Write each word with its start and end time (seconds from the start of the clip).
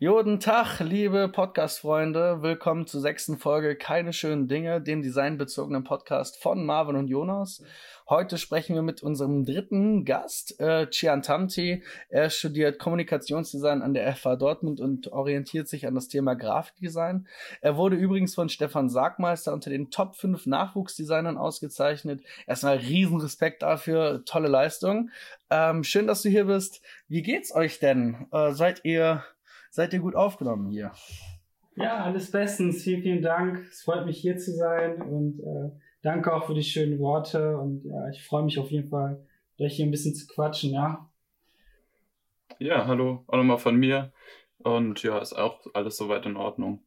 Guten 0.00 0.38
Tag, 0.38 0.78
liebe 0.78 1.28
Podcast-Freunde. 1.28 2.40
Willkommen 2.40 2.86
zur 2.86 3.00
sechsten 3.00 3.36
Folge 3.36 3.74
Keine 3.74 4.12
schönen 4.12 4.46
Dinge, 4.46 4.80
dem 4.80 5.02
designbezogenen 5.02 5.82
Podcast 5.82 6.40
von 6.40 6.64
Marvin 6.64 6.94
und 6.94 7.08
Jonas. 7.08 7.64
Heute 8.08 8.38
sprechen 8.38 8.76
wir 8.76 8.82
mit 8.82 9.02
unserem 9.02 9.44
dritten 9.44 10.04
Gast, 10.04 10.60
äh, 10.60 10.88
Chian 10.88 11.22
Tamti. 11.22 11.82
Er 12.10 12.30
studiert 12.30 12.78
Kommunikationsdesign 12.78 13.82
an 13.82 13.92
der 13.92 14.14
FH 14.14 14.36
Dortmund 14.36 14.80
und 14.80 15.10
orientiert 15.10 15.66
sich 15.66 15.84
an 15.84 15.96
das 15.96 16.06
Thema 16.06 16.34
Grafikdesign. 16.34 17.26
Er 17.60 17.76
wurde 17.76 17.96
übrigens 17.96 18.36
von 18.36 18.48
Stefan 18.48 18.88
Sagmeister 18.88 19.52
unter 19.52 19.68
den 19.68 19.90
Top 19.90 20.14
5 20.14 20.46
Nachwuchsdesignern 20.46 21.36
ausgezeichnet. 21.36 22.22
Erstmal 22.46 22.76
riesen 22.76 23.20
Respekt 23.20 23.62
dafür, 23.62 24.24
tolle 24.24 24.48
Leistung. 24.48 25.10
Ähm, 25.50 25.82
schön, 25.82 26.06
dass 26.06 26.22
du 26.22 26.28
hier 26.28 26.44
bist. 26.44 26.82
Wie 27.08 27.22
geht's 27.22 27.52
euch 27.52 27.80
denn? 27.80 28.28
Äh, 28.30 28.52
seid 28.52 28.84
ihr 28.84 29.24
Seid 29.70 29.92
ihr 29.92 30.00
gut 30.00 30.14
aufgenommen 30.14 30.70
hier? 30.70 30.92
Ja, 31.76 32.04
alles 32.04 32.30
bestens. 32.30 32.82
Vielen, 32.82 33.02
vielen 33.02 33.22
Dank. 33.22 33.60
Es 33.70 33.82
freut 33.82 34.04
mich 34.04 34.18
hier 34.18 34.36
zu 34.36 34.52
sein 34.52 35.00
und 35.00 35.40
äh, 35.40 35.70
danke 36.02 36.34
auch 36.34 36.46
für 36.46 36.54
die 36.54 36.64
schönen 36.64 36.98
Worte. 36.98 37.56
Und 37.56 37.84
ja, 37.84 38.08
ich 38.08 38.24
freue 38.24 38.42
mich 38.42 38.58
auf 38.58 38.70
jeden 38.70 38.88
Fall, 38.88 39.24
euch 39.58 39.76
hier 39.76 39.86
ein 39.86 39.90
bisschen 39.90 40.14
zu 40.14 40.26
quatschen, 40.26 40.72
ja. 40.72 41.08
Ja, 42.58 42.86
hallo, 42.86 43.24
auch 43.28 43.36
nochmal 43.36 43.58
von 43.58 43.76
mir. 43.76 44.12
Und 44.58 45.02
ja, 45.04 45.18
ist 45.18 45.34
auch 45.34 45.60
alles 45.74 45.96
soweit 45.96 46.26
in 46.26 46.36
Ordnung. 46.36 46.82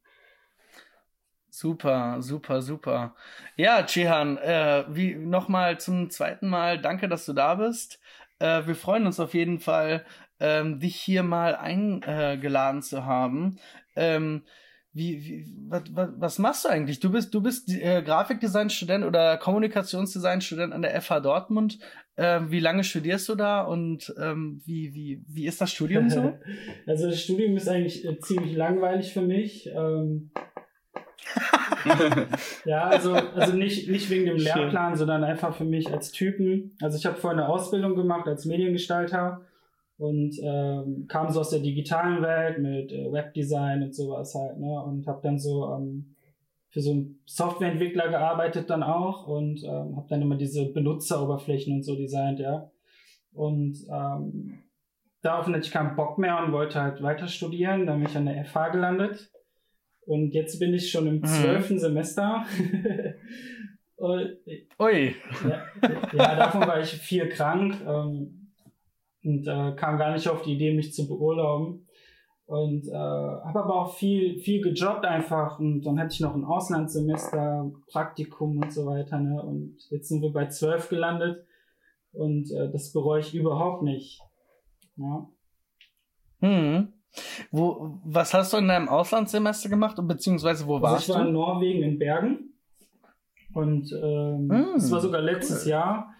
Super, 1.48 2.20
super, 2.20 2.62
super. 2.62 3.14
Ja, 3.56 3.84
Chihan, 3.84 4.38
äh, 4.38 4.84
wie 4.88 5.14
nochmal 5.14 5.78
zum 5.78 6.10
zweiten 6.10 6.48
Mal, 6.48 6.80
danke, 6.80 7.08
dass 7.08 7.26
du 7.26 7.32
da 7.32 7.54
bist. 7.54 8.00
Äh, 8.38 8.66
wir 8.66 8.74
freuen 8.74 9.06
uns 9.06 9.20
auf 9.20 9.34
jeden 9.34 9.60
Fall, 9.60 10.04
ähm, 10.42 10.80
dich 10.80 10.96
hier 10.96 11.22
mal 11.22 11.54
eingeladen 11.54 12.82
zu 12.82 13.06
haben. 13.06 13.58
Ähm, 13.94 14.42
wie, 14.92 15.24
wie 15.24 15.46
was, 15.68 15.82
was, 15.94 16.38
machst 16.38 16.64
du 16.64 16.68
eigentlich? 16.68 17.00
Du 17.00 17.10
bist, 17.10 17.32
du 17.32 17.40
bist 17.40 17.70
äh, 17.70 18.02
Grafikdesign-Student 18.02 19.04
oder 19.06 19.38
Kommunikationsdesign-Student 19.38 20.74
an 20.74 20.82
der 20.82 21.00
FH 21.00 21.20
Dortmund. 21.20 21.78
Ähm, 22.18 22.50
wie 22.50 22.60
lange 22.60 22.84
studierst 22.84 23.26
du 23.28 23.36
da 23.36 23.62
und 23.62 24.12
ähm, 24.20 24.60
wie, 24.66 24.92
wie, 24.92 25.24
wie 25.28 25.46
ist 25.46 25.62
das 25.62 25.72
Studium 25.72 26.10
so? 26.10 26.36
Also 26.86 27.08
das 27.08 27.22
Studium 27.22 27.56
ist 27.56 27.68
eigentlich 27.68 28.04
äh, 28.04 28.18
ziemlich 28.18 28.54
langweilig 28.54 29.14
für 29.14 29.22
mich. 29.22 29.70
Ähm, 29.74 30.30
ja, 32.66 32.88
also, 32.88 33.14
also 33.14 33.54
nicht, 33.54 33.88
nicht 33.88 34.10
wegen 34.10 34.26
dem 34.26 34.36
Lehrplan, 34.36 34.96
sondern 34.96 35.24
einfach 35.24 35.56
für 35.56 35.64
mich 35.64 35.90
als 35.90 36.10
Typen. 36.10 36.76
Also 36.82 36.98
ich 36.98 37.06
habe 37.06 37.16
vorher 37.16 37.38
eine 37.38 37.48
Ausbildung 37.48 37.94
gemacht 37.94 38.26
als 38.26 38.44
Mediengestalter 38.44 39.40
und 39.98 40.34
ähm, 40.42 41.06
kam 41.08 41.30
so 41.30 41.40
aus 41.40 41.50
der 41.50 41.60
digitalen 41.60 42.22
Welt 42.22 42.58
mit 42.58 42.92
äh, 42.92 43.12
Webdesign 43.12 43.82
und 43.82 43.94
sowas 43.94 44.34
halt, 44.34 44.58
ne? 44.58 44.82
Und 44.82 45.06
habe 45.06 45.20
dann 45.22 45.38
so 45.38 45.72
ähm, 45.74 46.16
für 46.70 46.80
so 46.80 46.92
einen 46.92 47.20
Softwareentwickler 47.26 48.08
gearbeitet 48.08 48.70
dann 48.70 48.82
auch 48.82 49.28
und 49.28 49.62
ähm, 49.62 49.96
habe 49.96 50.06
dann 50.08 50.22
immer 50.22 50.36
diese 50.36 50.72
Benutzeroberflächen 50.72 51.74
und 51.74 51.82
so 51.82 51.96
designt, 51.96 52.40
ja. 52.40 52.70
Und 53.32 53.78
ähm, 53.90 54.62
daraufhin 55.22 55.54
hatte 55.54 55.66
ich 55.66 55.72
keinen 55.72 55.96
Bock 55.96 56.18
mehr 56.18 56.42
und 56.42 56.52
wollte 56.52 56.80
halt 56.80 57.02
weiter 57.02 57.28
studieren, 57.28 57.86
dann 57.86 58.00
bin 58.00 58.08
ich 58.08 58.16
an 58.16 58.26
der 58.26 58.44
FH 58.44 58.70
gelandet. 58.70 59.30
Und 60.04 60.34
jetzt 60.34 60.58
bin 60.58 60.74
ich 60.74 60.90
schon 60.90 61.06
im 61.06 61.16
mhm. 61.16 61.24
zwölften 61.24 61.74
mhm. 61.74 61.78
Semester. 61.78 62.44
und, 63.96 64.36
Ui. 64.80 65.14
Ja, 65.48 65.64
ja, 66.12 66.36
davon 66.36 66.62
war 66.62 66.80
ich 66.80 66.90
viel 66.90 67.28
krank. 67.28 67.76
Ähm, 67.86 68.41
und 69.24 69.46
äh, 69.46 69.72
kam 69.76 69.98
gar 69.98 70.12
nicht 70.12 70.28
auf 70.28 70.42
die 70.42 70.54
Idee, 70.54 70.74
mich 70.74 70.92
zu 70.92 71.06
beurlauben. 71.08 71.86
Und 72.44 72.86
äh, 72.88 72.92
habe 72.92 73.62
aber 73.62 73.74
auch 73.76 73.94
viel, 73.94 74.38
viel 74.38 74.60
gejobbt 74.60 75.04
einfach 75.04 75.58
und 75.58 75.82
dann 75.82 75.98
hatte 75.98 76.12
ich 76.12 76.20
noch 76.20 76.34
ein 76.34 76.44
Auslandssemester, 76.44 77.70
Praktikum 77.90 78.58
und 78.58 78.72
so 78.72 78.84
weiter. 78.84 79.18
Ne? 79.20 79.40
Und 79.40 79.76
jetzt 79.90 80.08
sind 80.08 80.20
wir 80.22 80.32
bei 80.32 80.46
zwölf 80.48 80.88
gelandet 80.88 81.46
und 82.12 82.50
äh, 82.50 82.70
das 82.70 82.92
bereue 82.92 83.20
ich 83.20 83.34
überhaupt 83.34 83.82
nicht. 83.82 84.20
Ja. 84.96 85.28
Hm. 86.40 86.92
Wo, 87.50 88.00
was 88.04 88.34
hast 88.34 88.52
du 88.52 88.56
in 88.58 88.68
deinem 88.68 88.88
Auslandssemester 88.88 89.68
gemacht 89.68 89.98
und 89.98 90.08
beziehungsweise 90.08 90.66
wo 90.66 90.74
also 90.76 90.86
warst 90.86 91.08
du? 91.08 91.12
Ich 91.12 91.18
war 91.18 91.26
in 91.26 91.32
Norwegen 91.32 91.82
in 91.82 91.98
Bergen 91.98 92.54
und 93.54 93.90
ähm, 93.92 94.50
hm. 94.50 94.66
das 94.74 94.90
war 94.90 95.00
sogar 95.00 95.20
letztes 95.22 95.64
cool. 95.64 95.70
Jahr 95.70 96.14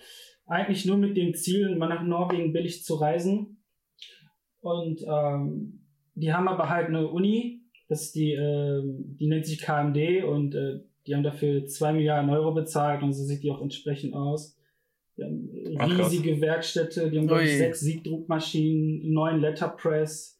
eigentlich 0.52 0.84
nur 0.86 0.98
mit 0.98 1.16
dem 1.16 1.34
Ziel, 1.34 1.76
mal 1.76 1.88
nach 1.88 2.02
Norwegen 2.02 2.52
billig 2.52 2.84
zu 2.84 2.94
reisen. 2.94 3.62
Und 4.60 5.02
ähm, 5.02 5.86
die 6.14 6.32
haben 6.32 6.48
aber 6.48 6.68
halt 6.68 6.88
eine 6.88 7.08
Uni, 7.08 7.62
das 7.88 8.02
ist 8.02 8.14
die, 8.14 8.32
äh, 8.32 8.82
die 8.84 9.26
nennt 9.26 9.46
sich 9.46 9.60
KMD 9.60 10.24
und 10.24 10.54
äh, 10.54 10.80
die 11.06 11.14
haben 11.14 11.22
dafür 11.22 11.66
zwei 11.66 11.92
Milliarden 11.92 12.30
Euro 12.30 12.54
bezahlt 12.54 13.02
und 13.02 13.12
so 13.12 13.24
sieht 13.24 13.42
die 13.42 13.50
auch 13.50 13.60
entsprechend 13.60 14.14
aus. 14.14 14.56
Die 15.16 15.24
haben 15.24 15.50
riesige 15.50 16.34
Ach, 16.36 16.40
Werkstätte, 16.40 17.10
die 17.10 17.18
haben 17.18 17.26
glaube 17.26 17.44
ich 17.44 17.58
sechs 17.58 17.80
Siegdruckmaschinen, 17.80 19.12
neun 19.12 19.40
Letterpress. 19.40 20.38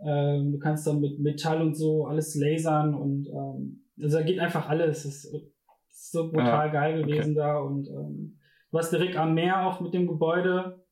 Ähm, 0.00 0.52
du 0.52 0.58
kannst 0.58 0.86
dann 0.86 1.00
mit 1.00 1.18
Metall 1.18 1.60
und 1.60 1.74
so 1.74 2.06
alles 2.06 2.34
lasern 2.34 2.94
und 2.94 3.28
ähm, 3.28 3.84
also 4.00 4.18
da 4.18 4.22
geht 4.22 4.38
einfach 4.38 4.68
alles. 4.68 5.02
Das 5.02 5.24
ist, 5.24 5.52
so 5.88 6.30
brutal 6.30 6.68
ah, 6.68 6.72
geil 6.72 7.02
gewesen 7.02 7.32
okay. 7.32 7.34
da 7.34 7.58
und 7.58 7.88
ähm, 7.88 8.38
Du 8.76 8.80
hast 8.80 8.92
direkt 8.92 9.16
am 9.16 9.32
Meer 9.32 9.66
auch 9.66 9.80
mit 9.80 9.94
dem 9.94 10.06
Gebäude. 10.06 10.84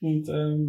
Und 0.00 0.26
ähm, 0.30 0.66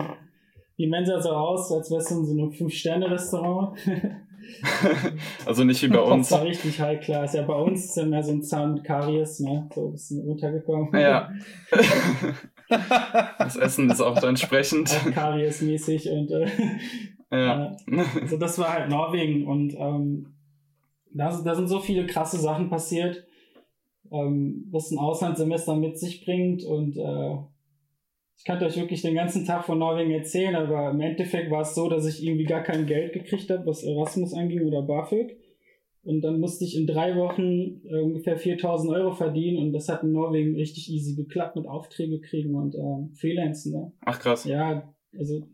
die 0.78 0.88
Mensa 0.88 1.22
sah 1.22 1.40
aus, 1.40 1.72
als 1.72 1.90
wäre 1.90 2.02
es 2.02 2.09
so 2.09 2.20
ein 2.20 2.52
Fünf-Sterne-Restaurant. 2.52 3.80
also 5.46 5.64
nicht 5.64 5.82
wie 5.82 5.88
bei 5.88 6.02
uns. 6.02 6.28
Das 6.28 6.38
war 6.38 6.46
richtig 6.46 6.82
high 6.82 7.00
class. 7.00 7.34
Ja, 7.34 7.44
bei 7.44 7.53
uns 7.53 7.86
ist 7.86 7.96
ja 7.96 8.06
mehr 8.06 8.24
so 8.24 8.34
ein 8.34 8.44
Zahn 8.44 8.74
mit 8.74 8.84
Karies, 8.84 9.40
ne? 9.40 9.70
So 9.74 9.88
ein 9.88 9.92
bisschen 9.94 10.20
runtergekommen. 10.20 10.90
Ja. 11.00 11.32
das 13.40 13.56
Essen 13.56 13.90
ist 13.90 14.02
auch 14.02 14.22
entsprechend. 14.22 14.90
Karies-mäßig 15.14 16.09
und 16.09 16.30
äh, 16.30 16.50
ja. 17.32 17.74
also 18.22 18.36
das 18.38 18.59
war 18.59 18.74
halt 18.74 18.90
Norwegen 18.90 19.48
und 19.48 19.76
ähm, 19.76 20.36
da, 21.14 21.30
da 21.42 21.56
sind 21.56 21.70
so 21.70 21.80
viele 21.80 22.06
krasse 22.06 22.38
Sachen 22.38 22.70
passiert 22.70 23.26
ähm, 24.13 24.68
was 24.72 24.91
ein 24.91 25.00
Auslandssemester 25.00 25.75
mit 25.75 25.97
sich 25.97 26.24
bringt. 26.24 26.63
Und 26.63 26.96
äh, 26.97 27.38
ich 28.38 28.46
kann 28.46 28.63
euch 28.63 28.78
wirklich 28.78 29.01
den 29.01 29.16
ganzen 29.16 29.46
Tag 29.46 29.66
von 29.66 29.79
Norwegen 29.79 30.12
erzählen, 30.12 30.56
aber 30.56 30.91
im 30.91 31.01
Endeffekt 31.01 31.51
war 31.51 31.62
es 31.62 31.75
so, 31.75 31.90
dass 31.90 32.06
ich 32.06 32.23
irgendwie 32.23 32.46
gar 32.46 32.62
kein 32.62 32.85
Geld 32.85 33.13
gekriegt 33.13 33.50
habe, 33.50 33.66
was 33.66 33.84
Erasmus 33.84 34.34
anging 34.34 34.66
oder 34.66 34.81
BAföG. 34.81 35.38
Und 36.03 36.22
dann 36.22 36.40
musste 36.40 36.66
ich 36.66 36.78
in 36.78 36.85
drei 36.85 37.16
Wochen 37.16 37.81
äh, 37.88 38.02
ungefähr 38.02 38.38
4000 38.38 38.94
Euro 38.94 39.13
verdienen 39.13 39.57
und 39.57 39.72
das 39.72 39.88
hat 39.88 40.03
in 40.03 40.12
Norwegen 40.12 40.56
richtig 40.56 40.90
easy 40.91 41.16
geklappt 41.16 41.56
mit 41.56 41.66
Aufträge 41.66 42.19
kriegen 42.19 42.56
und 42.56 42.75
äh, 42.75 43.16
Freelancen. 43.16 43.72
Ne? 43.72 43.91
Ach 44.02 44.19
krass. 44.19 44.44
Ja, 44.44 44.94
also. 45.18 45.47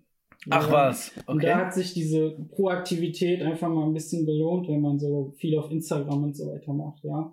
Ach 0.49 0.67
ja, 0.67 0.73
was. 0.73 1.11
Okay. 1.17 1.31
Und 1.31 1.43
da 1.43 1.57
hat 1.57 1.73
sich 1.73 1.93
diese 1.93 2.31
Proaktivität 2.31 3.43
einfach 3.43 3.69
mal 3.69 3.85
ein 3.85 3.93
bisschen 3.93 4.25
belohnt, 4.25 4.67
wenn 4.67 4.81
man 4.81 4.97
so 4.97 5.33
viel 5.37 5.55
auf 5.57 5.69
Instagram 5.69 6.23
und 6.23 6.35
so 6.35 6.47
weiter 6.47 6.73
macht, 6.73 7.03
ja. 7.03 7.31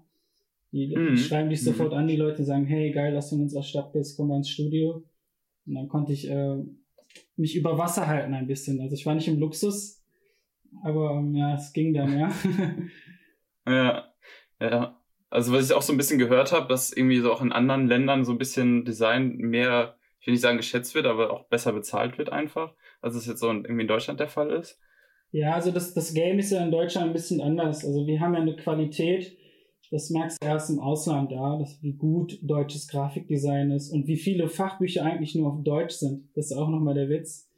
Die 0.76 0.94
mhm. 0.94 1.16
schreiben 1.16 1.48
dich 1.48 1.64
sofort 1.64 1.92
mhm. 1.92 1.98
an, 1.98 2.09
die 2.09 2.16
Leute 2.16 2.44
sagen, 2.44 2.66
hey, 2.66 2.92
geil, 2.92 3.14
dass 3.14 3.31
du 3.31 3.37
in 3.37 3.42
unserer 3.42 3.62
Stadt 3.62 3.92
bist, 3.92 4.16
komm 4.16 4.28
mal 4.28 4.37
ins 4.37 4.50
Studio. 4.50 5.04
Und 5.66 5.75
dann 5.75 5.88
konnte 5.88 6.12
ich 6.12 6.28
äh, 6.28 6.59
mich 7.37 7.56
über 7.56 7.78
Wasser 7.78 8.06
halten 8.06 8.34
ein 8.34 8.47
bisschen. 8.47 8.81
Also 8.81 8.94
ich 8.94 9.06
war 9.06 9.15
nicht 9.15 9.28
im 9.28 9.38
Luxus, 9.38 10.04
aber 10.84 11.12
ähm, 11.12 11.34
ja, 11.34 11.54
es 11.54 11.72
ging 11.72 11.94
dann, 11.94 12.19
ja. 12.19 12.32
ja, 13.66 14.12
ja. 14.60 15.00
Also 15.31 15.53
was 15.53 15.66
ich 15.66 15.75
auch 15.75 15.82
so 15.82 15.92
ein 15.92 15.97
bisschen 15.97 16.19
gehört 16.19 16.53
habe, 16.53 16.69
dass 16.69 16.92
irgendwie 16.92 17.19
so 17.19 17.32
auch 17.32 17.42
in 17.42 17.53
anderen 17.53 17.88
Ländern 17.88 18.25
so 18.25 18.32
ein 18.32 18.38
bisschen 18.38 18.84
Design 18.84 19.36
mehr, 19.36 19.97
ich 20.20 20.26
will 20.26 20.32
nicht 20.32 20.41
sagen 20.42 20.56
geschätzt 20.56 20.94
wird, 20.94 21.06
aber 21.06 21.32
auch 21.32 21.48
besser 21.48 21.72
bezahlt 21.72 22.19
wird 22.19 22.31
einfach, 22.31 22.75
als 23.00 23.15
es 23.16 23.26
jetzt 23.26 23.41
so 23.41 23.48
irgendwie 23.48 23.82
in 23.82 23.88
Deutschland 23.88 24.20
der 24.20 24.28
Fall 24.28 24.50
ist. 24.50 24.81
Ja, 25.32 25.54
also 25.54 25.72
das, 25.72 25.92
das 25.92 26.15
Game 26.15 26.38
ist 26.38 26.53
ja 26.53 26.62
in 26.62 26.71
Deutschland 26.71 27.09
ein 27.09 27.12
bisschen 27.12 27.41
anders. 27.41 27.84
Also 27.84 28.06
wir 28.06 28.21
haben 28.21 28.34
ja 28.34 28.41
eine 28.41 28.56
Qualität, 28.56 29.36
das 29.91 30.10
merkst 30.10 30.42
du 30.42 30.47
erst 30.47 30.71
im 30.71 30.80
Ausland 30.80 31.33
da, 31.33 31.59
dass 31.59 31.83
wie 31.83 31.92
gut 31.92 32.38
deutsches 32.42 32.88
Grafikdesign 32.88 33.71
ist 33.71 33.91
und 33.91 34.06
wie 34.06 34.16
viele 34.16 34.48
Fachbücher 34.48 35.04
eigentlich 35.04 35.34
nur 35.34 35.53
auf 35.53 35.62
Deutsch 35.62 35.97
sind. 35.97 36.28
Das 36.34 36.47
ist 36.47 36.56
auch 36.56 36.68
nochmal 36.68 36.94
der 36.94 37.09
Witz. 37.09 37.48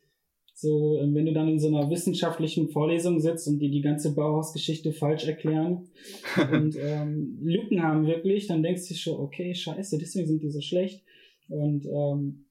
So, 0.60 0.98
ähm, 0.98 1.14
wenn 1.14 1.26
du 1.26 1.32
dann 1.32 1.48
in 1.48 1.60
so 1.60 1.69
einer 1.69 1.88
wissenschaftlichen 1.88 2.69
Vorlesung 2.69 3.20
sitzt 3.20 3.46
und 3.46 3.60
die 3.60 3.70
die 3.70 3.80
ganze 3.80 4.12
Bauhausgeschichte 4.14 4.92
falsch 4.92 5.25
erklären 5.25 5.88
und 6.52 6.76
ähm, 6.76 7.38
Lücken 7.42 7.80
haben 7.80 8.06
wirklich, 8.06 8.48
dann 8.48 8.64
denkst 8.64 8.88
du 8.88 8.94
schon, 8.94 9.20
okay, 9.20 9.54
scheiße, 9.54 9.98
deswegen 9.98 10.26
sind 10.26 10.42
die 10.42 10.50
so 10.50 10.60
schlecht. 10.60 11.04
Und, 11.48 11.86
ähm, 11.86 12.46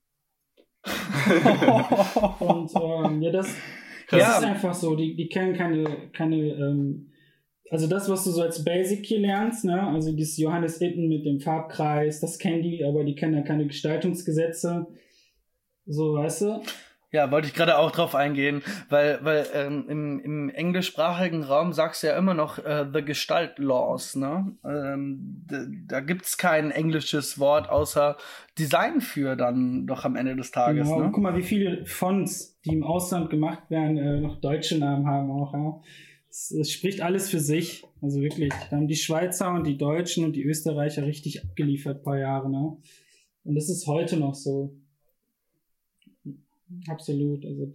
und 2.40 2.72
ähm, 2.76 3.22
ja, 3.22 3.32
das, 3.32 3.54
das 4.10 4.22
ja. 4.22 4.38
ist 4.38 4.44
einfach 4.46 4.74
so. 4.74 4.96
Die, 4.96 5.16
die 5.16 5.28
kennen 5.28 5.54
keine, 5.54 6.10
keine 6.14 6.38
ähm, 6.38 7.12
also 7.72 7.88
das, 7.88 8.10
was 8.10 8.24
du 8.24 8.32
so 8.32 8.42
als 8.42 8.64
Basic 8.64 9.06
hier 9.06 9.20
lernst, 9.20 9.66
ne, 9.66 9.82
also 9.82 10.12
dieses 10.12 10.38
Johannes 10.38 10.82
Itten 10.82 11.08
mit 11.08 11.26
dem 11.26 11.40
Farbkreis, 11.40 12.20
das 12.20 12.38
kennen 12.38 12.62
die, 12.62 12.84
aber 12.84 13.04
die 13.04 13.16
kennen 13.16 13.36
ja 13.36 13.42
keine 13.42 13.68
Gestaltungsgesetze. 13.68 14.88
So, 15.86 16.16
weißt 16.16 16.42
du? 16.42 16.62
Ja, 17.10 17.32
wollte 17.32 17.48
ich 17.48 17.54
gerade 17.54 17.78
auch 17.78 17.92
drauf 17.92 18.16
eingehen, 18.16 18.62
weil, 18.90 19.20
weil 19.24 19.46
ähm, 19.54 19.86
im, 19.88 20.20
im 20.20 20.50
englischsprachigen 20.50 21.42
Raum 21.42 21.72
sagst 21.72 22.04
du 22.04 22.08
ja 22.08 22.18
immer 22.18 22.34
noch 22.34 22.60
äh, 22.60 22.86
The 22.94 23.02
Gestalt 23.02 23.60
Laws, 23.60 24.18
ne? 24.18 24.58
Ähm, 24.66 25.46
da 25.88 26.02
gibt's 26.02 26.38
kein 26.38 26.70
englisches 26.70 27.40
Wort 27.40 27.70
außer 27.70 28.18
Design 28.60 29.00
für 29.00 29.38
dann 29.38 29.88
doch 29.88 30.04
am 30.04 30.18
Ende 30.18 30.36
des 30.36 30.52
Tages. 30.52 30.90
Genau, 30.90 31.00
ne? 31.00 31.12
guck 31.14 31.24
mal, 31.24 31.38
wie 31.38 31.44
viele 31.44 31.86
Fonts, 31.86 32.60
die 32.66 32.74
im 32.74 32.84
Ausland 32.84 33.30
gemacht 33.30 33.70
werden, 33.70 33.98
äh, 33.98 34.20
noch 34.20 34.42
deutsche 34.42 34.78
Namen 34.78 35.08
haben 35.08 35.32
auch, 35.32 35.54
ja. 35.54 35.82
Es, 36.30 36.52
es 36.52 36.72
spricht 36.72 37.02
alles 37.02 37.30
für 37.30 37.40
sich. 37.40 37.84
Also 38.02 38.22
wirklich. 38.22 38.54
Da 38.70 38.78
haben 38.78 38.88
die 38.88 38.96
Schweizer 38.96 39.54
und 39.54 39.66
die 39.66 39.78
Deutschen 39.78 40.26
und 40.26 40.34
die 40.34 40.44
Österreicher 40.44 41.06
richtig 41.06 41.44
abgeliefert 41.44 42.04
paar 42.04 42.18
Jahre, 42.18 42.50
ne? 42.50 42.78
Und 43.44 43.56
das 43.56 43.70
ist 43.70 43.88
heute 43.88 44.18
noch 44.18 44.36
so. 44.36 44.76
Absolut. 46.88 47.46
Also, 47.46 47.74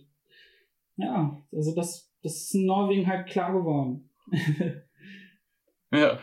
ja, 0.96 1.42
also 1.50 1.74
das, 1.74 2.12
das 2.22 2.36
ist 2.36 2.54
in 2.54 2.66
Norwegen 2.66 3.06
halt 3.06 3.26
klar 3.26 3.52
geworden. 3.52 4.10
ja. 5.92 6.20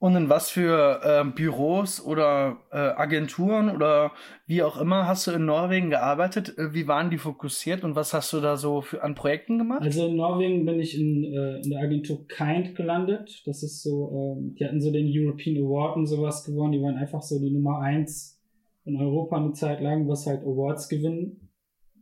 Und 0.00 0.14
in 0.14 0.28
was 0.28 0.48
für 0.48 1.00
äh, 1.02 1.28
Büros 1.28 2.04
oder 2.04 2.58
äh, 2.70 2.76
Agenturen 2.76 3.68
oder 3.68 4.12
wie 4.46 4.62
auch 4.62 4.80
immer 4.80 5.08
hast 5.08 5.26
du 5.26 5.32
in 5.32 5.44
Norwegen 5.44 5.90
gearbeitet? 5.90 6.56
Äh, 6.56 6.72
wie 6.72 6.86
waren 6.86 7.10
die 7.10 7.18
fokussiert 7.18 7.82
und 7.82 7.96
was 7.96 8.14
hast 8.14 8.32
du 8.32 8.40
da 8.40 8.56
so 8.56 8.80
für, 8.80 9.02
an 9.02 9.16
Projekten 9.16 9.58
gemacht? 9.58 9.82
Also 9.82 10.06
in 10.06 10.14
Norwegen 10.14 10.64
bin 10.64 10.78
ich 10.78 10.96
in, 10.96 11.24
äh, 11.24 11.60
in 11.62 11.70
der 11.70 11.80
Agentur 11.80 12.28
Kind 12.28 12.76
gelandet. 12.76 13.42
Das 13.44 13.64
ist 13.64 13.82
so, 13.82 14.36
ähm, 14.38 14.54
die 14.54 14.64
hatten 14.64 14.80
so 14.80 14.92
den 14.92 15.08
European 15.08 15.56
Award 15.64 15.96
und 15.96 16.06
sowas 16.06 16.44
gewonnen. 16.44 16.72
Die 16.72 16.80
waren 16.80 16.96
einfach 16.96 17.22
so 17.22 17.40
die 17.40 17.50
Nummer 17.50 17.80
eins 17.80 18.40
in 18.84 18.96
Europa 18.96 19.36
eine 19.36 19.52
Zeit 19.52 19.80
lang, 19.80 20.08
was 20.08 20.26
halt 20.26 20.42
Awards 20.42 20.88
gewinnen 20.88 21.50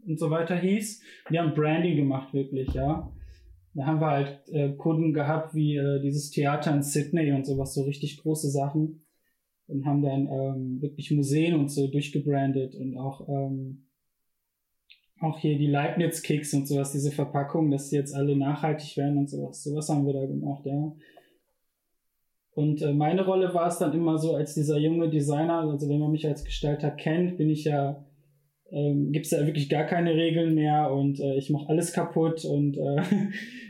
und 0.07 0.19
so 0.19 0.31
weiter 0.31 0.55
hieß. 0.55 1.03
Die 1.31 1.39
haben 1.39 1.55
Branding 1.55 1.97
gemacht, 1.97 2.35
wirklich, 2.35 2.75
ja. 2.75 3.11
Da 3.77 3.85
haben 3.85 4.01
wir 4.01 4.11
halt 4.11 4.49
äh, 4.49 4.71
Kunden 4.71 5.13
gehabt 5.13 5.55
wie 5.55 5.77
äh, 5.77 6.01
dieses 6.01 6.31
Theater 6.31 6.75
in 6.75 6.83
Sydney 6.83 7.33
und 7.33 7.45
sowas, 7.45 7.75
so 7.75 7.83
richtig 7.83 8.23
große 8.23 8.49
Sachen. 8.49 9.03
Und 9.67 9.85
haben 9.85 10.01
dann 10.01 10.29
ähm, 10.29 10.81
wirklich 10.81 11.11
Museen 11.11 11.55
und 11.55 11.71
so 11.71 11.89
durchgebrandet 11.89 12.75
und 12.75 12.97
auch, 12.97 13.29
ähm, 13.29 13.87
auch 15.21 15.39
hier 15.39 15.59
die 15.59 15.67
Leibniz-Kicks 15.67 16.55
und 16.55 16.67
sowas, 16.67 16.93
diese 16.93 17.11
Verpackungen, 17.11 17.71
dass 17.71 17.91
die 17.91 17.97
jetzt 17.97 18.15
alle 18.15 18.37
nachhaltig 18.37 18.97
werden 18.97 19.19
und 19.19 19.29
sowas. 19.29 19.63
Sowas 19.63 19.91
haben 19.91 20.07
wir 20.07 20.15
da 20.15 20.25
gemacht, 20.25 20.65
ja. 20.65 20.95
Und 22.53 22.81
äh, 22.81 22.95
meine 22.95 23.27
Rolle 23.27 23.53
war 23.53 23.69
es 23.69 23.77
dann 23.77 23.93
immer 23.93 24.17
so, 24.17 24.37
als 24.37 24.55
dieser 24.55 24.79
junge 24.79 25.11
Designer, 25.11 25.69
also 25.71 25.91
wenn 25.91 25.99
man 25.99 26.13
mich 26.13 26.27
als 26.27 26.45
Gestalter 26.45 26.91
kennt, 26.91 27.37
bin 27.37 27.51
ich 27.51 27.65
ja, 27.65 28.07
ähm, 28.71 29.13
gibt 29.13 29.27
es 29.27 29.31
da 29.33 29.45
wirklich 29.45 29.69
gar 29.69 29.85
keine 29.85 30.15
Regeln 30.15 30.55
mehr 30.55 30.91
und 30.91 31.21
äh, 31.21 31.35
ich 31.37 31.51
mache 31.51 31.69
alles 31.69 31.93
kaputt 31.93 32.47
und, 32.47 32.79
äh, 32.79 33.03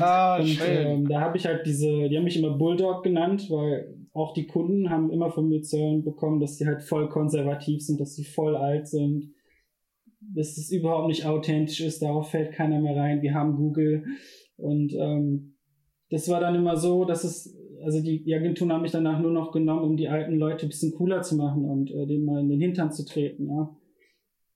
ah, 0.00 0.38
und 0.40 0.58
ähm, 0.66 1.08
da 1.08 1.20
habe 1.20 1.36
ich 1.36 1.46
halt 1.46 1.66
diese, 1.66 2.08
die 2.08 2.16
haben 2.16 2.24
mich 2.24 2.38
immer 2.38 2.56
Bulldog 2.56 3.02
genannt, 3.02 3.46
weil 3.50 3.94
auch 4.12 4.32
die 4.34 4.46
Kunden 4.46 4.90
haben 4.90 5.10
immer 5.10 5.30
von 5.30 5.48
mir 5.48 5.62
zu 5.62 5.78
hören 5.78 6.04
bekommen, 6.04 6.40
dass 6.40 6.56
die 6.56 6.66
halt 6.66 6.82
voll 6.82 7.08
konservativ 7.08 7.82
sind, 7.82 8.00
dass 8.00 8.14
sie 8.14 8.24
voll 8.24 8.56
alt 8.56 8.88
sind, 8.88 9.32
dass 10.20 10.56
es 10.56 10.70
überhaupt 10.70 11.08
nicht 11.08 11.24
authentisch 11.26 11.80
ist, 11.80 12.02
darauf 12.02 12.30
fällt 12.30 12.52
keiner 12.52 12.80
mehr 12.80 12.96
rein, 12.96 13.22
wir 13.22 13.34
haben 13.34 13.56
Google 13.56 14.04
und 14.56 14.92
ähm, 14.94 15.56
das 16.10 16.28
war 16.28 16.40
dann 16.40 16.54
immer 16.54 16.76
so, 16.76 17.04
dass 17.04 17.24
es, 17.24 17.56
also 17.82 18.02
die, 18.02 18.22
die 18.22 18.34
Agenturen 18.34 18.72
haben 18.72 18.82
mich 18.82 18.92
danach 18.92 19.20
nur 19.20 19.32
noch 19.32 19.52
genommen, 19.52 19.82
um 19.82 19.96
die 19.96 20.08
alten 20.08 20.36
Leute 20.36 20.66
ein 20.66 20.68
bisschen 20.68 20.92
cooler 20.94 21.22
zu 21.22 21.36
machen 21.36 21.64
und 21.64 21.90
äh, 21.90 22.06
denen 22.06 22.24
mal 22.24 22.40
in 22.40 22.48
den 22.48 22.60
Hintern 22.60 22.92
zu 22.92 23.04
treten, 23.04 23.48
ja. 23.48 23.76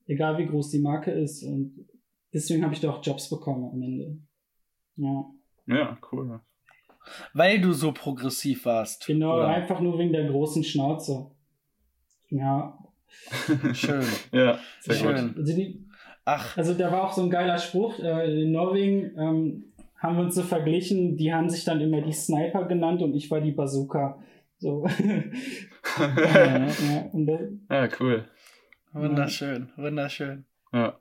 Egal 0.07 0.39
wie 0.39 0.47
groß 0.47 0.71
die 0.71 0.81
Marke 0.81 1.13
ist. 1.13 1.45
Und 1.45 1.87
deswegen 2.33 2.65
habe 2.65 2.75
ich 2.75 2.81
da 2.81 2.91
auch 2.91 3.05
Jobs 3.05 3.29
bekommen 3.29 3.71
am 3.73 3.83
Ende. 3.83 4.19
Ja. 4.97 5.25
Ja, 5.67 5.99
cool. 6.13 6.41
Weil 7.33 7.61
du 7.61 7.73
so 7.73 7.93
progressiv 7.93 8.65
warst. 8.65 9.07
Genau, 9.07 9.37
oder? 9.37 9.49
einfach 9.49 9.81
nur 9.81 9.99
wegen 9.99 10.13
der 10.13 10.29
großen 10.29 10.65
Schnauze. 10.65 11.31
Ja. 12.29 12.79
Schön. 13.73 14.05
ja, 14.33 14.59
sehr 14.81 14.95
Schön. 14.95 15.29
Gut. 15.29 15.39
Also, 15.39 15.57
die, 15.57 15.87
Ach. 16.25 16.57
also 16.57 16.75
da 16.75 16.93
war 16.93 17.05
auch 17.05 17.13
so 17.13 17.23
ein 17.23 17.31
geiler 17.31 17.59
Spruch. 17.59 17.99
Äh, 17.99 18.43
in 18.43 18.53
Norwegen 18.53 19.19
ähm, 19.19 19.73
haben 19.97 20.17
wir 20.17 20.25
uns 20.25 20.35
so 20.35 20.43
verglichen, 20.43 21.17
die 21.17 21.33
haben 21.33 21.49
sich 21.49 21.65
dann 21.65 21.81
immer 21.81 22.03
die 22.03 22.13
Sniper 22.13 22.67
genannt 22.67 23.03
und 23.03 23.15
ich 23.15 23.31
war 23.31 23.41
die 23.41 23.53
Bazooka. 23.53 24.23
So. 24.59 24.87
ja, 25.99 26.69
ja, 26.69 27.39
ja, 27.71 27.89
cool. 27.99 28.29
Wunderschön, 28.93 29.71
wunderschön. 29.77 30.45
Ja. 30.73 30.99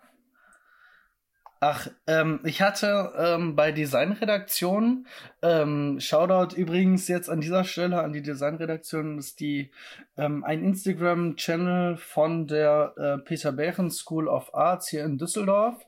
Ach, 1.62 1.90
ähm, 2.08 2.40
ich 2.46 2.62
hatte 2.62 3.12
ähm, 3.18 3.58
bei 3.58 3.74
Designredaktion, 3.74 5.06
ähm, 5.42 6.00
Shoutout 6.00 6.56
übrigens 6.56 7.10
jetzt 7.10 7.30
an 7.30 7.42
dieser 7.42 7.66
Stelle 7.66 8.02
an 8.02 8.14
die 8.14 8.22
Designredaktion, 8.22 9.18
ist 9.18 9.42
die 9.42 9.72
ähm, 10.16 10.46
ein 10.46 10.64
Instagram-Channel 10.64 11.98
von 11.98 12.48
der 12.48 12.94
äh, 12.96 13.18
Peter 13.26 13.52
Behren 13.52 13.92
School 13.92 14.30
of 14.30 14.54
Arts 14.54 14.88
hier 14.88 15.04
in 15.04 15.18
Düsseldorf. 15.18 15.86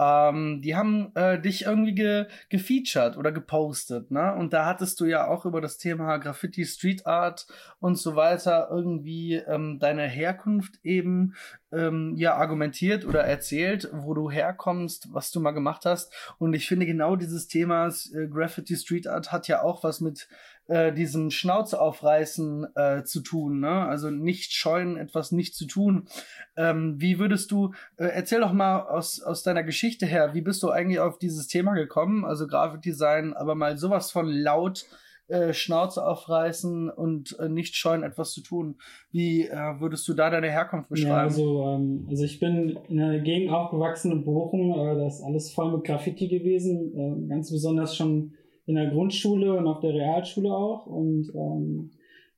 Ähm, 0.00 0.62
die 0.62 0.76
haben 0.76 1.12
äh, 1.14 1.38
dich 1.38 1.66
irgendwie 1.66 1.94
ge 1.94 2.26
gefeatured 2.48 3.18
oder 3.18 3.32
gepostet, 3.32 4.10
ne? 4.10 4.34
Und 4.34 4.52
da 4.54 4.64
hattest 4.64 4.98
du 5.00 5.04
ja 5.04 5.26
auch 5.26 5.44
über 5.44 5.60
das 5.60 5.76
Thema 5.76 6.16
Graffiti, 6.16 6.64
Street 6.64 7.06
Art 7.06 7.46
und 7.80 7.96
so 7.96 8.16
weiter 8.16 8.68
irgendwie 8.70 9.34
ähm, 9.34 9.78
deine 9.78 10.06
Herkunft 10.06 10.78
eben 10.84 11.34
ähm, 11.72 12.14
ja 12.16 12.34
argumentiert 12.34 13.04
oder 13.04 13.20
erzählt, 13.20 13.88
wo 13.92 14.14
du 14.14 14.30
herkommst, 14.30 15.12
was 15.12 15.30
du 15.30 15.40
mal 15.40 15.52
gemacht 15.52 15.84
hast. 15.84 16.12
Und 16.38 16.54
ich 16.54 16.66
finde 16.66 16.86
genau 16.86 17.16
dieses 17.16 17.48
Thema 17.48 17.88
äh, 17.88 18.26
Graffiti, 18.28 18.76
Street 18.76 19.06
Art 19.06 19.32
hat 19.32 19.48
ja 19.48 19.62
auch 19.62 19.84
was 19.84 20.00
mit 20.00 20.28
äh, 20.70 20.92
diesem 20.92 21.30
Schnauze 21.30 21.80
aufreißen 21.80 22.76
äh, 22.76 23.02
zu 23.04 23.20
tun, 23.20 23.60
ne? 23.60 23.86
Also 23.86 24.10
nicht 24.10 24.52
scheuen, 24.52 24.96
etwas 24.96 25.32
nicht 25.32 25.54
zu 25.54 25.66
tun. 25.66 26.08
Ähm, 26.56 26.94
wie 26.98 27.18
würdest 27.18 27.50
du, 27.50 27.74
äh, 27.96 28.04
erzähl 28.04 28.40
doch 28.40 28.52
mal 28.52 28.82
aus, 28.82 29.20
aus 29.20 29.42
deiner 29.42 29.64
Geschichte 29.64 30.06
her, 30.06 30.32
wie 30.34 30.42
bist 30.42 30.62
du 30.62 30.70
eigentlich 30.70 31.00
auf 31.00 31.18
dieses 31.18 31.48
Thema 31.48 31.74
gekommen? 31.74 32.24
Also 32.24 32.46
Grafikdesign, 32.46 33.34
aber 33.34 33.54
mal 33.54 33.78
sowas 33.78 34.12
von 34.12 34.28
laut 34.28 34.86
äh, 35.30 35.52
Schnauze 35.52 36.06
aufreißen 36.06 36.90
und 36.90 37.38
äh, 37.38 37.48
nicht 37.48 37.76
scheuen, 37.76 38.02
etwas 38.02 38.32
zu 38.32 38.42
tun. 38.42 38.76
Wie 39.10 39.46
äh, 39.46 39.80
würdest 39.80 40.06
du 40.08 40.14
da 40.14 40.30
deine 40.30 40.50
Herkunft 40.50 40.88
beschreiben? 40.88 41.10
Ja, 41.10 41.22
also, 41.22 41.62
ähm, 41.64 42.06
also 42.08 42.24
ich 42.24 42.40
bin 42.40 42.78
in 42.88 43.00
einer 43.00 43.20
Gegend 43.20 43.52
aufgewachsen 43.52 44.12
in 44.12 44.24
Bochum, 44.24 44.72
äh, 44.72 44.96
da 44.96 45.06
ist 45.06 45.22
alles 45.22 45.52
voll 45.52 45.72
mit 45.72 45.84
Graffiti 45.84 46.28
gewesen, 46.28 46.92
äh, 46.94 47.28
ganz 47.28 47.50
besonders 47.50 47.96
schon 47.96 48.34
in 48.66 48.76
der 48.76 48.90
Grundschule 48.90 49.56
und 49.56 49.66
auf 49.66 49.80
der 49.80 49.94
Realschule 49.94 50.52
auch. 50.52 50.86
Und 50.86 51.32
ähm, 51.34 51.90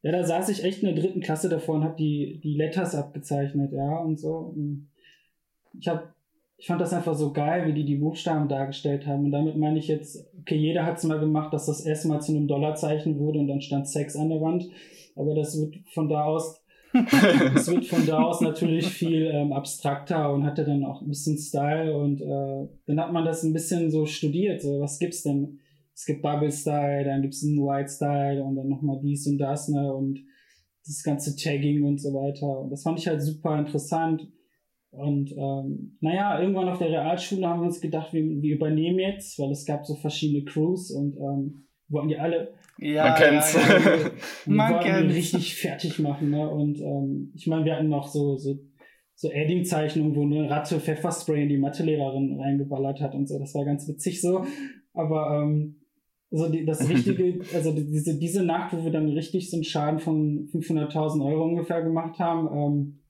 ja, 0.03 0.13
da 0.13 0.25
saß 0.25 0.49
ich 0.49 0.65
echt 0.65 0.83
in 0.83 0.95
der 0.95 1.03
dritten 1.03 1.21
Klasse 1.21 1.49
davor 1.49 1.77
und 1.77 1.85
habe 1.85 1.97
die, 1.97 2.41
die 2.43 2.55
Letters 2.55 2.95
abgezeichnet, 2.95 3.73
ja, 3.73 3.99
und 3.99 4.19
so. 4.19 4.53
Und 4.55 4.89
ich 5.79 5.89
habe 5.89 6.13
ich 6.57 6.67
fand 6.67 6.81
das 6.81 6.93
einfach 6.93 7.15
so 7.15 7.33
geil, 7.33 7.67
wie 7.67 7.73
die 7.73 7.85
die 7.85 7.97
Buchstaben 7.97 8.49
dargestellt 8.49 9.07
haben. 9.07 9.25
Und 9.25 9.33
damit 9.33 9.57
meine 9.57 9.79
ich 9.79 9.89
jetzt, 9.89 10.27
okay, 10.41 10.57
jeder 10.57 10.87
hat 10.87 10.99
es 10.99 11.05
mal 11.05 11.19
gemacht, 11.19 11.53
dass 11.53 11.67
das 11.67 11.85
S 11.85 12.05
mal 12.05 12.21
zu 12.21 12.33
einem 12.33 12.47
Dollarzeichen 12.47 13.19
wurde 13.19 13.41
und 13.41 13.49
dann 13.49 13.61
stand 13.61 13.89
Sex 13.89 14.17
an 14.17 14.29
der 14.29 14.41
Wand. 14.41 14.65
Aber 15.17 15.35
das 15.35 15.59
wird 15.59 15.77
von 15.93 16.09
da 16.09 16.25
aus, 16.25 16.63
das 17.55 17.69
wird 17.71 17.87
von 17.87 18.07
da 18.07 18.23
aus 18.23 18.41
natürlich 18.41 18.87
viel 18.87 19.27
ähm, 19.33 19.53
abstrakter 19.53 20.33
und 20.33 20.45
hatte 20.45 20.65
dann 20.65 20.85
auch 20.85 21.03
ein 21.03 21.09
bisschen 21.09 21.37
Style. 21.37 21.97
Und 21.97 22.21
äh, 22.21 22.69
dann 22.87 23.01
hat 23.01 23.13
man 23.13 23.25
das 23.25 23.43
ein 23.43 23.53
bisschen 23.53 23.91
so 23.91 24.07
studiert. 24.07 24.63
So, 24.63 24.81
was 24.81 24.99
gibt's 24.99 25.23
denn? 25.23 25.59
es 25.95 26.07
gibt 26.07 26.23
Bubble 26.23 26.51
Style, 26.51 27.05
dann 27.05 27.23
gibt 27.23 27.35
es 27.35 27.45
einen 27.45 27.59
White 27.59 27.91
Style 27.91 28.43
und 28.43 28.57
dann 28.57 28.69
nochmal 28.69 28.99
dies 29.03 29.27
und 29.27 29.39
das, 29.39 29.69
ne, 29.69 29.95
und 29.95 30.19
das 30.85 31.03
ganze 31.03 31.37
Tagging 31.37 31.85
und 31.85 32.01
so 32.01 32.13
weiter. 32.13 32.61
Und 32.61 32.71
das 32.71 32.83
fand 32.83 32.99
ich 32.99 33.07
halt 33.07 33.23
super 33.23 33.59
interessant. 33.59 34.27
Und 34.93 35.33
ähm, 35.33 35.97
naja, 36.01 36.41
irgendwann 36.41 36.69
auf 36.69 36.79
der 36.79 36.91
Realschule 36.91 37.49
haben 37.49 37.61
wir 37.61 37.67
uns 37.67 37.81
gedacht, 37.81 38.13
wir, 38.13 38.23
wir 38.23 38.55
übernehmen 38.55 38.99
jetzt, 38.99 39.39
weil 39.39 39.51
es 39.51 39.65
gab 39.65 39.87
so 39.87 39.97
verschiedene 39.97 40.45
Crews 40.45 40.91
und 40.91 41.17
ähm, 41.17 41.67
wollten 41.89 42.09
die 42.09 42.19
alle 42.19 42.53
ja, 42.79 43.05
man 43.05 43.15
kennt's. 43.15 43.55
Ja, 43.55 43.79
ja, 43.79 44.11
Man 44.47 44.81
kennt's. 44.81 45.15
richtig 45.15 45.55
fertig 45.57 45.99
machen. 45.99 46.31
Ne? 46.31 46.49
Und 46.49 46.81
ähm, 46.81 47.33
ich 47.35 47.47
meine, 47.47 47.65
wir 47.65 47.77
hatten 47.77 47.89
noch 47.89 48.09
so, 48.09 48.37
so, 48.37 48.59
so 49.15 49.31
Edding-Zeichnungen, 49.31 50.17
wo 50.17 50.23
eine 50.23 50.51
Ratte 50.51 50.81
Pfefferspray 50.81 51.43
in 51.43 51.49
die 51.49 51.59
Mathelehrerin 51.59 52.41
reingeballert 52.41 53.01
hat 53.01 53.15
und 53.15 53.29
so. 53.29 53.39
Das 53.39 53.55
war 53.55 53.65
ganz 53.65 53.87
witzig 53.89 54.21
so. 54.21 54.45
Aber 54.95 55.43
ähm, 55.43 55.77
also 56.31 56.51
die, 56.51 56.65
das 56.65 56.89
richtige, 56.89 57.41
also 57.55 57.73
diese, 57.73 58.19
diese 58.19 58.43
Nacht, 58.43 58.73
wo 58.75 58.85
wir 58.85 58.91
dann 58.91 59.09
richtig 59.09 59.51
so 59.51 59.57
einen 59.57 59.65
Schaden 59.65 60.01
von 60.01 60.49
500.000 60.53 61.25
Euro 61.25 61.45
ungefähr 61.45 61.83
gemacht 61.83 62.19
haben. 62.19 62.49
Ähm, 62.53 63.02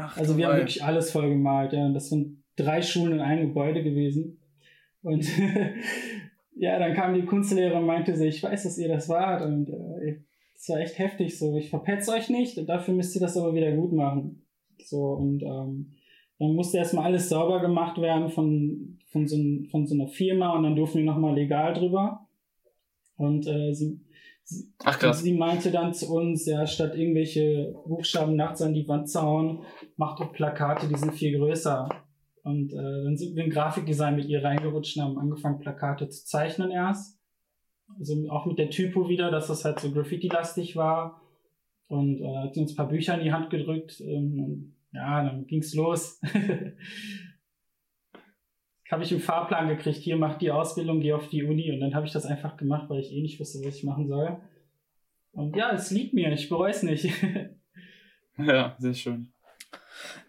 Ach, 0.00 0.16
also 0.16 0.36
wir 0.36 0.46
haben 0.46 0.58
wirklich 0.58 0.84
alles 0.84 1.10
voll 1.10 1.28
gemalt. 1.28 1.72
Ja. 1.72 1.88
Das 1.88 2.08
sind 2.08 2.44
drei 2.54 2.82
Schulen 2.82 3.14
in 3.14 3.20
einem 3.20 3.48
Gebäude 3.48 3.82
gewesen. 3.82 4.38
Und 5.02 5.26
ja, 6.56 6.78
dann 6.78 6.94
kam 6.94 7.14
die 7.14 7.24
Kunstlehrerin 7.24 7.78
und 7.78 7.86
meinte 7.86 8.16
so, 8.16 8.24
ich 8.24 8.40
weiß, 8.40 8.62
dass 8.62 8.78
ihr 8.78 8.88
das 8.88 9.08
wart. 9.08 9.42
Und 9.42 9.70
äh, 9.70 10.20
das 10.54 10.68
war 10.68 10.78
echt 10.78 10.98
heftig 10.98 11.36
so. 11.36 11.56
Ich 11.56 11.70
verpetze 11.70 12.12
euch 12.12 12.28
nicht 12.30 12.58
und 12.58 12.68
dafür 12.68 12.94
müsst 12.94 13.16
ihr 13.16 13.20
das 13.20 13.36
aber 13.36 13.54
wieder 13.54 13.72
gut 13.72 13.92
machen. 13.92 14.46
So, 14.84 15.14
und 15.14 15.42
ähm, 15.42 15.94
dann 16.38 16.54
musste 16.54 16.78
erstmal 16.78 17.06
alles 17.06 17.28
sauber 17.28 17.60
gemacht 17.60 18.00
werden 18.00 18.28
von, 18.28 18.98
von, 19.06 19.26
so, 19.26 19.36
von 19.70 19.86
so 19.86 19.94
einer 19.94 20.06
Firma 20.06 20.56
und 20.56 20.62
dann 20.62 20.76
durften 20.76 20.98
wir 20.98 21.04
nochmal 21.04 21.34
legal 21.34 21.74
drüber. 21.74 22.28
Und 23.16 23.48
äh, 23.48 23.74
sie, 23.74 24.00
Ach, 24.84 24.98
krass. 24.98 25.22
sie 25.22 25.34
meinte 25.34 25.70
dann 25.70 25.92
zu 25.92 26.12
uns, 26.12 26.46
ja, 26.46 26.66
statt 26.66 26.94
irgendwelche 26.96 27.74
Buchstaben 27.86 28.36
nachts 28.36 28.62
an 28.62 28.74
die 28.74 28.88
Wand 28.88 29.10
zu 29.10 29.20
hauen, 29.20 29.64
macht 29.96 30.20
doch 30.20 30.32
Plakate, 30.32 30.88
die 30.88 30.96
sind 30.96 31.14
viel 31.14 31.38
größer. 31.38 31.88
Und 32.42 32.72
äh, 32.72 33.04
dann 33.04 33.16
sind 33.16 33.36
wir 33.36 33.44
in 33.44 33.50
Grafikdesign 33.50 34.16
mit 34.16 34.26
ihr 34.26 34.42
reingerutscht 34.42 34.96
und 34.96 35.02
haben 35.02 35.18
angefangen, 35.18 35.58
Plakate 35.58 36.08
zu 36.08 36.24
zeichnen 36.24 36.70
erst. 36.70 37.18
Also 37.98 38.14
auch 38.30 38.46
mit 38.46 38.58
der 38.58 38.70
Typo 38.70 39.08
wieder, 39.08 39.30
dass 39.30 39.48
das 39.48 39.64
halt 39.64 39.80
so 39.80 39.90
Graffiti-lastig 39.90 40.76
war. 40.76 41.20
Und 41.88 42.20
äh, 42.20 42.36
hat 42.36 42.54
sie 42.54 42.60
uns 42.60 42.72
ein 42.72 42.76
paar 42.76 42.88
Bücher 42.88 43.18
in 43.18 43.24
die 43.24 43.32
Hand 43.32 43.50
gedrückt. 43.50 44.00
Ähm, 44.00 44.74
ja, 44.92 45.24
dann 45.24 45.46
ging's 45.46 45.74
los. 45.74 46.20
habe 48.90 49.02
ich 49.02 49.12
einen 49.12 49.20
Fahrplan 49.20 49.68
gekriegt, 49.68 49.98
hier 49.98 50.16
mach 50.16 50.38
die 50.38 50.50
Ausbildung, 50.50 51.00
geh 51.00 51.12
auf 51.12 51.28
die 51.28 51.44
Uni 51.44 51.70
und 51.72 51.80
dann 51.80 51.94
habe 51.94 52.06
ich 52.06 52.12
das 52.12 52.26
einfach 52.26 52.56
gemacht, 52.56 52.88
weil 52.88 53.00
ich 53.00 53.12
eh 53.12 53.20
nicht 53.20 53.38
wusste, 53.38 53.58
was 53.64 53.76
ich 53.76 53.84
machen 53.84 54.08
soll. 54.08 54.38
Und 55.32 55.56
ja, 55.56 55.72
es 55.72 55.90
liegt 55.90 56.14
mir, 56.14 56.32
ich 56.32 56.48
bereue 56.48 56.70
es 56.70 56.82
nicht. 56.82 57.10
ja, 58.38 58.76
sehr 58.78 58.94
schön. 58.94 59.32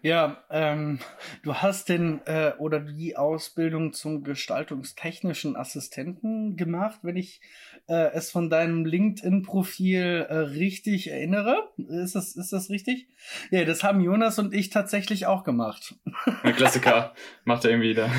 Ja, 0.02 0.42
ähm, 0.50 0.98
du 1.42 1.54
hast 1.54 1.88
den 1.88 2.20
äh, 2.26 2.52
oder 2.58 2.80
die 2.80 3.16
Ausbildung 3.16 3.92
zum 3.92 4.24
gestaltungstechnischen 4.24 5.56
Assistenten 5.56 6.56
gemacht, 6.56 7.00
wenn 7.02 7.16
ich 7.16 7.40
äh, 7.86 8.12
es 8.12 8.30
von 8.30 8.50
deinem 8.50 8.84
LinkedIn-Profil 8.84 10.26
äh, 10.28 10.34
richtig 10.34 11.10
erinnere. 11.10 11.70
Ist 11.76 12.14
das, 12.14 12.36
ist 12.36 12.52
das 12.52 12.70
richtig? 12.70 13.08
Ja, 13.50 13.64
das 13.64 13.82
haben 13.82 14.00
Jonas 14.00 14.38
und 14.38 14.54
ich 14.54 14.70
tatsächlich 14.70 15.26
auch 15.26 15.44
gemacht. 15.44 15.94
Ein 16.42 16.54
Klassiker 16.54 17.14
macht 17.44 17.64
er 17.64 17.72
irgendwie 17.72 17.90
wieder. 17.90 18.10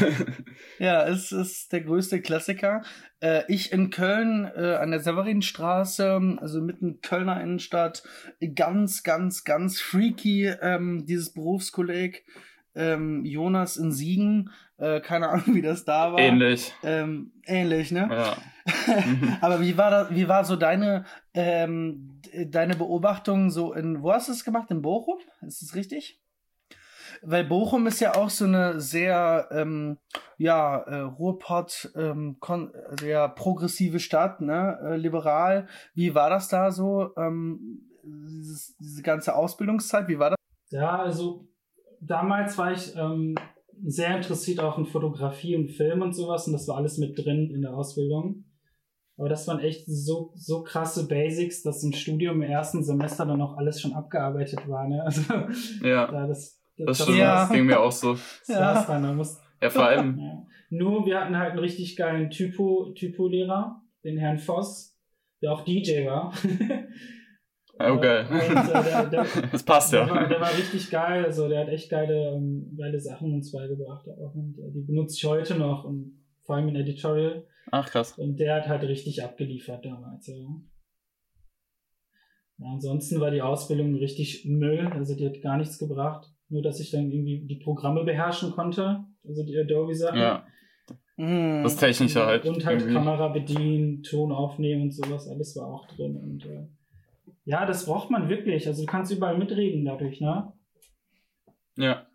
ja, 0.80 1.08
es 1.08 1.32
ist 1.32 1.72
der 1.72 1.82
größte 1.82 2.22
Klassiker. 2.22 2.84
Äh, 3.22 3.44
ich 3.48 3.72
in 3.72 3.90
Köln 3.92 4.50
äh, 4.56 4.76
an 4.76 4.92
der 4.92 5.00
Severinstraße, 5.00 6.38
also 6.38 6.62
mitten 6.62 7.02
Kölner 7.02 7.42
Innenstadt, 7.42 8.04
ganz, 8.56 9.04
ganz, 9.04 9.44
ganz 9.44 9.80
freaky, 9.80 10.48
ähm, 10.62 11.06
dieses 11.06 11.34
Berufskolleg. 11.34 12.26
Ähm, 12.74 13.26
Jonas 13.26 13.76
in 13.76 13.92
Siegen, 13.92 14.50
äh, 14.78 15.02
keine 15.02 15.28
Ahnung, 15.28 15.56
wie 15.56 15.62
das 15.62 15.84
da 15.84 16.14
war. 16.14 16.20
Ähnlich. 16.20 16.74
Ähm, 16.84 17.34
ähnlich, 17.46 17.92
ne? 17.92 18.08
Ja. 18.10 18.38
Aber 19.42 19.60
wie 19.60 19.78
war 19.78 19.92
das, 19.92 20.16
wie 20.16 20.28
war 20.30 20.46
so 20.46 20.56
deine, 20.56 21.06
ähm, 21.34 22.22
deine 22.48 22.76
Beobachtung 22.76 23.50
so 23.50 23.74
in, 23.74 24.02
wo 24.02 24.14
hast 24.14 24.30
du 24.30 24.32
es 24.32 24.46
gemacht? 24.46 24.72
In 24.72 24.82
Bochum? 24.82 25.18
Ist 25.46 25.62
das 25.62 25.76
richtig? 25.76 26.22
Weil 27.24 27.46
Bochum 27.46 27.86
ist 27.88 28.00
ja 28.00 28.16
auch 28.16 28.30
so 28.30 28.46
eine 28.46 28.80
sehr, 28.80 29.48
ähm, 29.52 29.98
ja, 30.38 30.78
äh, 30.80 31.02
Ruhrpott, 31.02 31.92
ähm, 31.96 32.38
sehr 33.00 33.30
progressive 33.30 34.00
Stadt, 34.00 34.42
ne, 34.42 34.80
äh, 34.84 34.98
liberal. 34.98 35.68
Wie 35.94 36.16
war 36.16 36.30
das 36.30 36.48
da 36.48 36.72
so, 36.72 37.12
ähm, 37.18 37.88
dieses, 38.04 38.76
diese 38.78 39.04
ganze 39.04 39.36
Ausbildungszeit, 39.36 40.08
wie 40.08 40.18
war 40.18 40.32
das? 40.32 40.38
Ja, 40.72 41.00
also 41.00 41.48
damals 42.00 42.58
war 42.58 42.72
ich 42.72 42.96
ähm, 42.96 43.36
sehr 43.84 44.16
interessiert 44.16 44.60
auch 44.60 44.78
in 44.78 44.86
Fotografie 44.86 45.56
und 45.56 45.70
Film 45.70 46.02
und 46.02 46.14
sowas 46.14 46.48
und 46.48 46.54
das 46.54 46.68
war 46.68 46.78
alles 46.78 46.98
mit 46.98 47.18
drin 47.18 47.52
in 47.54 47.62
der 47.62 47.74
Ausbildung. 47.74 48.46
Aber 49.18 49.30
das 49.30 49.48
waren 49.48 49.60
echt 49.60 49.86
so, 49.86 50.32
so 50.36 50.64
krasse 50.64 51.08
Basics, 51.08 51.62
dass 51.62 51.84
im 51.84 51.94
Studium 51.94 52.42
im 52.42 52.50
ersten 52.50 52.84
Semester 52.84 53.26
dann 53.26 53.42
auch 53.42 53.58
alles 53.58 53.80
schon 53.80 53.94
abgearbeitet 53.94 54.68
war. 54.68 54.88
Ne? 54.88 55.04
Also, 55.04 55.22
ja. 55.84 56.08
da 56.08 56.28
das, 56.28 56.61
das, 56.86 57.00
das, 57.00 57.10
ja. 57.10 57.42
das 57.42 57.52
ging 57.52 57.66
mir 57.66 57.80
auch 57.80 57.92
so. 57.92 58.18
ja. 58.48 58.84
Dann, 58.84 59.16
muss, 59.16 59.40
ja, 59.62 59.70
vor 59.70 59.86
allem. 59.86 60.20
Ja. 60.22 60.48
Nur 60.74 61.06
wir 61.06 61.20
hatten 61.20 61.38
halt 61.38 61.52
einen 61.52 61.60
richtig 61.60 61.98
geilen 61.98 62.30
Typo, 62.30 62.94
Typo-Lehrer, 62.96 63.82
den 64.06 64.18
Herrn 64.18 64.40
Voss, 64.40 64.98
der 65.42 65.52
auch 65.52 65.66
DJ 65.66 66.06
war. 66.06 66.34
Oh, 67.80 68.00
geil. 68.00 68.28
Und, 68.30 68.38
äh, 68.40 68.84
der, 68.84 69.06
der, 69.08 69.26
das 69.52 69.64
passt 69.64 69.94
der 69.94 70.02
ja. 70.02 70.10
War, 70.10 70.28
der 70.28 70.40
war 70.40 70.56
richtig 70.56 70.90
geil, 70.92 71.26
also 71.26 71.48
der 71.48 71.62
hat 71.62 71.70
echt 71.70 71.90
geile, 71.90 72.34
ähm, 72.36 72.76
geile 72.78 73.00
Sachen 73.00 73.34
uns 73.34 73.52
beigebracht 73.52 74.08
auch 74.08 74.36
und 74.36 74.58
äh, 74.60 74.72
die 74.72 74.82
benutze 74.82 75.16
ich 75.18 75.26
heute 75.26 75.56
noch 75.56 75.84
und 75.86 76.24
vor 76.44 76.56
allem 76.56 76.70
in 76.70 76.76
Editorial. 76.76 77.46
Ach 77.72 77.90
krass. 77.90 78.18
Und 78.18 78.40
der 78.40 78.56
hat 78.56 78.68
halt 78.68 78.84
richtig 78.84 79.24
abgeliefert 79.24 79.86
damals. 79.86 80.28
Ja. 80.28 80.36
ja. 82.58 82.68
ansonsten 82.74 83.20
war 83.20 83.32
die 83.32 83.42
Ausbildung 83.42 83.96
richtig 83.96 84.46
Müll, 84.46 84.88
also 84.88 85.16
die 85.16 85.26
hat 85.26 85.42
gar 85.42 85.58
nichts 85.58 85.80
gebracht. 85.80 86.31
Nur, 86.52 86.62
dass 86.62 86.82
ich 86.82 86.92
dann 86.92 87.10
irgendwie 87.10 87.40
die 87.48 87.56
Programme 87.56 88.04
beherrschen 88.04 88.52
konnte, 88.52 89.06
also 89.26 89.44
die 89.44 89.58
Adobe-Sachen. 89.58 90.20
Ja. 90.20 90.46
Mhm. 91.16 91.64
Das 91.64 91.78
Technische 91.78 92.26
halt. 92.26 92.46
Und 92.46 92.66
halt 92.66 92.82
irgendwie. 92.82 92.94
Kamera 92.94 93.30
bedienen, 93.30 94.04
Ton 94.04 94.34
aufnehmen 94.34 94.84
und 94.84 94.92
sowas, 94.92 95.30
alles 95.30 95.56
war 95.56 95.68
auch 95.68 95.88
drin. 95.88 96.18
Und 96.18 96.46
äh, 96.46 96.68
ja, 97.46 97.66
das 97.66 97.86
braucht 97.86 98.12
man 98.12 98.28
wirklich. 98.28 98.68
Also 98.68 98.84
du 98.84 98.86
kannst 98.86 99.14
überall 99.14 99.38
mitreden 99.38 99.86
dadurch, 99.86 100.20
ne? 100.20 100.52
Ja. 101.78 102.06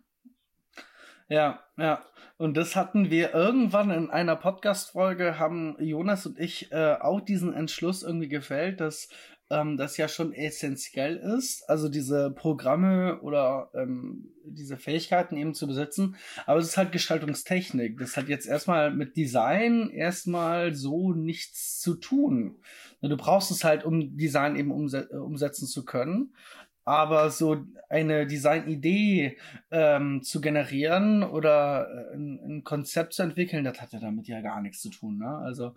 Ja, 1.29 1.59
ja. 1.77 2.03
Und 2.37 2.55
das 2.55 2.75
hatten 2.75 3.09
wir 3.09 3.33
irgendwann 3.33 3.89
in 3.89 4.11
einer 4.11 4.35
Podcast-Folge, 4.35 5.39
haben 5.39 5.75
Jonas 5.79 6.27
und 6.27 6.37
ich 6.37 6.71
äh, 6.71 6.95
auch 7.01 7.21
diesen 7.21 7.53
Entschluss 7.53 8.03
irgendwie 8.03 8.29
gefällt, 8.29 8.79
dass 8.79 9.09
ähm, 9.49 9.77
das 9.77 9.97
ja 9.97 10.07
schon 10.07 10.33
essentiell 10.33 11.17
ist, 11.17 11.69
also 11.69 11.89
diese 11.89 12.31
Programme 12.31 13.21
oder 13.21 13.69
ähm, 13.73 14.33
diese 14.43 14.77
Fähigkeiten 14.77 15.37
eben 15.37 15.53
zu 15.53 15.67
besitzen. 15.67 16.15
Aber 16.45 16.59
es 16.59 16.67
ist 16.67 16.77
halt 16.77 16.91
Gestaltungstechnik. 16.91 17.97
Das 17.97 18.17
hat 18.17 18.27
jetzt 18.27 18.47
erstmal 18.47 18.91
mit 18.91 19.15
Design 19.15 19.89
erstmal 19.89 20.73
so 20.73 21.13
nichts 21.13 21.79
zu 21.79 21.95
tun. 21.95 22.57
Du 23.01 23.15
brauchst 23.15 23.51
es 23.51 23.63
halt, 23.63 23.85
um 23.85 24.17
Design 24.17 24.55
eben 24.55 24.71
umse 24.71 25.07
umsetzen 25.09 25.67
zu 25.67 25.85
können 25.85 26.33
aber 26.87 27.29
so 27.31 27.65
eine 27.89 28.25
Designidee 28.25 29.37
ähm, 29.71 30.23
zu 30.23 30.39
generieren 30.39 31.21
oder 31.21 31.85
äh, 31.89 32.15
ein, 32.15 32.39
ein, 32.45 32.63
Konzept 32.63 33.11
zu 33.11 33.23
entwickeln, 33.23 33.65
das 33.65 33.81
hat 33.81 33.91
ja 33.91 33.99
damit 33.99 34.29
ja 34.29 34.39
gar 34.39 34.61
nichts 34.61 34.81
zu 34.81 34.89
tun. 34.89 35.17
Ne? 35.17 35.27
Also, 35.27 35.75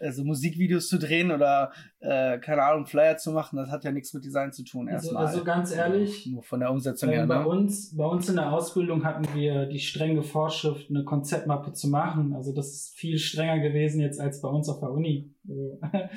also 0.00 0.24
Musikvideos 0.24 0.88
zu 0.88 0.98
drehen 0.98 1.30
oder 1.30 1.72
äh, 2.00 2.38
keine 2.38 2.62
Ahnung 2.62 2.86
Flyer 2.86 3.16
zu 3.16 3.32
machen, 3.32 3.56
das 3.56 3.70
hat 3.70 3.84
ja 3.84 3.92
nichts 3.92 4.12
mit 4.14 4.24
Design 4.24 4.52
zu 4.52 4.64
tun 4.64 4.88
also, 4.88 5.08
erstmal. 5.08 5.26
Also 5.26 5.44
ganz 5.44 5.72
ehrlich, 5.72 6.26
nur 6.26 6.42
von 6.42 6.60
der 6.60 6.70
Umsetzung 6.70 7.10
äh, 7.10 7.16
her. 7.16 7.26
Bei 7.26 7.40
ne? 7.40 7.48
uns, 7.48 7.96
bei 7.96 8.04
uns 8.06 8.28
in 8.28 8.36
der 8.36 8.52
Ausbildung 8.52 9.04
hatten 9.04 9.26
wir 9.34 9.66
die 9.66 9.78
strenge 9.78 10.22
Vorschrift, 10.22 10.90
eine 10.90 11.04
Konzeptmappe 11.04 11.72
zu 11.72 11.88
machen. 11.88 12.34
Also 12.34 12.52
das 12.52 12.68
ist 12.68 12.94
viel 12.96 13.18
strenger 13.18 13.60
gewesen 13.60 14.00
jetzt 14.00 14.20
als 14.20 14.40
bei 14.40 14.48
uns 14.48 14.68
auf 14.68 14.80
der 14.80 14.90
Uni. 14.90 15.34
Also, 15.48 15.78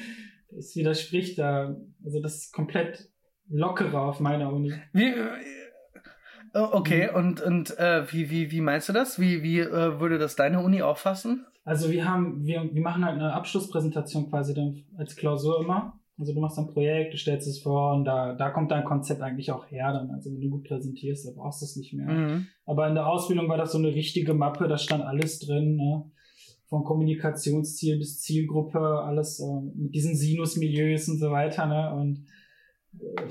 das 0.56 0.75
widerspricht 0.75 1.38
da, 1.38 1.75
also 2.04 2.22
das 2.22 2.36
ist 2.36 2.54
komplett 2.54 3.10
lockerer 3.50 4.02
auf 4.02 4.20
meiner 4.20 4.52
Uni. 4.54 4.74
Wie, 4.94 5.13
okay, 6.53 7.10
mhm. 7.12 7.17
und, 7.17 7.41
und 7.41 7.79
äh, 7.79 8.12
wie, 8.12 8.29
wie, 8.29 8.51
wie 8.51 8.62
meinst 8.62 8.89
du 8.89 8.93
das? 8.93 9.19
Wie, 9.19 9.43
wie 9.43 9.60
äh, 9.60 10.00
würde 10.00 10.17
das 10.17 10.36
deine 10.36 10.62
Uni 10.62 10.81
auffassen? 10.81 11.45
Also 11.65 11.89
wir 11.91 12.07
haben, 12.07 12.45
wir, 12.45 12.69
wir 12.74 12.81
machen 12.81 13.05
halt 13.05 13.15
eine 13.15 13.33
Abschlusspräsentation 13.33 14.29
quasi 14.29 14.53
dann 14.53 14.83
als 14.98 15.15
Klausur 15.15 15.62
immer. 15.62 16.00
Also 16.19 16.33
du 16.33 16.41
machst 16.41 16.60
ein 16.60 16.67
Projekt, 16.67 17.13
du 17.13 17.17
stellst 17.17 17.48
es 17.48 17.62
vor 17.62 17.95
und 17.95 18.05
da, 18.05 18.33
da 18.36 18.51
kommt 18.51 18.69
dein 18.69 18.83
Konzept 18.83 19.22
eigentlich 19.22 19.51
auch 19.51 19.65
her 19.72 19.93
dann. 19.93 20.12
Also 20.12 20.31
wenn 20.31 20.41
du 20.41 20.50
gut 20.50 20.65
präsentierst, 20.65 21.25
da 21.25 21.31
brauchst 21.36 21.62
du 21.62 21.65
es 21.65 21.75
nicht 21.75 21.93
mehr. 21.93 22.07
Mhm. 22.07 22.48
Aber 22.65 22.88
in 22.88 22.93
der 22.93 23.07
Ausbildung 23.07 23.50
war 23.50 23.57
das 23.57 23.72
so 23.72 23.79
eine 23.79 23.88
richtige 23.88 24.33
Mappe, 24.33 24.67
da 24.67 24.77
stand 24.77 25.03
alles 25.03 25.39
drin, 25.39 25.75
ne? 25.75 26.12
Von 26.67 26.83
Kommunikationsziel 26.83 27.98
bis 27.98 28.19
Zielgruppe, 28.22 28.79
alles 28.79 29.39
äh, 29.39 29.62
mit 29.75 29.93
diesen 29.95 30.15
Sinusmilieus 30.15 31.07
und 31.07 31.19
so 31.19 31.31
weiter, 31.31 31.65
ne? 31.65 31.93
Und 31.93 32.25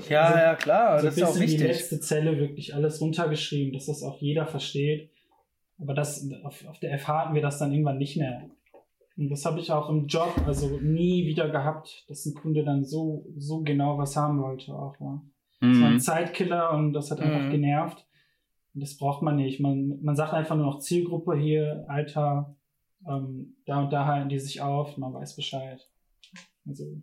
ja, 0.09 0.21
also, 0.23 0.37
ja, 0.37 0.55
klar, 0.55 0.99
so 0.99 1.05
das 1.05 1.17
ist 1.17 1.23
auch 1.23 1.39
wichtig. 1.39 1.59
die 1.59 1.67
letzte 1.67 1.99
Zelle 1.99 2.37
wirklich 2.37 2.75
alles 2.75 3.01
runtergeschrieben, 3.01 3.73
dass 3.73 3.85
das 3.85 4.03
auch 4.03 4.19
jeder 4.19 4.45
versteht. 4.45 5.09
Aber 5.79 5.93
das, 5.93 6.29
auf, 6.43 6.65
auf 6.67 6.79
der 6.79 6.97
FH 6.97 7.07
hatten 7.07 7.35
wir 7.35 7.41
das 7.41 7.59
dann 7.59 7.71
irgendwann 7.71 7.97
nicht 7.97 8.17
mehr. 8.17 8.49
Und 9.17 9.29
das 9.29 9.45
habe 9.45 9.59
ich 9.59 9.71
auch 9.71 9.89
im 9.89 10.07
Job 10.07 10.33
also 10.45 10.79
nie 10.79 11.25
wieder 11.25 11.49
gehabt, 11.49 12.05
dass 12.07 12.25
ein 12.25 12.33
Kunde 12.33 12.63
dann 12.63 12.83
so, 12.83 13.25
so 13.37 13.61
genau 13.61 13.97
was 13.97 14.15
haben 14.15 14.41
wollte. 14.41 14.73
Auch, 14.73 14.95
ja. 14.99 15.21
Das 15.61 15.79
war 15.79 15.87
ein 15.87 15.93
mhm. 15.93 15.99
Zeitkiller 15.99 16.71
und 16.71 16.93
das 16.93 17.09
hat 17.09 17.21
einfach 17.21 17.45
mhm. 17.45 17.51
genervt. 17.51 18.05
Und 18.73 18.81
das 18.81 18.97
braucht 18.97 19.21
man 19.21 19.35
nicht. 19.35 19.59
Man, 19.59 19.99
man 20.01 20.15
sagt 20.15 20.33
einfach 20.33 20.55
nur 20.55 20.65
noch 20.65 20.79
Zielgruppe 20.79 21.37
hier, 21.37 21.85
Alter, 21.87 22.55
ähm, 23.07 23.55
da 23.65 23.83
und 23.83 23.93
da 23.93 24.05
halten 24.05 24.29
die 24.29 24.39
sich 24.39 24.61
auf, 24.61 24.97
man 24.97 25.13
weiß 25.13 25.35
Bescheid. 25.35 25.87
Also, 26.67 27.01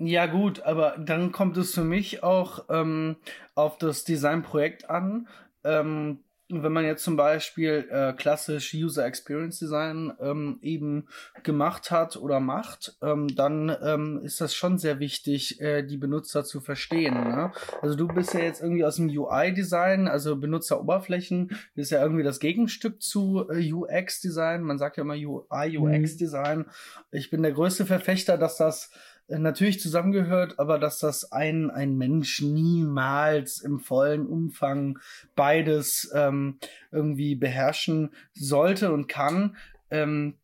ja, 0.00 0.26
gut, 0.26 0.60
aber 0.60 0.96
dann 0.98 1.32
kommt 1.32 1.56
es 1.56 1.74
für 1.74 1.84
mich 1.84 2.22
auch 2.22 2.64
ähm, 2.68 3.16
auf 3.54 3.78
das 3.78 4.04
Designprojekt 4.04 4.88
an. 4.88 5.28
Ähm, 5.64 6.20
wenn 6.50 6.72
man 6.72 6.86
jetzt 6.86 7.04
zum 7.04 7.16
Beispiel 7.16 7.86
äh, 7.90 8.14
klassisch 8.14 8.72
User 8.72 9.04
Experience 9.04 9.58
Design 9.58 10.14
ähm, 10.20 10.58
eben 10.62 11.06
gemacht 11.42 11.90
hat 11.90 12.16
oder 12.16 12.40
macht, 12.40 12.96
ähm, 13.02 13.28
dann 13.34 13.76
ähm, 13.82 14.20
ist 14.22 14.40
das 14.40 14.54
schon 14.54 14.78
sehr 14.78 14.98
wichtig, 14.98 15.60
äh, 15.60 15.82
die 15.82 15.98
Benutzer 15.98 16.44
zu 16.44 16.60
verstehen. 16.60 17.14
Ne? 17.14 17.52
Also 17.82 17.96
du 17.96 18.08
bist 18.08 18.32
ja 18.32 18.40
jetzt 18.40 18.62
irgendwie 18.62 18.84
aus 18.84 18.96
dem 18.96 19.08
UI-Design, 19.10 20.08
also 20.08 20.36
Benutzeroberflächen, 20.36 21.50
ist 21.74 21.90
ja 21.90 22.00
irgendwie 22.00 22.24
das 22.24 22.40
Gegenstück 22.40 23.02
zu 23.02 23.46
äh, 23.50 23.70
UX-Design. 23.70 24.62
Man 24.62 24.78
sagt 24.78 24.96
ja 24.96 25.02
immer 25.02 25.16
UI. 25.16 25.78
Mhm. 25.78 26.66
Ich 27.10 27.30
bin 27.30 27.42
der 27.42 27.52
größte 27.52 27.84
Verfechter, 27.84 28.38
dass 28.38 28.56
das 28.56 28.90
natürlich 29.28 29.80
zusammengehört, 29.80 30.58
aber 30.58 30.78
dass 30.78 30.98
das 30.98 31.32
ein, 31.32 31.70
ein 31.70 31.96
Mensch 31.96 32.40
niemals 32.40 33.60
im 33.60 33.78
vollen 33.78 34.26
Umfang 34.26 34.98
beides 35.36 36.10
ähm, 36.14 36.58
irgendwie 36.90 37.34
beherrschen 37.34 38.10
sollte 38.32 38.92
und 38.92 39.06
kann. 39.06 39.56
Ähm, 39.90 40.38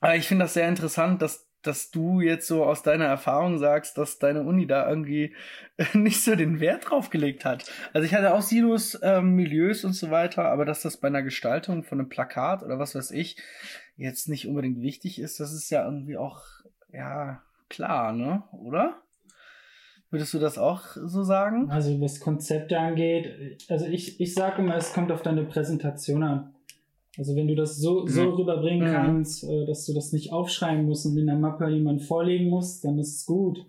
aber 0.00 0.16
ich 0.16 0.26
finde 0.26 0.44
das 0.44 0.54
sehr 0.54 0.68
interessant, 0.68 1.22
dass, 1.22 1.48
dass 1.62 1.92
du 1.92 2.20
jetzt 2.20 2.48
so 2.48 2.64
aus 2.64 2.82
deiner 2.82 3.04
Erfahrung 3.04 3.58
sagst, 3.58 3.96
dass 3.96 4.18
deine 4.18 4.42
Uni 4.42 4.66
da 4.66 4.88
irgendwie 4.88 5.36
nicht 5.92 6.24
so 6.24 6.34
den 6.34 6.58
Wert 6.58 6.90
drauf 6.90 7.08
gelegt 7.08 7.44
hat. 7.44 7.70
Also 7.92 8.04
ich 8.04 8.14
hatte 8.14 8.34
auch 8.34 8.42
Sinus, 8.42 8.98
ähm, 9.02 9.36
Milieus 9.36 9.84
und 9.84 9.92
so 9.92 10.10
weiter, 10.10 10.46
aber 10.46 10.64
dass 10.64 10.82
das 10.82 10.96
bei 10.96 11.06
einer 11.06 11.22
Gestaltung 11.22 11.84
von 11.84 12.00
einem 12.00 12.08
Plakat 12.08 12.64
oder 12.64 12.80
was 12.80 12.96
weiß 12.96 13.12
ich 13.12 13.36
jetzt 13.96 14.28
nicht 14.28 14.48
unbedingt 14.48 14.80
wichtig 14.80 15.20
ist, 15.20 15.38
das 15.38 15.52
ist 15.52 15.70
ja 15.70 15.84
irgendwie 15.84 16.16
auch, 16.16 16.42
ja, 16.92 17.42
klar, 17.72 18.12
ne? 18.12 18.44
Oder? 18.52 19.02
Würdest 20.10 20.34
du 20.34 20.38
das 20.38 20.58
auch 20.58 20.82
so 20.94 21.22
sagen? 21.22 21.70
Also 21.70 21.98
was 22.00 22.20
Konzepte 22.20 22.78
angeht, 22.78 23.64
also 23.68 23.86
ich, 23.86 24.20
ich 24.20 24.34
sage 24.34 24.60
immer, 24.60 24.76
es 24.76 24.92
kommt 24.92 25.10
auf 25.10 25.22
deine 25.22 25.44
Präsentation 25.44 26.22
an. 26.22 26.54
Also 27.16 27.34
wenn 27.34 27.48
du 27.48 27.54
das 27.54 27.78
so, 27.78 28.06
so 28.06 28.22
mhm. 28.22 28.32
rüberbringen 28.34 28.88
mhm. 28.88 28.92
kannst, 28.92 29.44
äh, 29.44 29.66
dass 29.66 29.86
du 29.86 29.94
das 29.94 30.12
nicht 30.12 30.32
aufschreiben 30.32 30.84
musst 30.84 31.06
und 31.06 31.16
in 31.16 31.26
der 31.26 31.38
Mappe 31.38 31.68
jemand 31.68 32.02
vorlegen 32.02 32.50
musst, 32.50 32.84
dann 32.84 32.98
ist 32.98 33.16
es 33.16 33.26
gut. 33.26 33.66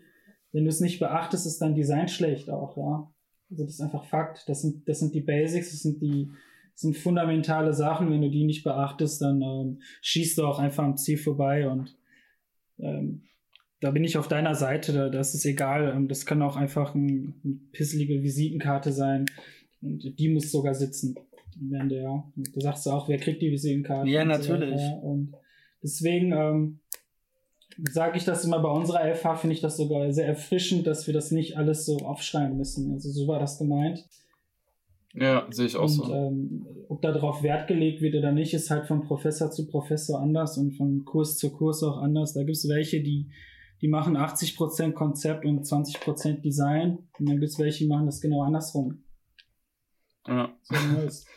Wenn 0.51 0.65
du 0.65 0.69
es 0.69 0.81
nicht 0.81 0.99
beachtest, 0.99 1.47
ist 1.47 1.61
dein 1.61 1.75
Design 1.75 2.07
schlecht 2.09 2.49
auch, 2.49 2.77
ja. 2.77 3.09
Also 3.49 3.63
das 3.63 3.75
ist 3.75 3.81
einfach 3.81 4.05
Fakt. 4.05 4.47
Das 4.47 4.61
sind, 4.61 4.87
das 4.87 4.99
sind 4.99 5.13
die 5.13 5.21
Basics, 5.21 5.71
das 5.71 5.79
sind 5.81 6.01
die, 6.01 6.29
das 6.73 6.81
sind 6.81 6.97
fundamentale 6.97 7.73
Sachen. 7.73 8.11
Wenn 8.11 8.21
du 8.21 8.29
die 8.29 8.45
nicht 8.45 8.63
beachtest, 8.63 9.21
dann 9.21 9.41
ähm, 9.41 9.81
schießt 10.01 10.37
du 10.37 10.45
auch 10.45 10.59
einfach 10.59 10.83
am 10.83 10.97
Ziel 10.97 11.17
vorbei 11.17 11.69
und 11.69 11.95
ähm, 12.79 13.23
da 13.83 13.91
bin 13.91 14.05
ich 14.05 14.17
auf 14.17 14.29
deiner 14.29 14.55
Seite, 14.55 14.93
da, 14.93 15.09
das 15.09 15.35
ist 15.35 15.45
egal. 15.45 15.93
Ähm, 15.93 16.07
das 16.07 16.25
kann 16.25 16.41
auch 16.41 16.55
einfach 16.55 16.95
ein, 16.95 17.35
eine 17.43 17.55
pisselige 17.73 18.23
Visitenkarte 18.23 18.93
sein. 18.93 19.25
Und 19.81 20.17
die 20.17 20.29
muss 20.29 20.51
sogar 20.51 20.73
sitzen. 20.73 21.15
Während 21.59 21.91
der, 21.91 22.23
du 22.35 22.59
sagst 22.61 22.87
auch, 22.87 23.09
wer 23.09 23.17
kriegt 23.17 23.41
die 23.41 23.51
Visitenkarte? 23.51 24.09
Ja, 24.09 24.23
natürlich. 24.23 24.79
So 24.79 25.07
und 25.07 25.33
deswegen 25.83 26.31
ähm, 26.31 26.79
sage 27.91 28.17
ich 28.17 28.23
das 28.23 28.45
immer 28.45 28.59
bei 28.59 28.69
unserer 28.69 29.13
FH, 29.13 29.35
finde 29.35 29.55
ich 29.55 29.61
das 29.61 29.75
sogar 29.75 30.11
sehr 30.13 30.27
erfrischend, 30.27 30.87
dass 30.87 31.05
wir 31.05 31.13
das 31.13 31.31
nicht 31.31 31.57
alles 31.57 31.85
so 31.85 31.97
aufschreiben 31.97 32.57
müssen. 32.57 32.93
Also 32.93 33.09
so 33.11 33.27
war 33.27 33.39
das 33.39 33.59
gemeint. 33.59 34.07
Ja, 35.13 35.45
sehe 35.51 35.65
ich 35.65 35.75
auch 35.75 35.83
und, 35.83 35.89
so. 35.89 36.13
Ähm, 36.13 36.65
ob 36.87 37.01
darauf 37.01 37.43
Wert 37.43 37.67
gelegt 37.67 38.01
wird 38.01 38.15
oder 38.15 38.31
nicht, 38.31 38.53
ist 38.53 38.71
halt 38.71 38.87
von 38.87 39.03
Professor 39.03 39.51
zu 39.51 39.67
Professor 39.67 40.21
anders 40.21 40.57
und 40.57 40.71
von 40.71 41.03
Kurs 41.03 41.37
zu 41.37 41.51
Kurs 41.51 41.83
auch 41.83 41.97
anders. 41.97 42.33
Da 42.33 42.43
gibt 42.43 42.55
es 42.57 42.69
welche, 42.69 43.03
die 43.03 43.27
die 43.83 43.89
machen 43.89 44.15
80% 44.15 44.93
Konzept 44.93 45.45
und 45.45 45.65
20% 45.65 46.39
Design. 46.39 46.99
Und 47.19 47.27
dann 47.27 47.41
gibt 47.41 47.51
es 47.51 47.59
welche, 47.59 47.79
die 47.79 47.89
machen 47.89 48.05
das 48.05 48.21
genau 48.21 48.41
andersrum. 48.41 49.03
Ja. 50.25 50.55
So, 50.61 50.75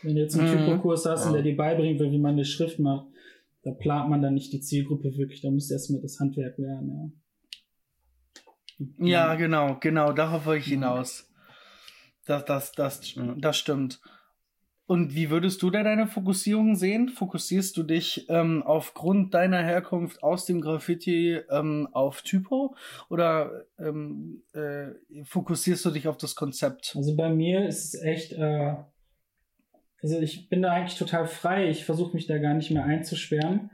wenn 0.01 0.15
du 0.15 0.21
jetzt 0.21 0.39
einen 0.39 0.49
mhm. 0.49 0.65
Typokurs 0.65 1.05
hast 1.05 1.23
ja. 1.23 1.27
und 1.27 1.33
der 1.33 1.43
dir 1.43 1.57
beibringen 1.57 1.99
will, 1.99 2.09
wie 2.09 2.19
man 2.19 2.35
eine 2.35 2.45
Schrift 2.45 2.79
macht, 2.79 3.07
da 3.63 3.71
plant 3.71 4.09
man 4.09 4.21
dann 4.21 4.33
nicht 4.33 4.53
die 4.53 4.61
Zielgruppe 4.61 5.17
wirklich, 5.17 5.41
da 5.41 5.51
muss 5.51 5.69
erstmal 5.69 6.01
das 6.01 6.21
Handwerk 6.21 6.57
lernen. 6.57 7.21
Ja, 8.97 9.05
ja 9.05 9.35
genau, 9.35 9.75
genau, 9.81 10.13
darauf 10.13 10.45
wollte 10.45 10.61
ich 10.61 10.67
hinaus. 10.67 11.29
Das, 12.25 12.45
das, 12.45 12.71
das, 12.71 13.13
das 13.39 13.57
stimmt. 13.57 13.99
Und 14.87 15.13
wie 15.15 15.29
würdest 15.29 15.61
du 15.61 15.69
da 15.69 15.83
deine 15.83 16.07
Fokussierung 16.07 16.75
sehen? 16.75 17.09
Fokussierst 17.09 17.75
du 17.75 17.83
dich 17.83 18.25
ähm, 18.29 18.63
aufgrund 18.65 19.33
deiner 19.33 19.61
Herkunft 19.61 20.23
aus 20.23 20.45
dem 20.45 20.61
Graffiti 20.61 21.41
ähm, 21.49 21.89
auf 21.91 22.21
Typo 22.21 22.73
oder 23.09 23.65
ähm, 23.77 24.43
äh, 24.53 25.23
fokussierst 25.25 25.83
du 25.83 25.91
dich 25.91 26.07
auf 26.07 26.17
das 26.17 26.35
Konzept? 26.35 26.93
Also 26.95 27.17
bei 27.17 27.29
mir 27.29 27.67
ist 27.67 27.93
es 27.93 28.01
echt, 28.01 28.31
äh, 28.31 28.75
also 30.01 30.19
ich 30.19 30.47
bin 30.47 30.61
da 30.61 30.71
eigentlich 30.71 30.97
total 30.97 31.27
frei. 31.27 31.69
Ich 31.69 31.83
versuche 31.83 32.15
mich 32.15 32.25
da 32.25 32.37
gar 32.37 32.53
nicht 32.53 32.71
mehr 32.71 32.85
einzusperren. 32.85 33.69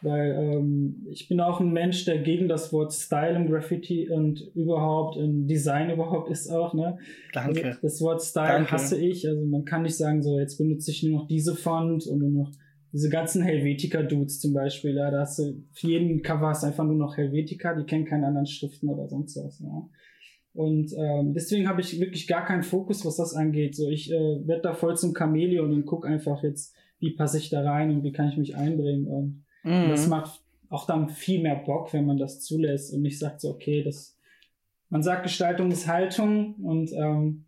Weil 0.00 0.30
ähm, 0.30 1.06
ich 1.10 1.28
bin 1.28 1.40
auch 1.40 1.60
ein 1.60 1.72
Mensch, 1.72 2.04
der 2.04 2.18
gegen 2.18 2.48
das 2.48 2.72
Wort 2.72 2.92
Style 2.92 3.34
im 3.34 3.50
Graffiti 3.50 4.08
und 4.08 4.40
überhaupt 4.54 5.16
im 5.16 5.46
Design 5.46 5.90
überhaupt 5.90 6.30
ist 6.30 6.48
auch, 6.50 6.72
ne? 6.72 6.98
Danke. 7.32 7.66
Also 7.66 7.78
das 7.82 8.00
Wort 8.00 8.22
Style 8.22 8.46
Danke. 8.46 8.70
hasse 8.70 9.00
ich. 9.00 9.26
Also 9.26 9.44
man 9.44 9.64
kann 9.64 9.82
nicht 9.82 9.96
sagen, 9.96 10.22
so 10.22 10.38
jetzt 10.38 10.58
benutze 10.58 10.92
ich 10.92 11.02
nur 11.02 11.20
noch 11.20 11.26
diese 11.26 11.56
Font 11.56 12.06
und 12.06 12.18
nur 12.20 12.30
noch 12.30 12.52
diese 12.92 13.10
ganzen 13.10 13.42
Helvetica-Dudes 13.42 14.40
zum 14.40 14.54
Beispiel, 14.54 14.94
ja, 14.94 15.10
da 15.10 15.20
hast 15.20 15.38
du 15.38 15.62
für 15.72 15.88
jeden 15.88 16.22
Cover 16.22 16.48
hast 16.48 16.64
einfach 16.64 16.84
nur 16.84 16.96
noch 16.96 17.16
Helvetica, 17.16 17.74
die 17.74 17.84
kennen 17.84 18.06
keine 18.06 18.26
anderen 18.26 18.46
Schriften 18.46 18.88
oder 18.88 19.08
sonst 19.08 19.36
was, 19.36 19.60
ja. 19.60 19.88
Und 20.54 20.92
ähm, 20.98 21.34
deswegen 21.34 21.68
habe 21.68 21.80
ich 21.80 22.00
wirklich 22.00 22.26
gar 22.26 22.44
keinen 22.44 22.62
Fokus, 22.62 23.04
was 23.04 23.16
das 23.16 23.34
angeht. 23.34 23.76
So, 23.76 23.90
ich 23.90 24.10
äh, 24.10 24.46
werde 24.46 24.62
da 24.62 24.74
voll 24.74 24.96
zum 24.96 25.14
Chamäleon 25.14 25.72
und 25.72 25.86
guck 25.86 26.04
einfach 26.04 26.42
jetzt, 26.42 26.74
wie 26.98 27.14
passe 27.14 27.38
ich 27.38 27.48
da 27.50 27.62
rein 27.62 27.90
und 27.90 28.02
wie 28.02 28.10
kann 28.10 28.28
ich 28.28 28.36
mich 28.36 28.56
einbringen. 28.56 29.06
Und 29.06 29.44
Mhm. 29.62 29.84
Und 29.84 29.90
das 29.90 30.06
macht 30.06 30.40
auch 30.70 30.86
dann 30.86 31.08
viel 31.08 31.42
mehr 31.42 31.56
Bock, 31.56 31.92
wenn 31.92 32.06
man 32.06 32.18
das 32.18 32.40
zulässt 32.40 32.92
und 32.92 33.02
nicht 33.02 33.18
sagt 33.18 33.40
so, 33.40 33.50
okay, 33.50 33.82
das, 33.82 34.16
man 34.90 35.02
sagt 35.02 35.22
Gestaltung 35.22 35.70
ist 35.70 35.86
Haltung 35.86 36.54
und 36.56 36.92
ähm, 36.92 37.44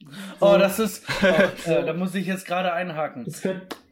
so. 0.00 0.46
Oh, 0.46 0.58
das 0.58 0.78
ist, 0.78 1.04
oh, 1.22 1.70
äh, 1.70 1.84
da 1.84 1.92
muss 1.92 2.14
ich 2.14 2.26
jetzt 2.26 2.46
gerade 2.46 2.72
einhaken. 2.72 3.24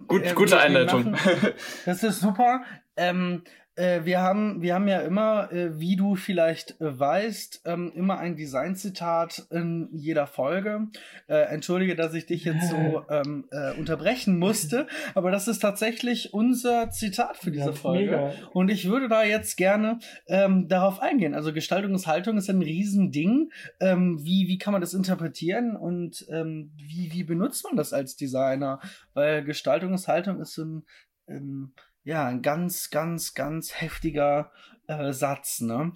Gut, 0.06 0.22
äh, 0.24 0.34
gute 0.34 0.58
Einleitung. 0.58 1.10
Machen, 1.10 1.52
das 1.84 2.02
ist 2.02 2.20
super. 2.20 2.62
Ähm, 2.96 3.42
äh, 3.76 4.04
wir 4.04 4.20
haben, 4.20 4.62
wir 4.62 4.74
haben 4.74 4.88
ja 4.88 5.00
immer, 5.00 5.52
äh, 5.52 5.78
wie 5.78 5.96
du 5.96 6.16
vielleicht 6.16 6.80
äh, 6.80 6.98
weißt, 6.98 7.62
ähm, 7.66 7.92
immer 7.94 8.18
ein 8.18 8.34
Designzitat 8.34 9.46
in 9.50 9.88
jeder 9.92 10.26
Folge. 10.26 10.88
Äh, 11.28 11.52
entschuldige, 11.52 11.94
dass 11.94 12.14
ich 12.14 12.26
dich 12.26 12.44
jetzt 12.44 12.70
so 12.70 13.04
ähm, 13.10 13.46
äh, 13.50 13.72
unterbrechen 13.78 14.38
musste, 14.38 14.86
aber 15.14 15.30
das 15.30 15.46
ist 15.46 15.60
tatsächlich 15.60 16.32
unser 16.32 16.90
Zitat 16.90 17.36
für 17.36 17.50
diese 17.50 17.74
Folge. 17.74 18.16
Mega. 18.16 18.32
Und 18.52 18.70
ich 18.70 18.88
würde 18.88 19.08
da 19.08 19.22
jetzt 19.24 19.56
gerne 19.56 19.98
ähm, 20.26 20.68
darauf 20.68 21.00
eingehen. 21.00 21.34
Also 21.34 21.52
Gestaltungshaltung 21.52 22.38
ist 22.38 22.48
ein 22.48 22.62
Riesending. 22.62 23.50
Ähm, 23.80 24.24
wie, 24.24 24.48
wie 24.48 24.58
kann 24.58 24.72
man 24.72 24.80
das 24.80 24.94
interpretieren 24.94 25.76
und 25.76 26.26
ähm, 26.30 26.72
wie, 26.76 27.12
wie 27.12 27.24
benutzt 27.24 27.64
man 27.64 27.76
das 27.76 27.92
als 27.92 28.16
Designer? 28.16 28.80
Weil 29.12 29.44
Gestaltungshaltung 29.44 30.40
ist 30.40 30.54
so 30.54 30.64
ein 30.64 30.82
ähm, 31.28 31.72
ja, 32.06 32.24
ein 32.26 32.40
ganz, 32.40 32.90
ganz, 32.90 33.34
ganz 33.34 33.80
heftiger 33.80 34.52
äh, 34.86 35.12
Satz, 35.12 35.60
ne? 35.60 35.92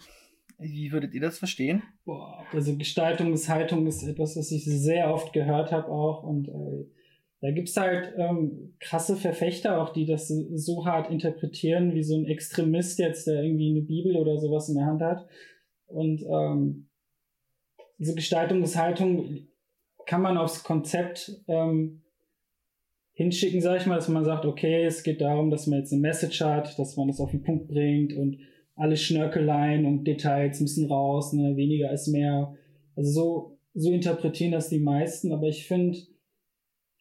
Wie 0.59 0.93
würdet 0.93 1.15
ihr 1.15 1.21
das 1.21 1.39
verstehen? 1.39 1.83
Boah, 2.05 2.45
also 2.53 2.77
Gestaltungshaltung 2.77 3.87
ist 3.87 4.03
etwas, 4.03 4.37
was 4.37 4.51
ich 4.51 4.65
sehr 4.65 5.15
oft 5.15 5.33
gehört 5.33 5.73
habe 5.73 5.89
auch 5.89 6.25
und 6.25 6.49
äh, 6.49 6.85
da 7.41 7.53
gibt's 7.53 7.77
halt 7.77 8.13
ähm, 8.19 8.75
krasse 8.81 9.17
Verfechter 9.17 9.81
auch, 9.81 9.91
die 9.91 10.05
das 10.05 10.29
so 10.29 10.85
hart 10.85 11.11
interpretieren, 11.11 11.95
wie 11.95 12.03
so 12.03 12.17
ein 12.19 12.27
Extremist 12.27 12.99
jetzt, 12.99 13.27
der 13.27 13.43
irgendwie 13.43 13.71
eine 13.71 13.81
Bibel 13.81 14.17
oder 14.17 14.37
sowas 14.37 14.69
in 14.69 14.75
der 14.75 14.85
Hand 14.85 15.01
hat. 15.01 15.27
Und 15.87 16.23
ähm, 16.23 16.89
diese 17.99 18.15
Gestaltungshaltung 18.15 19.47
kann 20.05 20.21
man 20.21 20.37
aufs 20.37 20.65
Konzept 20.65 21.41
ähm, 21.49 22.03
hinschicken, 23.13 23.61
sage 23.61 23.81
ich 23.81 23.87
mal, 23.87 23.97
dass 23.97 24.09
man 24.09 24.25
sagt, 24.25 24.47
okay, 24.47 24.85
es 24.85 25.03
geht 25.03 25.21
darum, 25.21 25.51
dass 25.51 25.67
man 25.67 25.81
jetzt 25.81 25.93
eine 25.93 26.01
Message 26.01 26.41
hat, 26.41 26.79
dass 26.79 26.97
man 26.97 27.09
das 27.09 27.21
auf 27.21 27.31
den 27.31 27.43
Punkt 27.43 27.69
bringt 27.69 28.15
und 28.15 28.39
alle 28.77 28.97
Schnörkeleien 28.97 29.85
und 29.85 30.05
Details 30.05 30.61
müssen 30.61 30.87
raus, 30.87 31.33
ne, 31.33 31.57
weniger 31.57 31.93
ist 31.93 32.09
mehr. 32.09 32.57
Also 32.97 33.11
so, 33.11 33.59
so 33.75 33.93
interpretieren 33.93 34.53
das 34.53 34.71
die 34.71 34.79
meisten, 34.79 35.33
aber 35.33 35.49
ich 35.49 35.67
finde, 35.67 35.99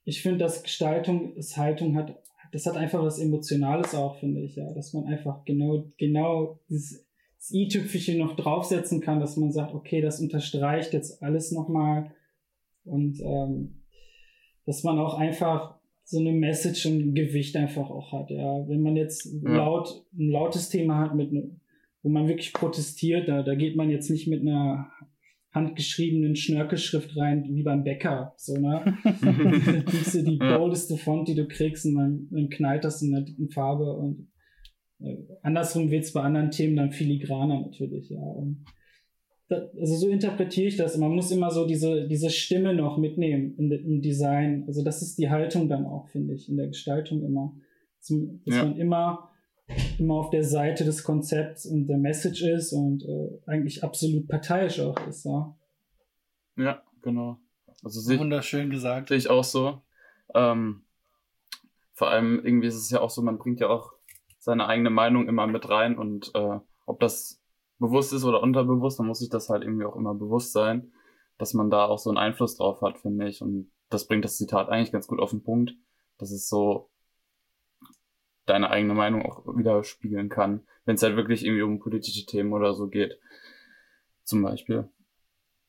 ich 0.03 0.21
finde, 0.21 0.39
dass 0.39 0.63
Gestaltung, 0.63 1.35
das 1.35 1.55
Haltung 1.55 1.95
hat, 1.95 2.21
das 2.51 2.65
hat 2.65 2.75
einfach 2.75 3.01
was 3.03 3.19
Emotionales 3.19 3.95
auch, 3.95 4.19
finde 4.19 4.41
ich, 4.41 4.55
ja, 4.55 4.73
dass 4.73 4.93
man 4.93 5.05
einfach 5.05 5.45
genau, 5.45 5.85
genau 5.97 6.59
dieses 6.69 7.05
das 7.39 7.51
i-Tüpfelchen 7.51 8.17
noch 8.17 8.35
draufsetzen 8.35 8.99
kann, 8.99 9.21
dass 9.21 9.37
man 9.37 9.51
sagt, 9.51 9.73
okay, 9.73 10.01
das 10.01 10.19
unterstreicht 10.19 10.93
jetzt 10.93 11.23
alles 11.23 11.51
nochmal 11.51 12.11
und 12.83 13.21
ähm, 13.21 13.85
dass 14.65 14.83
man 14.83 14.99
auch 14.99 15.13
einfach 15.13 15.78
so 16.09 16.19
eine 16.19 16.31
Message 16.31 16.87
und 16.87 16.99
ein 16.99 17.13
Gewicht 17.13 17.55
einfach 17.55 17.89
auch 17.89 18.11
hat. 18.11 18.31
Ja, 18.31 18.67
wenn 18.67 18.81
man 18.81 18.95
jetzt 18.95 19.25
ja. 19.25 19.55
laut 19.55 20.03
ein 20.17 20.29
lautes 20.29 20.69
Thema 20.69 20.97
hat 20.97 21.15
mit 21.15 21.31
wo 22.01 22.09
man 22.09 22.27
wirklich 22.27 22.53
protestiert, 22.53 23.27
da, 23.27 23.43
da 23.43 23.55
geht 23.55 23.75
man 23.75 23.89
jetzt 23.89 24.09
nicht 24.09 24.27
mit 24.27 24.41
einer 24.41 24.89
handgeschriebenen 25.51 26.35
Schnörkelschrift 26.35 27.17
rein, 27.17 27.45
wie 27.49 27.61
beim 27.61 27.83
Bäcker. 27.83 28.33
So, 28.37 28.55
ne? 28.55 28.97
die, 29.03 30.23
die 30.23 30.37
boldeste 30.37 30.95
Font, 30.97 31.27
die 31.27 31.35
du 31.35 31.45
kriegst, 31.47 31.85
und 31.85 31.95
dann, 31.95 32.27
dann 32.31 32.49
knallt 32.49 32.85
das 32.85 33.01
in 33.01 33.11
der 33.11 33.21
dicken 33.21 33.49
Farbe. 33.49 33.93
Und 33.93 34.31
äh, 35.01 35.17
andersrum 35.41 35.91
wird's 35.91 36.13
bei 36.13 36.21
anderen 36.21 36.51
Themen 36.51 36.77
dann 36.77 36.91
filigraner 36.91 37.61
natürlich, 37.61 38.09
ja. 38.09 38.21
Und 38.21 38.63
also 39.49 39.95
so 39.95 40.09
interpretiere 40.09 40.67
ich 40.67 40.77
das. 40.77 40.97
Man 40.97 41.11
muss 41.11 41.31
immer 41.31 41.49
so 41.51 41.65
diese, 41.65 42.07
diese 42.07 42.29
Stimme 42.29 42.73
noch 42.73 42.97
mitnehmen 42.97 43.55
in, 43.57 43.71
im 43.71 44.01
Design. 44.01 44.63
Also 44.67 44.83
das 44.83 45.01
ist 45.01 45.17
die 45.17 45.29
Haltung 45.29 45.67
dann 45.67 45.85
auch, 45.85 46.07
finde 46.09 46.33
ich, 46.35 46.49
in 46.49 46.57
der 46.57 46.67
Gestaltung 46.67 47.23
immer. 47.23 47.53
Dass, 47.99 48.17
dass 48.45 48.55
ja. 48.55 48.63
man 48.63 48.77
immer 48.77 49.29
immer 49.97 50.15
auf 50.15 50.29
der 50.29 50.43
Seite 50.43 50.83
des 50.83 51.03
Konzepts 51.03 51.65
und 51.65 51.87
der 51.87 51.97
Message 51.97 52.41
ist 52.41 52.73
und 52.73 53.03
äh, 53.03 53.39
eigentlich 53.45 53.83
absolut 53.83 54.27
parteiisch 54.27 54.79
auch 54.79 54.97
ist. 55.07 55.25
Ja, 55.25 55.55
ja 56.57 56.81
genau. 57.01 57.39
Also 57.83 57.99
sehe 58.01 58.19
Wunderschön 58.19 58.69
gesagt. 58.69 59.09
Sehe 59.09 59.17
ich 59.17 59.29
auch 59.29 59.43
so. 59.43 59.81
Ähm, 60.33 60.83
vor 61.93 62.09
allem 62.09 62.43
irgendwie 62.43 62.67
ist 62.67 62.75
es 62.75 62.89
ja 62.89 63.01
auch 63.01 63.09
so, 63.09 63.21
man 63.21 63.37
bringt 63.37 63.59
ja 63.59 63.67
auch 63.67 63.93
seine 64.37 64.67
eigene 64.67 64.89
Meinung 64.89 65.27
immer 65.27 65.47
mit 65.47 65.69
rein 65.69 65.97
und 65.97 66.31
äh, 66.33 66.59
ob 66.85 66.99
das 66.99 67.38
bewusst 67.79 68.13
ist 68.13 68.23
oder 68.23 68.43
unterbewusst, 68.43 68.99
dann 68.99 69.07
muss 69.07 69.19
sich 69.19 69.29
das 69.29 69.49
halt 69.49 69.63
irgendwie 69.63 69.85
auch 69.85 69.95
immer 69.95 70.13
bewusst 70.13 70.53
sein, 70.53 70.91
dass 71.37 71.53
man 71.53 71.69
da 71.69 71.85
auch 71.85 71.99
so 71.99 72.09
einen 72.09 72.17
Einfluss 72.17 72.55
drauf 72.55 72.81
hat, 72.81 72.99
finde 72.99 73.27
ich. 73.27 73.41
Und 73.41 73.71
das 73.89 74.07
bringt 74.07 74.25
das 74.25 74.37
Zitat 74.37 74.69
eigentlich 74.69 74.91
ganz 74.91 75.07
gut 75.07 75.19
auf 75.19 75.31
den 75.31 75.43
Punkt. 75.43 75.73
Das 76.17 76.31
ist 76.31 76.49
so, 76.49 76.89
deine 78.49 78.69
eigene 78.71 78.93
Meinung 78.93 79.25
auch 79.25 79.45
widerspiegeln 79.45 80.29
kann, 80.29 80.65
wenn 80.85 80.95
es 80.95 81.03
halt 81.03 81.15
wirklich 81.15 81.45
irgendwie 81.45 81.61
um 81.61 81.79
politische 81.79 82.25
Themen 82.25 82.51
oder 82.51 82.73
so 82.73 82.87
geht. 82.87 83.19
Zum 84.23 84.41
Beispiel. 84.41 84.89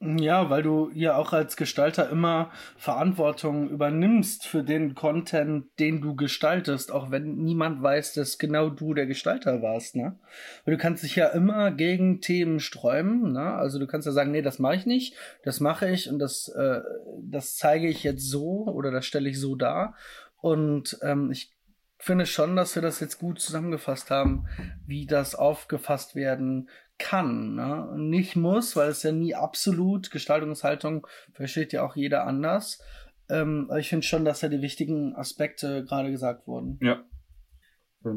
Ja, 0.02 0.48
weil 0.48 0.62
du 0.62 0.90
ja 0.94 1.16
auch 1.16 1.34
als 1.34 1.58
Gestalter 1.58 2.08
immer 2.08 2.50
Verantwortung 2.78 3.68
übernimmst 3.68 4.46
für 4.46 4.64
den 4.64 4.94
Content, 4.94 5.66
den 5.78 6.00
du 6.00 6.16
gestaltest, 6.16 6.90
auch 6.90 7.10
wenn 7.10 7.36
niemand 7.36 7.82
weiß, 7.82 8.14
dass 8.14 8.38
genau 8.38 8.70
du 8.70 8.94
der 8.94 9.04
Gestalter 9.04 9.60
warst, 9.60 9.96
ne? 9.96 10.18
Weil 10.64 10.76
du 10.76 10.80
kannst 10.80 11.02
dich 11.02 11.16
ja 11.16 11.26
immer 11.26 11.70
gegen 11.70 12.22
Themen 12.22 12.60
sträuben, 12.60 13.32
ne? 13.32 13.52
Also 13.52 13.78
du 13.78 13.86
kannst 13.86 14.06
ja 14.06 14.12
sagen, 14.12 14.30
nee, 14.30 14.40
das 14.40 14.58
mache 14.58 14.76
ich 14.76 14.86
nicht, 14.86 15.16
das 15.44 15.60
mache 15.60 15.90
ich 15.90 16.08
und 16.08 16.18
das, 16.18 16.48
äh, 16.48 16.80
das 17.22 17.56
zeige 17.56 17.86
ich 17.86 18.02
jetzt 18.02 18.26
so 18.26 18.64
oder 18.68 18.90
das 18.90 19.04
stelle 19.04 19.28
ich 19.28 19.38
so 19.38 19.54
dar. 19.54 19.94
Und 20.40 20.98
ähm, 21.02 21.30
ich 21.30 21.52
finde 21.98 22.24
schon, 22.24 22.56
dass 22.56 22.74
wir 22.74 22.80
das 22.80 23.00
jetzt 23.00 23.18
gut 23.18 23.38
zusammengefasst 23.38 24.10
haben, 24.10 24.46
wie 24.86 25.04
das 25.04 25.34
aufgefasst 25.34 26.14
werden 26.14 26.70
kann. 27.00 27.56
Ne? 27.56 27.92
Nicht 27.96 28.36
muss, 28.36 28.76
weil 28.76 28.90
es 28.90 29.02
ja 29.02 29.10
nie 29.10 29.34
absolut, 29.34 30.12
Gestaltungshaltung 30.12 31.06
versteht 31.32 31.72
ja 31.72 31.84
auch 31.84 31.96
jeder 31.96 32.26
anders. 32.26 32.80
Ähm, 33.28 33.66
aber 33.68 33.80
ich 33.80 33.88
finde 33.88 34.06
schon, 34.06 34.24
dass 34.24 34.42
ja 34.42 34.48
die 34.48 34.62
wichtigen 34.62 35.16
Aspekte 35.16 35.84
gerade 35.84 36.10
gesagt 36.12 36.46
wurden. 36.46 36.78
Ja. 36.80 37.04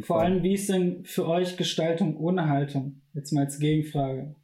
Vor 0.03 0.21
allem, 0.21 0.43
wie 0.43 0.53
ist 0.53 0.69
denn 0.69 1.03
für 1.03 1.27
euch 1.27 1.57
Gestaltung 1.57 2.15
ohne 2.17 2.47
Haltung? 2.47 3.01
Jetzt 3.13 3.33
mal 3.33 3.45
als 3.45 3.59
Gegenfrage. 3.59 4.35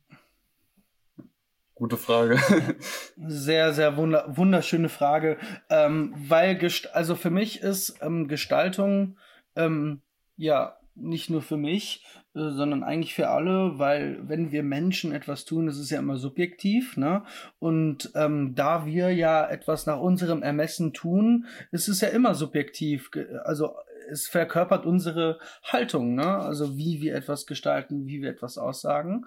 Gute 1.75 1.95
Frage. 1.95 2.37
sehr, 3.15 3.73
sehr 3.73 3.95
wunder 3.95 4.25
wunderschöne 4.27 4.89
Frage. 4.89 5.37
Ähm, 5.69 6.13
weil, 6.17 6.57
Gest 6.57 6.93
also 6.93 7.15
für 7.15 7.29
mich 7.29 7.61
ist 7.61 7.99
ähm, 8.01 8.27
Gestaltung 8.27 9.17
ähm, 9.55 10.01
ja 10.35 10.78
nicht 11.01 11.29
nur 11.29 11.41
für 11.41 11.57
mich, 11.57 12.05
äh, 12.35 12.49
sondern 12.49 12.83
eigentlich 12.83 13.13
für 13.13 13.29
alle, 13.29 13.79
weil 13.79 14.19
wenn 14.27 14.51
wir 14.51 14.63
Menschen 14.63 15.11
etwas 15.11 15.45
tun, 15.45 15.67
das 15.67 15.77
ist 15.77 15.89
ja 15.89 15.99
immer 15.99 16.17
subjektiv, 16.17 16.97
ne? 16.97 17.23
Und 17.59 18.11
ähm, 18.15 18.53
da 18.55 18.85
wir 18.85 19.13
ja 19.13 19.47
etwas 19.47 19.85
nach 19.85 19.99
unserem 19.99 20.43
Ermessen 20.43 20.93
tun, 20.93 21.45
ist 21.71 21.87
es 21.87 22.01
ja 22.01 22.09
immer 22.09 22.35
subjektiv. 22.35 23.09
Also 23.43 23.73
es 24.11 24.27
verkörpert 24.27 24.85
unsere 24.85 25.39
Haltung, 25.63 26.15
ne? 26.15 26.37
Also 26.37 26.77
wie 26.77 27.01
wir 27.01 27.15
etwas 27.15 27.45
gestalten, 27.45 28.07
wie 28.07 28.21
wir 28.21 28.29
etwas 28.29 28.57
aussagen. 28.57 29.25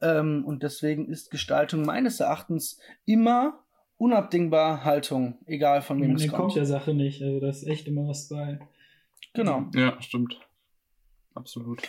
Ähm, 0.00 0.44
und 0.44 0.62
deswegen 0.62 1.08
ist 1.08 1.30
Gestaltung 1.30 1.82
meines 1.82 2.20
Erachtens 2.20 2.78
immer 3.04 3.60
unabdingbar 3.96 4.84
Haltung, 4.84 5.38
egal 5.46 5.82
von 5.82 6.00
wem 6.02 6.16
es 6.16 6.28
kommt. 6.28 6.34
kommt 6.34 6.56
der 6.56 6.66
Sache 6.66 6.94
nicht, 6.94 7.22
also 7.22 7.40
da 7.40 7.48
ist 7.48 7.66
echt 7.66 7.86
immer 7.86 8.08
was 8.08 8.28
bei. 8.28 8.58
Genau. 9.34 9.66
Ja, 9.74 10.00
stimmt. 10.00 10.38
Absolut. 11.34 11.82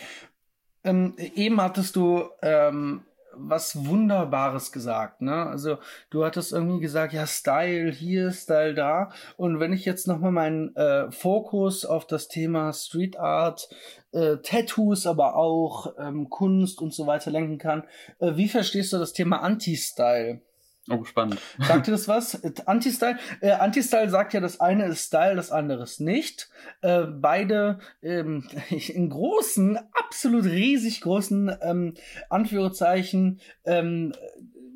Ähm, 0.84 1.14
eben 1.18 1.60
hattest 1.60 1.96
du 1.96 2.24
ähm, 2.42 3.02
was 3.38 3.86
Wunderbares 3.86 4.72
gesagt, 4.72 5.20
ne? 5.20 5.46
Also 5.46 5.78
du 6.10 6.24
hattest 6.24 6.52
irgendwie 6.52 6.80
gesagt, 6.80 7.12
ja, 7.12 7.26
Style 7.26 7.90
hier, 7.90 8.32
Style 8.32 8.74
da. 8.74 9.10
Und 9.36 9.60
wenn 9.60 9.72
ich 9.72 9.84
jetzt 9.84 10.08
nochmal 10.08 10.32
meinen 10.32 10.74
äh, 10.76 11.10
Fokus 11.10 11.84
auf 11.84 12.06
das 12.06 12.28
Thema 12.28 12.72
Street 12.72 13.18
Art, 13.18 13.68
äh, 14.12 14.36
Tattoos, 14.38 15.06
aber 15.06 15.36
auch 15.36 15.94
ähm, 15.98 16.30
Kunst 16.30 16.80
und 16.80 16.94
so 16.94 17.06
weiter 17.06 17.30
lenken 17.30 17.58
kann, 17.58 17.84
äh, 18.18 18.36
wie 18.36 18.48
verstehst 18.48 18.92
du 18.92 18.98
das 18.98 19.12
Thema 19.12 19.42
Anti-Style? 19.42 20.40
Oh, 20.88 21.04
spannend. 21.04 21.40
Sagt 21.58 21.88
dir 21.88 21.92
das 21.92 22.06
was? 22.06 22.40
Anti-Style? 22.66 23.18
Äh, 23.40 23.52
Anti-Style 23.52 24.08
sagt 24.08 24.34
ja, 24.34 24.40
das 24.40 24.60
eine 24.60 24.86
ist 24.86 25.06
Style, 25.06 25.34
das 25.34 25.50
andere 25.50 25.82
ist 25.82 26.00
nicht. 26.00 26.48
Äh, 26.80 27.02
beide 27.02 27.80
ähm, 28.02 28.48
in 28.70 29.10
großen, 29.10 29.78
absolut 29.92 30.44
riesig 30.44 31.00
großen 31.00 31.56
ähm, 31.62 31.94
Anführungszeichen 32.30 33.40
ähm, 33.64 34.12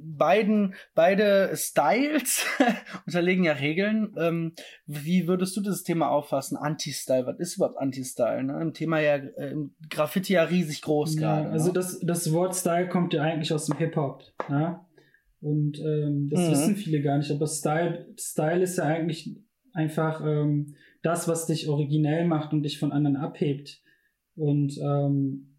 beiden, 0.03 0.75
beide 0.95 1.57
Styles 1.57 2.47
unterlegen 3.07 3.45
ja 3.45 3.53
Regeln. 3.53 4.15
Ähm, 4.19 4.53
wie 4.87 5.29
würdest 5.29 5.57
du 5.57 5.61
das 5.61 5.83
Thema 5.83 6.11
auffassen? 6.11 6.57
Anti-Style, 6.57 7.27
was 7.27 7.39
ist 7.39 7.57
überhaupt 7.57 7.79
Anti-Style? 7.79 8.45
Ne? 8.45 8.61
Im 8.61 8.75
Thema 8.75 9.01
ja, 9.01 9.17
äh, 9.17 9.51
im 9.53 9.75
Graffiti 9.89 10.35
ja 10.35 10.45
riesig 10.45 10.83
groß 10.83 11.15
ja, 11.15 11.21
gerade. 11.21 11.51
Also 11.51 11.69
ne? 11.69 11.75
das, 11.75 12.01
das 12.01 12.33
Wort 12.33 12.55
Style 12.55 12.89
kommt 12.89 13.15
ja 13.15 13.23
eigentlich 13.23 13.53
aus 13.53 13.67
dem 13.67 13.79
Hip-Hop. 13.79 14.23
Ne? 14.49 14.81
Und 15.41 15.79
ähm, 15.81 16.29
das 16.31 16.41
mhm. 16.41 16.51
wissen 16.51 16.77
viele 16.77 17.01
gar 17.03 17.19
nicht. 17.19 17.31
Aber 17.31 17.47
Style, 17.47 18.07
Style 18.19 18.63
ist 18.63 18.79
ja 18.79 18.85
eigentlich 18.85 19.37
einfach 19.73 20.25
ähm, 20.25 20.75
das, 21.03 21.29
was 21.29 21.47
dich 21.47 21.69
originell 21.69 22.27
macht 22.27 22.53
und 22.53 22.63
dich 22.63 22.79
von 22.79 22.93
anderen 22.93 23.17
abhebt. 23.17 23.83
Und 24.37 24.79
ähm, 24.79 25.57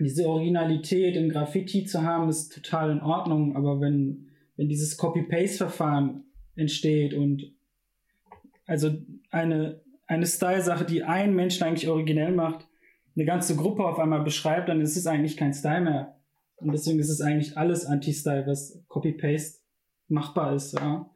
diese 0.00 0.26
Originalität 0.26 1.16
in 1.16 1.28
Graffiti 1.28 1.84
zu 1.84 2.02
haben, 2.02 2.28
ist 2.28 2.52
total 2.52 2.90
in 2.90 3.00
Ordnung. 3.00 3.56
Aber 3.56 3.80
wenn, 3.80 4.28
wenn 4.56 4.68
dieses 4.68 4.96
Copy-Paste-Verfahren 4.96 6.24
entsteht 6.56 7.14
und 7.14 7.54
also 8.66 8.90
eine, 9.30 9.82
eine 10.06 10.26
Style-Sache, 10.26 10.84
die 10.84 11.02
ein 11.02 11.34
Mensch 11.34 11.60
eigentlich 11.60 11.88
originell 11.88 12.32
macht, 12.32 12.66
eine 13.14 13.26
ganze 13.26 13.56
Gruppe 13.56 13.84
auf 13.84 13.98
einmal 13.98 14.22
beschreibt, 14.22 14.68
dann 14.70 14.80
ist 14.80 14.96
es 14.96 15.06
eigentlich 15.06 15.36
kein 15.36 15.52
Style 15.52 15.82
mehr. 15.82 16.21
Und 16.62 16.72
deswegen 16.72 16.98
ist 16.98 17.10
es 17.10 17.20
eigentlich 17.20 17.56
alles 17.56 17.84
Anti-Style, 17.86 18.46
was 18.46 18.82
Copy-Paste 18.88 19.60
machbar 20.08 20.54
ist, 20.54 20.72
ja. 20.74 21.10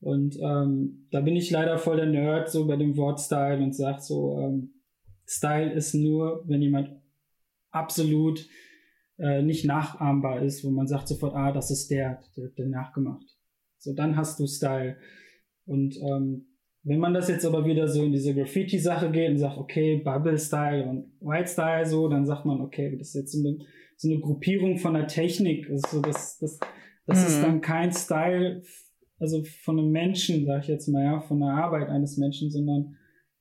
Und 0.00 0.36
ähm, 0.40 1.08
da 1.10 1.20
bin 1.20 1.36
ich 1.36 1.50
leider 1.50 1.78
voll 1.78 1.96
der 1.96 2.06
Nerd 2.06 2.50
so 2.50 2.66
bei 2.66 2.76
dem 2.76 2.96
Wort 2.96 3.18
Style 3.18 3.62
und 3.62 3.74
sag 3.74 4.00
so, 4.00 4.38
ähm, 4.38 4.74
Style 5.26 5.72
ist 5.72 5.94
nur, 5.94 6.44
wenn 6.46 6.62
jemand 6.62 6.90
absolut 7.70 8.46
äh, 9.18 9.42
nicht 9.42 9.64
nachahmbar 9.64 10.42
ist, 10.42 10.64
wo 10.64 10.70
man 10.70 10.86
sagt 10.86 11.08
sofort, 11.08 11.34
ah, 11.34 11.52
das 11.52 11.70
ist 11.70 11.90
der, 11.90 12.22
der, 12.36 12.48
der 12.48 12.66
nachgemacht. 12.66 13.26
So, 13.78 13.94
dann 13.94 14.16
hast 14.16 14.38
du 14.38 14.46
Style. 14.46 14.96
Und 15.64 15.96
ähm, 15.96 16.46
wenn 16.82 17.00
man 17.00 17.14
das 17.14 17.28
jetzt 17.28 17.44
aber 17.44 17.64
wieder 17.64 17.88
so 17.88 18.04
in 18.04 18.12
diese 18.12 18.34
Graffiti-Sache 18.34 19.10
geht 19.10 19.30
und 19.30 19.38
sagt, 19.38 19.58
okay, 19.58 19.96
Bubble-Style 19.96 20.84
und 20.88 21.12
White-Style 21.20 21.86
so, 21.86 22.08
dann 22.08 22.26
sagt 22.26 22.44
man, 22.44 22.60
okay, 22.60 22.96
das 22.96 23.08
ist 23.08 23.14
jetzt 23.14 23.32
so 23.32 23.40
eine 23.40 23.58
so 23.96 24.08
eine 24.08 24.20
Gruppierung 24.20 24.78
von 24.78 24.94
der 24.94 25.06
Technik. 25.06 25.68
Also 25.70 26.00
das, 26.00 26.38
das, 26.38 26.58
das 27.06 27.20
mhm. 27.20 27.26
ist 27.26 27.42
dann 27.42 27.60
kein 27.60 27.92
Style, 27.92 28.62
also 29.18 29.42
von 29.62 29.78
einem 29.78 29.90
Menschen, 29.90 30.44
sag 30.44 30.62
ich 30.62 30.68
jetzt 30.68 30.88
mal, 30.88 31.04
ja, 31.04 31.20
von 31.20 31.40
der 31.40 31.50
Arbeit 31.50 31.88
eines 31.88 32.16
Menschen, 32.18 32.50
sondern 32.50 32.96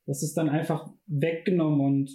das 0.05 0.23
ist 0.23 0.35
dann 0.35 0.49
einfach 0.49 0.89
weggenommen 1.07 1.81
und 1.81 2.11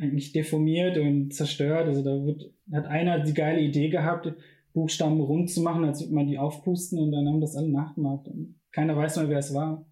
eigentlich 0.00 0.32
deformiert 0.32 0.98
und 0.98 1.32
zerstört. 1.32 1.86
Also 1.86 2.02
da 2.02 2.24
wird, 2.24 2.52
hat 2.72 2.86
einer 2.86 3.20
die 3.20 3.34
geile 3.34 3.60
Idee 3.60 3.88
gehabt, 3.88 4.32
Buchstaben 4.74 5.20
rund 5.20 5.50
zu 5.50 5.62
machen, 5.62 5.84
als 5.84 6.00
würde 6.00 6.14
man 6.14 6.26
die 6.26 6.38
aufpusten 6.38 6.98
und 6.98 7.12
dann 7.12 7.26
haben 7.26 7.40
das 7.40 7.56
alle 7.56 7.70
nachgemacht. 7.70 8.28
Und 8.28 8.56
keiner 8.70 8.96
weiß 8.96 9.16
mehr, 9.16 9.28
wer 9.30 9.38
es 9.38 9.54
war. 9.54 9.86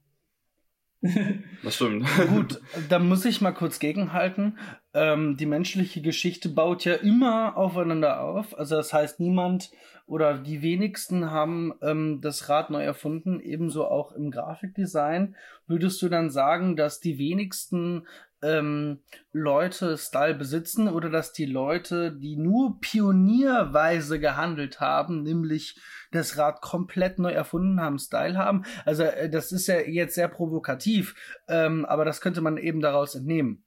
Das 1.63 1.77
stimmt. 1.77 2.07
Gut, 2.29 2.61
da 2.89 2.99
muss 2.99 3.25
ich 3.25 3.41
mal 3.41 3.53
kurz 3.53 3.79
gegenhalten. 3.79 4.59
Ähm, 4.95 5.37
die 5.37 5.47
menschliche 5.47 6.01
Geschichte 6.01 6.49
baut 6.49 6.85
ja 6.85 6.95
immer 6.95 7.57
aufeinander 7.57 8.21
auf. 8.21 8.59
Also 8.59 8.77
das 8.77 8.93
heißt, 8.93 9.21
niemand 9.21 9.71
oder 10.07 10.39
die 10.39 10.63
wenigsten 10.63 11.31
haben 11.31 11.75
ähm, 11.83 12.21
das 12.21 12.49
Rad 12.49 12.71
neu 12.71 12.83
erfunden, 12.83 13.41
ebenso 13.41 13.87
auch 13.87 14.13
im 14.13 14.31
Grafikdesign. 14.31 15.35
Würdest 15.67 16.01
du 16.01 16.09
dann 16.09 16.31
sagen, 16.31 16.77
dass 16.77 17.01
die 17.01 17.19
wenigsten 17.19 18.07
ähm, 18.47 19.01
Leute 19.33 19.99
Style 19.99 20.35
besitzen 20.35 20.89
oder 20.89 21.11
dass 21.11 21.33
die 21.33 21.47
Leute, 21.47 22.13
die 22.13 22.37
nur 22.37 22.81
pionierweise 22.81 24.21
gehandelt 24.21 24.81
haben, 24.81 25.23
nämlich 25.23 25.79
das 26.13 26.39
Rad 26.39 26.61
komplett 26.63 27.19
neu 27.19 27.33
erfunden 27.33 27.81
haben, 27.81 27.99
Style 27.99 28.39
haben. 28.39 28.65
Also 28.85 29.03
äh, 29.03 29.29
das 29.29 29.53
ist 29.53 29.67
ja 29.67 29.81
jetzt 29.81 30.15
sehr 30.15 30.29
provokativ, 30.29 31.15
ähm, 31.49 31.85
aber 31.85 32.05
das 32.05 32.21
könnte 32.21 32.41
man 32.41 32.57
eben 32.57 32.81
daraus 32.81 33.15
entnehmen. 33.15 33.65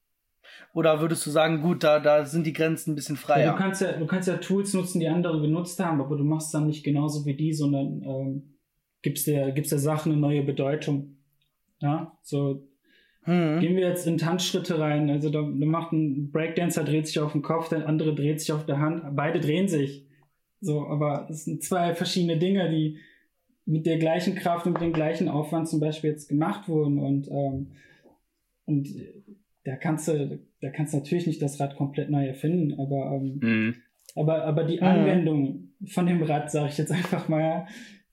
Oder 0.74 1.02
würdest 1.02 1.26
du 1.26 1.32
sagen, 1.32 1.62
gut, 1.62 1.84
da, 1.84 2.00
da 2.00 2.26
sind 2.26 2.46
die 2.46 2.54
Grenzen 2.54 2.92
ein 2.92 2.96
bisschen 2.96 3.18
freier? 3.18 3.46
Ja, 3.46 3.52
du, 3.54 3.58
kannst 3.58 3.82
ja, 3.82 3.92
du 3.94 4.06
kannst 4.06 4.28
ja 4.28 4.38
Tools 4.38 4.74
nutzen, 4.74 5.00
die 5.00 5.08
andere 5.08 5.42
genutzt 5.42 5.80
haben, 5.80 6.02
aber 6.02 6.16
du 6.16 6.24
machst 6.24 6.54
dann 6.54 6.68
nicht 6.68 6.84
genauso 6.84 7.26
wie 7.26 7.36
die, 7.36 7.54
sondern 7.54 8.02
ähm, 8.04 8.60
gibst, 9.02 9.28
der, 9.28 9.52
gibst 9.52 9.72
der 9.72 9.80
Sache 9.80 10.10
eine 10.10 10.20
neue 10.20 10.44
Bedeutung. 10.44 11.18
Ja, 11.82 12.18
so 12.22 12.69
hm. 13.24 13.60
gehen 13.60 13.76
wir 13.76 13.88
jetzt 13.88 14.08
in 14.08 14.18
Tanzschritte 14.18 14.80
rein. 14.80 15.10
Also 15.10 15.30
da, 15.30 15.42
da 15.42 15.66
macht 15.66 15.92
ein 15.92 16.32
Breakdancer 16.32 16.84
dreht 16.84 17.08
sich 17.08 17.20
auf 17.20 17.34
den 17.34 17.42
Kopf, 17.42 17.70
der 17.70 17.88
andere 17.88 18.16
dreht 18.16 18.40
sich 18.40 18.52
auf 18.52 18.66
der 18.66 18.80
Hand. 18.80 19.16
Beide 19.16 19.40
drehen 19.40 19.68
sich. 19.68 20.06
So, 20.62 20.88
aber 20.88 21.28
es 21.30 21.46
sind 21.46 21.64
zwei 21.64 21.96
verschiedene 21.96 22.38
Dinge, 22.38 22.70
die 22.70 22.98
mit 23.66 23.86
der 23.86 23.98
gleichen 23.98 24.36
Kraft 24.36 24.66
und 24.66 24.74
mit 24.74 24.82
dem 24.82 24.94
gleichen 24.94 25.30
Aufwand 25.30 25.70
zum 25.70 25.80
Beispiel 25.80 26.10
jetzt 26.10 26.28
gemacht 26.28 26.68
wurden 26.68 26.98
und 27.00 27.30
ähm, 27.30 27.68
und 28.70 28.88
da 29.64 29.76
kannst 29.76 30.08
du, 30.08 30.40
da 30.62 30.70
kannst 30.70 30.94
du 30.94 30.98
natürlich 30.98 31.26
nicht 31.26 31.42
das 31.42 31.60
Rad 31.60 31.76
komplett 31.76 32.12
neu 32.12 32.26
erfinden, 32.26 32.80
aber, 32.80 33.12
ähm, 33.16 33.40
mhm. 33.42 33.76
aber, 34.16 34.46
aber 34.46 34.64
die 34.64 34.82
Anwendung 34.82 35.74
mhm. 35.80 35.88
von 35.88 36.06
dem 36.06 36.22
Rad, 36.22 36.52
sage 36.52 36.70
ich 36.70 36.78
jetzt 36.78 36.92
einfach 36.92 37.28
mal, 37.28 37.66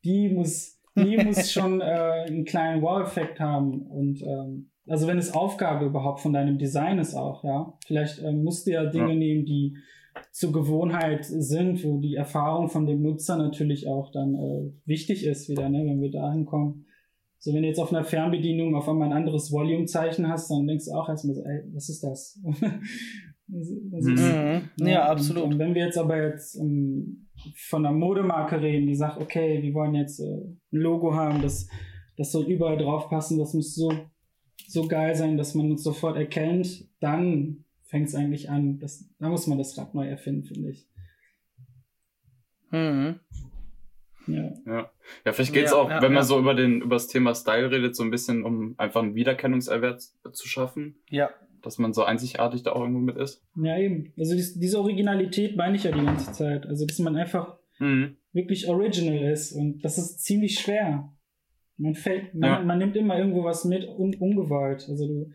die 0.03 0.31
muss, 0.31 0.81
die 0.97 1.19
muss 1.19 1.53
schon 1.53 1.83
äh, 1.83 1.85
einen 2.27 2.47
kleinen 2.47 2.81
Wow-Effekt 2.81 3.39
haben. 3.39 3.83
Und 3.83 4.23
ähm, 4.23 4.71
also 4.89 5.07
wenn 5.07 5.19
es 5.19 5.35
Aufgabe 5.35 5.87
überhaupt 5.87 6.21
von 6.21 6.33
deinem 6.33 6.59
Design 6.59 6.99
ist 6.99 7.15
auch, 7.15 7.45
ja. 7.45 7.75
Vielleicht 7.87 8.23
ähm, 8.23 8.45
musst 8.45 8.67
du 8.67 8.73
ja 8.73 8.85
Dinge 8.87 9.13
ja. 9.13 9.19
nehmen, 9.19 9.45
die 9.45 9.77
zur 10.33 10.53
Gewohnheit 10.53 11.25
sind, 11.25 11.85
wo 11.85 11.99
die 11.99 12.15
Erfahrung 12.15 12.69
von 12.69 12.87
dem 12.87 13.03
Nutzer 13.03 13.37
natürlich 13.37 13.89
auch 13.89 14.11
dann 14.13 14.35
äh, 14.35 14.73
wichtig 14.87 15.25
ist 15.27 15.49
wieder, 15.49 15.69
ne, 15.69 15.85
wenn 15.87 16.01
wir 16.01 16.11
da 16.11 16.33
hinkommen. 16.33 16.87
So, 17.39 17.53
wenn 17.53 17.63
du 17.63 17.69
jetzt 17.69 17.81
auf 17.81 17.93
einer 17.93 18.05
Fernbedienung 18.05 18.75
auf 18.75 18.89
einmal 18.89 19.09
ein 19.09 19.17
anderes 19.17 19.53
Volume-Zeichen 19.53 20.29
hast, 20.29 20.51
dann 20.51 20.67
denkst 20.67 20.87
du 20.87 20.93
auch 20.93 21.09
erstmal 21.09 21.35
so, 21.35 21.43
ey, 21.45 21.63
was 21.75 21.89
ist 21.89 22.03
das? 22.03 22.41
ist, 23.53 24.07
mhm. 24.07 24.71
ja, 24.79 24.89
ja, 24.89 25.09
absolut. 25.09 25.45
Und, 25.45 25.53
und, 25.53 25.59
wenn 25.59 25.75
wir 25.75 25.85
jetzt 25.85 25.99
aber 25.99 26.23
jetzt 26.23 26.57
um, 26.57 26.69
ähm, 26.69 27.29
von 27.69 27.85
einer 27.85 27.95
Modemarke 27.95 28.61
reden, 28.61 28.87
die 28.87 28.97
sagt, 28.97 29.21
okay, 29.21 29.63
wir 29.63 29.75
wollen 29.75 29.95
jetzt 29.95 30.21
äh, 30.21 30.25
ein 30.25 30.59
Logo 30.71 31.15
haben, 31.15 31.43
das, 31.43 31.69
das 32.17 32.33
soll 32.33 32.47
überall 32.47 32.79
drauf 32.79 33.09
passen, 33.09 33.39
das 33.39 33.53
muss 33.53 33.75
so, 33.75 33.93
so 34.69 34.87
geil 34.87 35.15
sein, 35.15 35.37
dass 35.37 35.55
man 35.55 35.71
uns 35.71 35.83
sofort 35.83 36.17
erkennt, 36.17 36.89
dann 37.01 37.65
fängt 37.85 38.09
es 38.09 38.15
eigentlich 38.15 38.51
an. 38.51 38.79
Das, 38.79 39.09
da 39.19 39.29
muss 39.29 39.47
man 39.47 39.59
das 39.59 39.77
Rad 39.79 39.95
neu 39.95 40.09
erfinden, 40.09 40.45
finde 40.45 40.71
ich. 40.71 40.87
Mhm. 42.71 43.21
Ja. 44.27 44.53
ja. 44.67 44.91
Ja, 45.25 45.33
vielleicht 45.33 45.53
geht 45.53 45.67
es 45.67 45.71
ja, 45.71 45.77
auch, 45.77 45.89
ja, 45.89 46.03
wenn 46.03 46.13
man 46.13 46.25
so 46.25 46.39
über 46.39 46.55
den 46.55 46.81
über 46.81 46.97
das 46.97 47.07
Thema 47.07 47.35
Style 47.35 47.71
redet, 47.71 47.95
so 47.95 48.03
ein 48.03 48.11
bisschen, 48.11 48.45
um 48.45 48.75
einfach 48.77 49.03
einen 49.03 49.15
Wiedererkennungserwert 49.15 50.03
zu 50.33 50.49
schaffen. 50.49 50.97
Ja. 51.11 51.31
Dass 51.63 51.79
man 51.79 51.93
so 51.93 52.05
einzigartig 52.05 52.63
da 52.63 52.73
auch 52.73 52.81
irgendwo 52.81 53.01
mit 53.01 53.17
ist. 53.17 53.43
Ja, 53.57 53.79
eben. 53.79 54.13
Also 54.19 54.35
dies, 54.35 54.59
diese 54.59 54.81
Originalität 54.81 55.57
meine 55.57 55.77
ich 55.77 55.85
ja 55.85 55.93
die 55.93 56.05
ganze 56.05 56.33
Zeit. 56.33 56.67
Also, 56.67 56.87
dass 56.87 56.99
man 56.99 57.17
einfach 57.17 57.57
mhm. 57.79 58.17
wirklich 58.33 58.69
original 58.69 59.33
ist. 59.33 59.53
Und 59.53 59.81
das 59.85 59.99
ist 59.99 60.25
ziemlich 60.25 60.59
schwer. 60.59 61.13
Man 61.79 61.95
fällt, 61.95 62.35
man, 62.35 62.67
man 62.67 62.79
nimmt 62.79 62.97
immer 62.97 63.19
irgendwo 63.19 63.45
was 63.45 63.65
mit, 63.65 63.87
un, 63.87 64.15
ungewollt. 64.15 64.89
Also 64.89 65.07
du 65.07 65.33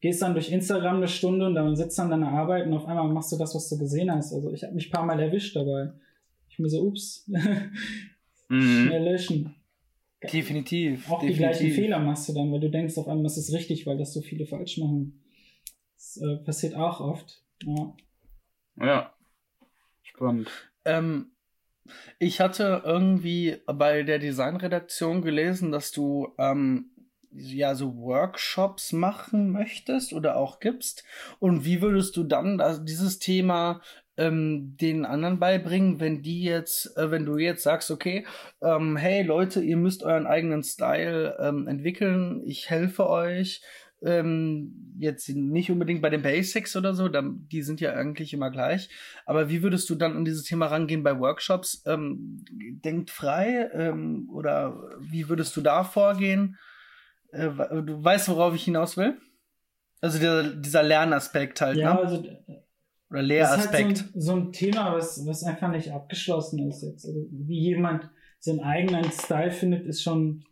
gehst 0.00 0.22
dann 0.22 0.34
durch 0.34 0.50
Instagram 0.50 0.96
eine 0.96 1.08
Stunde 1.08 1.46
und 1.46 1.54
dann 1.54 1.76
sitzt 1.76 1.98
an 2.00 2.10
deiner 2.10 2.30
Arbeit 2.30 2.66
und 2.66 2.74
auf 2.74 2.86
einmal 2.86 3.08
machst 3.08 3.32
du 3.32 3.36
das, 3.36 3.54
was 3.54 3.68
du 3.68 3.78
gesehen 3.78 4.10
hast. 4.10 4.32
Also 4.32 4.52
ich 4.52 4.64
habe 4.64 4.74
mich 4.74 4.88
ein 4.88 4.92
paar 4.92 5.06
Mal 5.06 5.20
erwischt 5.20 5.54
dabei. 5.56 5.92
Ich 6.48 6.58
mir 6.58 6.68
so, 6.68 6.82
ups, 6.82 7.28
mhm. 8.48 8.86
schnell 8.86 9.04
löschen. 9.04 9.54
Definitiv. 10.22 11.08
Auch 11.08 11.20
definitiv. 11.20 11.36
die 11.36 11.38
gleichen 11.38 11.70
Fehler 11.70 11.98
machst 12.00 12.28
du 12.28 12.32
dann, 12.32 12.50
weil 12.50 12.60
du 12.60 12.70
denkst 12.70 12.98
auf 12.98 13.06
einmal, 13.06 13.22
das 13.22 13.38
ist 13.38 13.52
richtig, 13.52 13.86
weil 13.86 13.98
das 13.98 14.12
so 14.12 14.20
viele 14.20 14.46
falsch 14.46 14.78
machen. 14.78 15.22
Das 15.94 16.16
äh, 16.16 16.36
passiert 16.44 16.74
auch 16.74 17.00
oft. 17.00 17.42
Ja. 17.64 17.96
Ja. 18.80 19.12
Spannend. 20.02 20.48
Ähm, 20.84 21.30
ich 22.18 22.40
hatte 22.40 22.82
irgendwie 22.84 23.56
bei 23.66 24.02
der 24.02 24.18
Designredaktion 24.18 25.22
gelesen, 25.22 25.72
dass 25.72 25.92
du 25.92 26.34
ähm, 26.38 26.90
ja 27.30 27.74
so 27.74 27.96
Workshops 27.96 28.92
machen 28.92 29.50
möchtest 29.50 30.12
oder 30.12 30.36
auch 30.36 30.60
gibst. 30.60 31.04
Und 31.38 31.64
wie 31.64 31.82
würdest 31.82 32.16
du 32.16 32.24
dann 32.24 32.60
also 32.60 32.82
dieses 32.82 33.18
Thema 33.18 33.80
ähm, 34.18 34.76
den 34.76 35.04
anderen 35.06 35.38
beibringen, 35.38 36.00
wenn 36.00 36.22
die 36.22 36.42
jetzt, 36.42 36.96
äh, 36.96 37.10
wenn 37.10 37.24
du 37.24 37.38
jetzt 37.38 37.62
sagst, 37.62 37.90
okay, 37.90 38.26
ähm, 38.60 38.96
hey 38.96 39.22
Leute, 39.22 39.62
ihr 39.62 39.76
müsst 39.76 40.02
euren 40.02 40.26
eigenen 40.26 40.64
Style 40.64 41.36
ähm, 41.40 41.68
entwickeln, 41.68 42.42
ich 42.44 42.68
helfe 42.68 43.08
euch. 43.08 43.62
Ähm, 44.00 44.94
jetzt 44.98 45.28
nicht 45.28 45.70
unbedingt 45.70 46.02
bei 46.02 46.10
den 46.10 46.22
Basics 46.22 46.76
oder 46.76 46.94
so, 46.94 47.08
die 47.08 47.62
sind 47.62 47.80
ja 47.80 47.94
eigentlich 47.94 48.32
immer 48.32 48.50
gleich. 48.50 48.88
Aber 49.26 49.48
wie 49.48 49.62
würdest 49.62 49.90
du 49.90 49.94
dann 49.96 50.16
an 50.16 50.24
dieses 50.24 50.44
Thema 50.44 50.66
rangehen 50.66 51.02
bei 51.02 51.18
Workshops? 51.18 51.82
Ähm, 51.86 52.44
denkt 52.84 53.10
frei 53.10 53.70
ähm, 53.72 54.28
oder 54.32 54.90
wie 55.00 55.28
würdest 55.28 55.56
du 55.56 55.60
da 55.60 55.82
vorgehen? 55.84 56.56
Äh, 57.32 57.48
du 57.48 58.02
weißt, 58.02 58.28
worauf 58.28 58.54
ich 58.54 58.64
hinaus 58.64 58.96
will? 58.96 59.16
Also 60.00 60.18
dieser, 60.18 60.44
dieser 60.44 60.82
Lernaspekt 60.82 61.60
halt. 61.60 61.76
Ja, 61.76 61.94
ne? 61.94 62.00
also 62.00 62.24
oder 63.10 63.22
Lehraspekt. 63.22 63.72
Das 63.72 64.00
ist 64.00 64.04
halt 64.04 64.12
so, 64.14 64.32
ein, 64.32 64.42
so 64.42 64.48
ein 64.48 64.52
Thema, 64.52 64.94
was, 64.94 65.26
was 65.26 65.42
einfach 65.42 65.70
nicht 65.70 65.92
abgeschlossen 65.92 66.68
ist 66.68 66.82
jetzt. 66.82 67.06
Also 67.06 67.26
wie 67.30 67.60
jemand 67.60 68.10
seinen 68.38 68.60
eigenen 68.60 69.10
Style 69.10 69.50
findet, 69.50 69.86
ist 69.86 70.02
schon, 70.02 70.44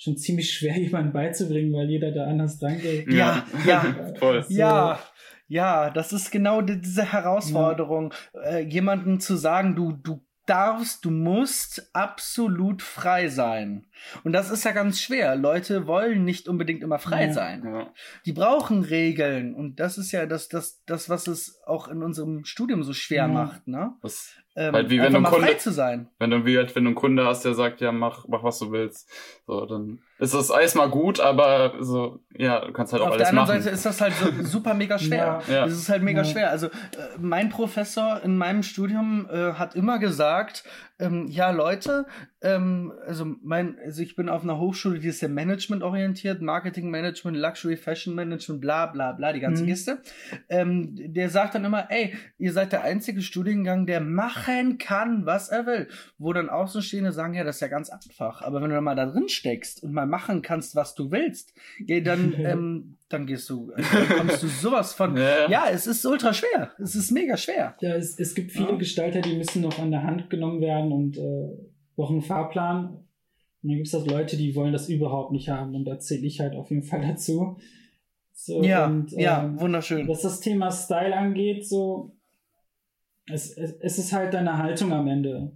schon 0.00 0.16
ziemlich 0.16 0.52
schwer, 0.52 0.76
jemandem 0.78 1.12
beizubringen, 1.12 1.72
weil 1.72 1.88
jeder 1.88 2.10
da 2.10 2.26
anders 2.26 2.58
dran 2.58 2.80
geht. 2.80 3.12
Ja, 3.12 3.44
ja, 3.66 3.84
ja. 3.96 4.14
Voll. 4.18 4.44
Ja. 4.48 4.98
Ja, 5.46 5.90
das 5.90 6.12
ist 6.12 6.30
genau 6.30 6.62
diese 6.62 7.12
Herausforderung, 7.12 8.14
ja. 8.32 8.40
äh, 8.40 8.60
jemandem 8.60 9.18
zu 9.18 9.34
sagen, 9.34 9.74
du, 9.74 9.90
du 9.90 10.24
darfst, 10.46 11.04
du 11.04 11.10
musst 11.10 11.90
absolut 11.92 12.82
frei 12.82 13.28
sein. 13.28 13.86
Und 14.22 14.32
das 14.32 14.50
ist 14.50 14.64
ja 14.64 14.70
ganz 14.70 15.00
schwer. 15.00 15.34
Leute 15.34 15.88
wollen 15.88 16.24
nicht 16.24 16.48
unbedingt 16.48 16.84
immer 16.84 17.00
frei 17.00 17.26
ja. 17.26 17.32
sein. 17.32 17.64
Ja. 17.64 17.92
Die 18.26 18.32
brauchen 18.32 18.82
Regeln. 18.82 19.54
Und 19.54 19.80
das 19.80 19.98
ist 19.98 20.12
ja 20.12 20.26
das, 20.26 20.48
das, 20.48 20.84
das, 20.86 21.08
was 21.08 21.26
es 21.26 21.60
auch 21.66 21.88
in 21.88 22.02
unserem 22.02 22.44
Studium 22.44 22.84
so 22.84 22.92
schwer 22.92 23.22
ja. 23.22 23.28
macht, 23.28 23.66
ne? 23.66 23.92
Das, 24.02 24.36
ähm, 24.56 24.74
halt 24.74 24.90
wie 24.90 25.00
wenn 25.00 25.12
du 25.12 25.18
ein 25.18 25.24
Kunde, 25.24 25.56
zu 25.58 25.70
sein. 25.70 26.08
Wenn 26.18 26.30
du, 26.30 26.44
wie 26.44 26.56
halt, 26.56 26.74
wenn 26.74 26.84
du 26.84 26.88
einen 26.88 26.94
Kunde 26.96 27.24
hast, 27.24 27.44
der 27.44 27.54
sagt, 27.54 27.80
ja, 27.80 27.92
mach, 27.92 28.26
mach 28.26 28.42
was 28.42 28.58
du 28.58 28.72
willst. 28.72 29.08
So, 29.46 29.64
dann 29.64 30.00
ist 30.18 30.34
das 30.34 30.50
alles 30.50 30.74
mal 30.74 30.88
gut, 30.88 31.20
aber 31.20 31.74
so, 31.80 32.18
ja, 32.36 32.64
du 32.64 32.72
kannst 32.72 32.92
halt 32.92 33.02
auch 33.02 33.08
Auf 33.08 33.12
alles 33.14 33.30
machen. 33.32 33.38
Auf 33.38 33.46
der 33.46 33.54
anderen 33.54 33.62
Seite 33.62 33.74
ist 33.74 33.86
das 33.86 34.00
halt 34.00 34.14
so 34.14 34.26
super 34.44 34.74
mega 34.74 34.98
schwer. 34.98 35.40
ja. 35.48 35.64
Das 35.64 35.72
ist 35.72 35.88
halt 35.88 36.02
mega 36.02 36.24
schwer. 36.24 36.50
Also, 36.50 36.66
äh, 36.66 36.70
mein 37.18 37.48
Professor 37.48 38.20
in 38.24 38.36
meinem 38.36 38.62
Studium 38.62 39.28
äh, 39.30 39.52
hat 39.52 39.76
immer 39.76 39.98
gesagt, 39.98 40.64
ähm, 41.00 41.26
ja, 41.28 41.50
Leute, 41.50 42.06
ähm, 42.42 42.92
also 43.06 43.26
mein, 43.42 43.78
also 43.84 44.02
ich 44.02 44.16
bin 44.16 44.28
auf 44.28 44.42
einer 44.42 44.58
Hochschule, 44.58 44.98
die 44.98 45.08
ist 45.08 45.20
sehr 45.20 45.28
Management 45.28 45.82
orientiert, 45.82 46.42
Marketing 46.42 46.90
Management, 46.90 47.36
Luxury 47.36 47.76
Fashion 47.76 48.14
Management, 48.14 48.60
bla 48.60 48.86
bla 48.86 49.12
bla, 49.12 49.32
die 49.32 49.40
ganze 49.40 49.64
mhm. 49.64 49.68
Kiste. 49.68 50.02
Ähm, 50.48 50.94
der 50.94 51.30
sagt 51.30 51.54
dann 51.54 51.64
immer, 51.64 51.90
ey, 51.90 52.14
ihr 52.38 52.52
seid 52.52 52.72
der 52.72 52.82
einzige 52.82 53.22
Studiengang, 53.22 53.86
der 53.86 54.00
machen 54.00 54.78
kann, 54.78 55.26
was 55.26 55.48
er 55.48 55.66
will. 55.66 55.88
Wo 56.18 56.32
dann 56.32 56.48
Außenstehende 56.48 57.12
sagen, 57.12 57.34
ja, 57.34 57.44
das 57.44 57.56
ist 57.56 57.60
ja 57.60 57.68
ganz 57.68 57.90
einfach. 57.90 58.42
Aber 58.42 58.60
wenn 58.60 58.68
du 58.68 58.76
dann 58.76 58.84
mal 58.84 58.96
da 58.96 59.06
drin 59.06 59.28
steckst 59.28 59.82
und 59.82 59.92
mal 59.92 60.06
machen 60.06 60.42
kannst, 60.42 60.76
was 60.76 60.94
du 60.94 61.10
willst, 61.10 61.54
dann, 61.80 62.34
ähm, 62.38 62.96
dann 63.10 63.26
gehst 63.26 63.50
du, 63.50 63.72
also 63.74 63.88
dann 64.08 64.18
kommst 64.18 64.42
du 64.42 64.46
sowas 64.46 64.94
von. 64.94 65.16
Ja. 65.16 65.50
ja. 65.50 65.64
es 65.70 65.86
ist 65.86 66.06
ultra 66.06 66.32
schwer. 66.32 66.72
Es 66.78 66.94
ist 66.94 67.10
mega 67.10 67.36
schwer. 67.36 67.76
Ja, 67.80 67.94
es, 67.96 68.18
es 68.18 68.34
gibt 68.34 68.52
viele 68.52 68.70
ja. 68.70 68.76
Gestalter, 68.76 69.20
die 69.20 69.36
müssen 69.36 69.62
noch 69.62 69.78
an 69.78 69.90
der 69.90 70.04
Hand 70.04 70.30
genommen 70.30 70.60
werden 70.60 70.92
und 70.92 71.18
äh, 71.18 71.48
brauchen 71.96 72.14
einen 72.14 72.22
Fahrplan. 72.22 72.86
Und 73.62 73.68
dann 73.68 73.76
gibt 73.76 73.88
es 73.88 73.94
halt 73.94 74.10
Leute, 74.10 74.36
die 74.36 74.54
wollen 74.54 74.72
das 74.72 74.88
überhaupt 74.88 75.32
nicht 75.32 75.50
haben 75.50 75.74
und 75.74 75.84
da 75.84 75.98
zähle 75.98 76.26
ich 76.26 76.40
halt 76.40 76.54
auf 76.54 76.70
jeden 76.70 76.84
Fall 76.84 77.02
dazu. 77.02 77.58
So, 78.32 78.62
ja, 78.62 78.86
und, 78.86 79.12
äh, 79.12 79.22
ja, 79.22 79.44
ähm, 79.44 79.60
wunderschön. 79.60 80.08
Was 80.08 80.22
das 80.22 80.40
Thema 80.40 80.70
Style 80.70 81.14
angeht, 81.14 81.68
so, 81.68 82.16
es, 83.30 83.54
es, 83.56 83.72
es 83.80 83.98
ist 83.98 84.12
halt 84.12 84.32
deine 84.32 84.56
Haltung 84.56 84.92
am 84.92 85.08
Ende. 85.08 85.52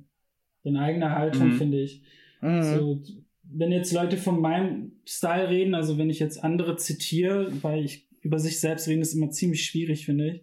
Deine 0.64 0.80
eigene 0.80 1.14
Haltung, 1.14 1.48
mhm. 1.48 1.56
finde 1.56 1.80
ich. 1.80 2.02
Mhm. 2.42 2.62
So, 2.62 3.02
wenn 3.50 3.72
jetzt 3.72 3.92
Leute 3.92 4.16
von 4.16 4.40
meinem 4.40 4.92
Style 5.06 5.48
reden, 5.48 5.74
also 5.74 5.98
wenn 5.98 6.10
ich 6.10 6.18
jetzt 6.18 6.42
andere 6.42 6.76
zitiere, 6.76 7.52
weil 7.62 7.84
ich 7.84 8.08
über 8.22 8.38
sich 8.38 8.58
selbst 8.58 8.88
reden, 8.88 9.02
ist 9.02 9.14
immer 9.14 9.30
ziemlich 9.30 9.64
schwierig, 9.64 10.06
finde 10.06 10.30
ich. 10.30 10.42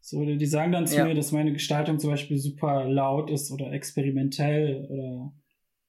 So, 0.00 0.24
die 0.24 0.46
sagen 0.46 0.72
dann 0.72 0.86
zu 0.86 0.96
ja. 0.96 1.04
mir, 1.04 1.14
dass 1.14 1.32
meine 1.32 1.52
Gestaltung 1.52 1.98
zum 1.98 2.10
Beispiel 2.10 2.38
super 2.38 2.88
laut 2.88 3.30
ist 3.30 3.50
oder 3.50 3.72
experimentell 3.72 4.86
oder 4.88 5.32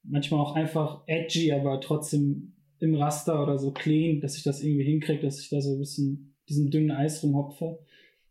manchmal 0.02 0.40
auch 0.40 0.54
einfach 0.54 1.02
edgy, 1.06 1.52
aber 1.52 1.80
trotzdem 1.80 2.54
im 2.78 2.94
Raster 2.96 3.42
oder 3.42 3.58
so 3.58 3.72
clean, 3.72 4.20
dass 4.20 4.36
ich 4.36 4.42
das 4.42 4.62
irgendwie 4.62 4.84
hinkriege, 4.84 5.22
dass 5.22 5.40
ich 5.40 5.48
da 5.48 5.60
so 5.60 5.74
ein 5.74 5.78
bisschen 5.78 6.36
diesem 6.48 6.70
dünnen 6.70 6.90
Eis 6.90 7.22
rumhopfe. 7.22 7.78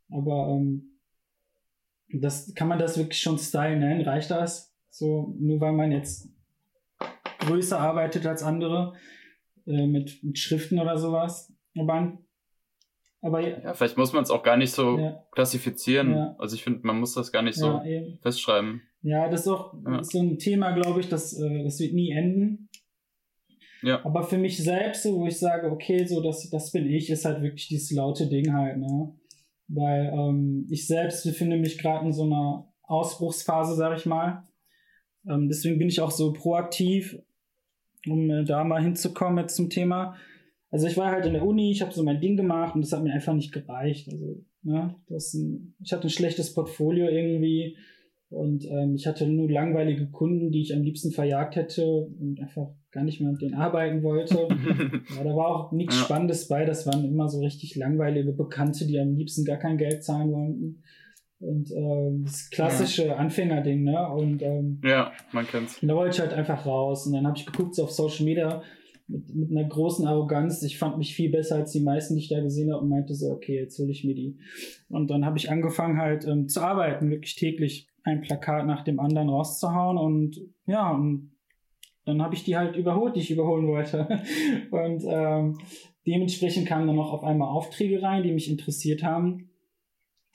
Aber 0.09 0.49
ähm, 0.49 0.99
das 2.13 2.53
kann 2.53 2.67
man 2.67 2.77
das 2.77 2.97
wirklich 2.97 3.21
schon 3.21 3.37
Style 3.37 3.79
nennen? 3.79 4.01
Reicht 4.01 4.29
das? 4.29 4.75
So, 4.89 5.35
nur 5.39 5.61
weil 5.61 5.71
man 5.71 5.91
jetzt 5.91 6.29
größer 7.41 7.79
arbeitet 7.79 8.25
als 8.25 8.43
andere, 8.43 8.93
äh, 9.67 9.87
mit, 9.87 10.23
mit 10.23 10.37
Schriften 10.37 10.79
oder 10.79 10.97
sowas. 10.97 11.53
Aber, 11.77 12.17
aber 13.21 13.41
ja, 13.41 13.73
vielleicht 13.73 13.97
muss 13.97 14.13
man 14.13 14.23
es 14.23 14.31
auch 14.31 14.43
gar 14.43 14.57
nicht 14.57 14.71
so 14.71 14.97
ja. 14.97 15.23
klassifizieren. 15.31 16.11
Ja. 16.11 16.35
Also 16.39 16.55
ich 16.55 16.63
finde, 16.63 16.81
man 16.83 16.99
muss 16.99 17.13
das 17.13 17.31
gar 17.31 17.41
nicht 17.41 17.57
so 17.57 17.81
festschreiben. 18.21 18.81
Ja, 19.03 19.29
das 19.29 19.41
ist 19.41 19.47
auch 19.47 19.73
so 20.01 20.19
ein 20.19 20.37
Thema, 20.37 20.71
glaube 20.71 20.99
ich, 20.99 21.09
das, 21.09 21.33
äh, 21.39 21.63
das 21.63 21.79
wird 21.79 21.93
nie 21.93 22.11
enden. 22.11 22.69
Ja. 23.83 24.05
Aber 24.05 24.23
für 24.23 24.37
mich 24.37 24.63
selbst, 24.63 25.03
so, 25.03 25.19
wo 25.19 25.25
ich 25.25 25.39
sage, 25.39 25.71
okay, 25.71 26.05
so 26.05 26.21
das, 26.21 26.49
das 26.49 26.71
bin 26.71 26.85
ich, 26.85 27.09
ist 27.09 27.25
halt 27.25 27.41
wirklich 27.41 27.67
dieses 27.67 27.91
laute 27.91 28.27
Ding 28.27 28.53
halt, 28.53 28.77
ne? 28.77 29.15
Weil 29.67 30.11
ähm, 30.13 30.67
ich 30.69 30.85
selbst 30.85 31.23
befinde 31.23 31.57
mich 31.57 31.79
gerade 31.79 32.05
in 32.05 32.13
so 32.13 32.25
einer 32.25 32.71
Ausbruchsphase, 32.83 33.75
sag 33.75 33.97
ich 33.97 34.05
mal. 34.05 34.47
Ähm, 35.27 35.47
deswegen 35.47 35.79
bin 35.79 35.87
ich 35.87 36.01
auch 36.01 36.11
so 36.11 36.33
proaktiv, 36.33 37.17
um 38.07 38.29
äh, 38.29 38.43
da 38.43 38.63
mal 38.63 38.81
hinzukommen 38.81 39.39
jetzt 39.39 39.55
zum 39.55 39.69
Thema. 39.69 40.15
Also 40.69 40.87
ich 40.87 40.97
war 40.97 41.11
halt 41.11 41.25
in 41.25 41.33
der 41.33 41.45
Uni, 41.45 41.71
ich 41.71 41.81
habe 41.81 41.93
so 41.93 42.03
mein 42.03 42.21
Ding 42.21 42.37
gemacht 42.37 42.75
und 42.75 42.81
das 42.81 42.93
hat 42.93 43.03
mir 43.03 43.13
einfach 43.13 43.33
nicht 43.33 43.51
gereicht. 43.51 44.07
Also, 44.11 44.43
ne, 44.63 44.95
das 45.07 45.33
ein, 45.33 45.75
ich 45.83 45.91
hatte 45.91 46.07
ein 46.07 46.11
schlechtes 46.11 46.53
Portfolio 46.53 47.09
irgendwie 47.09 47.75
und 48.29 48.65
ähm, 48.65 48.95
ich 48.95 49.05
hatte 49.05 49.27
nur 49.27 49.51
langweilige 49.51 50.07
Kunden, 50.07 50.51
die 50.51 50.61
ich 50.61 50.73
am 50.73 50.81
liebsten 50.81 51.11
verjagt 51.11 51.57
hätte 51.57 51.85
und 51.85 52.39
einfach 52.39 52.69
gar 52.91 53.03
nicht 53.03 53.19
mehr 53.19 53.31
mit 53.31 53.41
denen 53.41 53.55
arbeiten 53.55 54.03
wollte. 54.03 54.35
ja, 55.17 55.23
da 55.23 55.35
war 55.35 55.47
auch 55.47 55.71
nichts. 55.73 55.97
Spannendes 55.97 56.47
bei. 56.47 56.63
Das 56.63 56.87
waren 56.87 57.03
immer 57.03 57.27
so 57.27 57.41
richtig 57.41 57.75
langweilige 57.75 58.31
Bekannte, 58.31 58.87
die 58.87 58.99
am 58.99 59.15
liebsten 59.15 59.43
gar 59.43 59.57
kein 59.57 59.77
Geld 59.77 60.05
zahlen 60.05 60.31
wollten. 60.31 60.81
Und 61.41 61.71
ähm, 61.71 62.23
das 62.25 62.49
klassische 62.51 63.07
ja. 63.07 63.15
Anfängerding, 63.15 63.83
ne? 63.83 64.07
Und 64.09 64.41
ähm, 64.43 64.79
ja, 64.83 65.11
man 65.31 65.47
kennt's. 65.47 65.81
Und 65.81 65.87
da 65.87 65.95
wollte 65.95 66.15
ich 66.15 66.21
halt 66.21 66.33
einfach 66.33 66.65
raus. 66.65 67.07
Und 67.07 67.13
dann 67.13 67.25
habe 67.25 67.37
ich 67.37 67.45
geguckt 67.45 67.73
so 67.73 67.83
auf 67.83 67.91
Social 67.91 68.25
Media 68.25 68.61
mit, 69.07 69.33
mit 69.33 69.51
einer 69.51 69.67
großen 69.67 70.07
Arroganz. 70.07 70.61
Ich 70.61 70.77
fand 70.77 70.99
mich 70.99 71.15
viel 71.15 71.31
besser 71.31 71.55
als 71.55 71.71
die 71.71 71.81
meisten, 71.81 72.15
die 72.15 72.21
ich 72.21 72.29
da 72.29 72.39
gesehen 72.41 72.71
habe 72.71 72.83
und 72.83 72.89
meinte 72.89 73.15
so, 73.15 73.31
okay, 73.31 73.59
jetzt 73.59 73.79
hole 73.79 73.89
ich 73.91 74.03
mir 74.03 74.13
die. 74.13 74.37
Und 74.87 75.09
dann 75.09 75.25
habe 75.25 75.39
ich 75.39 75.49
angefangen 75.49 75.97
halt 75.97 76.25
ähm, 76.25 76.47
zu 76.47 76.61
arbeiten, 76.61 77.09
wirklich 77.09 77.35
täglich 77.35 77.87
ein 78.03 78.21
Plakat 78.21 78.67
nach 78.67 78.83
dem 78.83 78.99
anderen 78.99 79.29
rauszuhauen 79.29 79.97
und 79.97 80.41
ja, 80.65 80.91
und 80.91 81.31
dann 82.03 82.21
habe 82.23 82.33
ich 82.33 82.43
die 82.43 82.57
halt 82.57 82.75
überholt, 82.75 83.15
die 83.15 83.19
ich 83.19 83.29
überholen 83.29 83.67
wollte. 83.67 84.07
und 84.71 85.03
ähm, 85.07 85.59
dementsprechend 86.07 86.67
kamen 86.67 86.87
dann 86.87 86.95
noch 86.95 87.13
auf 87.13 87.23
einmal 87.23 87.49
Aufträge 87.49 88.01
rein, 88.01 88.23
die 88.23 88.31
mich 88.31 88.49
interessiert 88.49 89.03
haben 89.03 89.50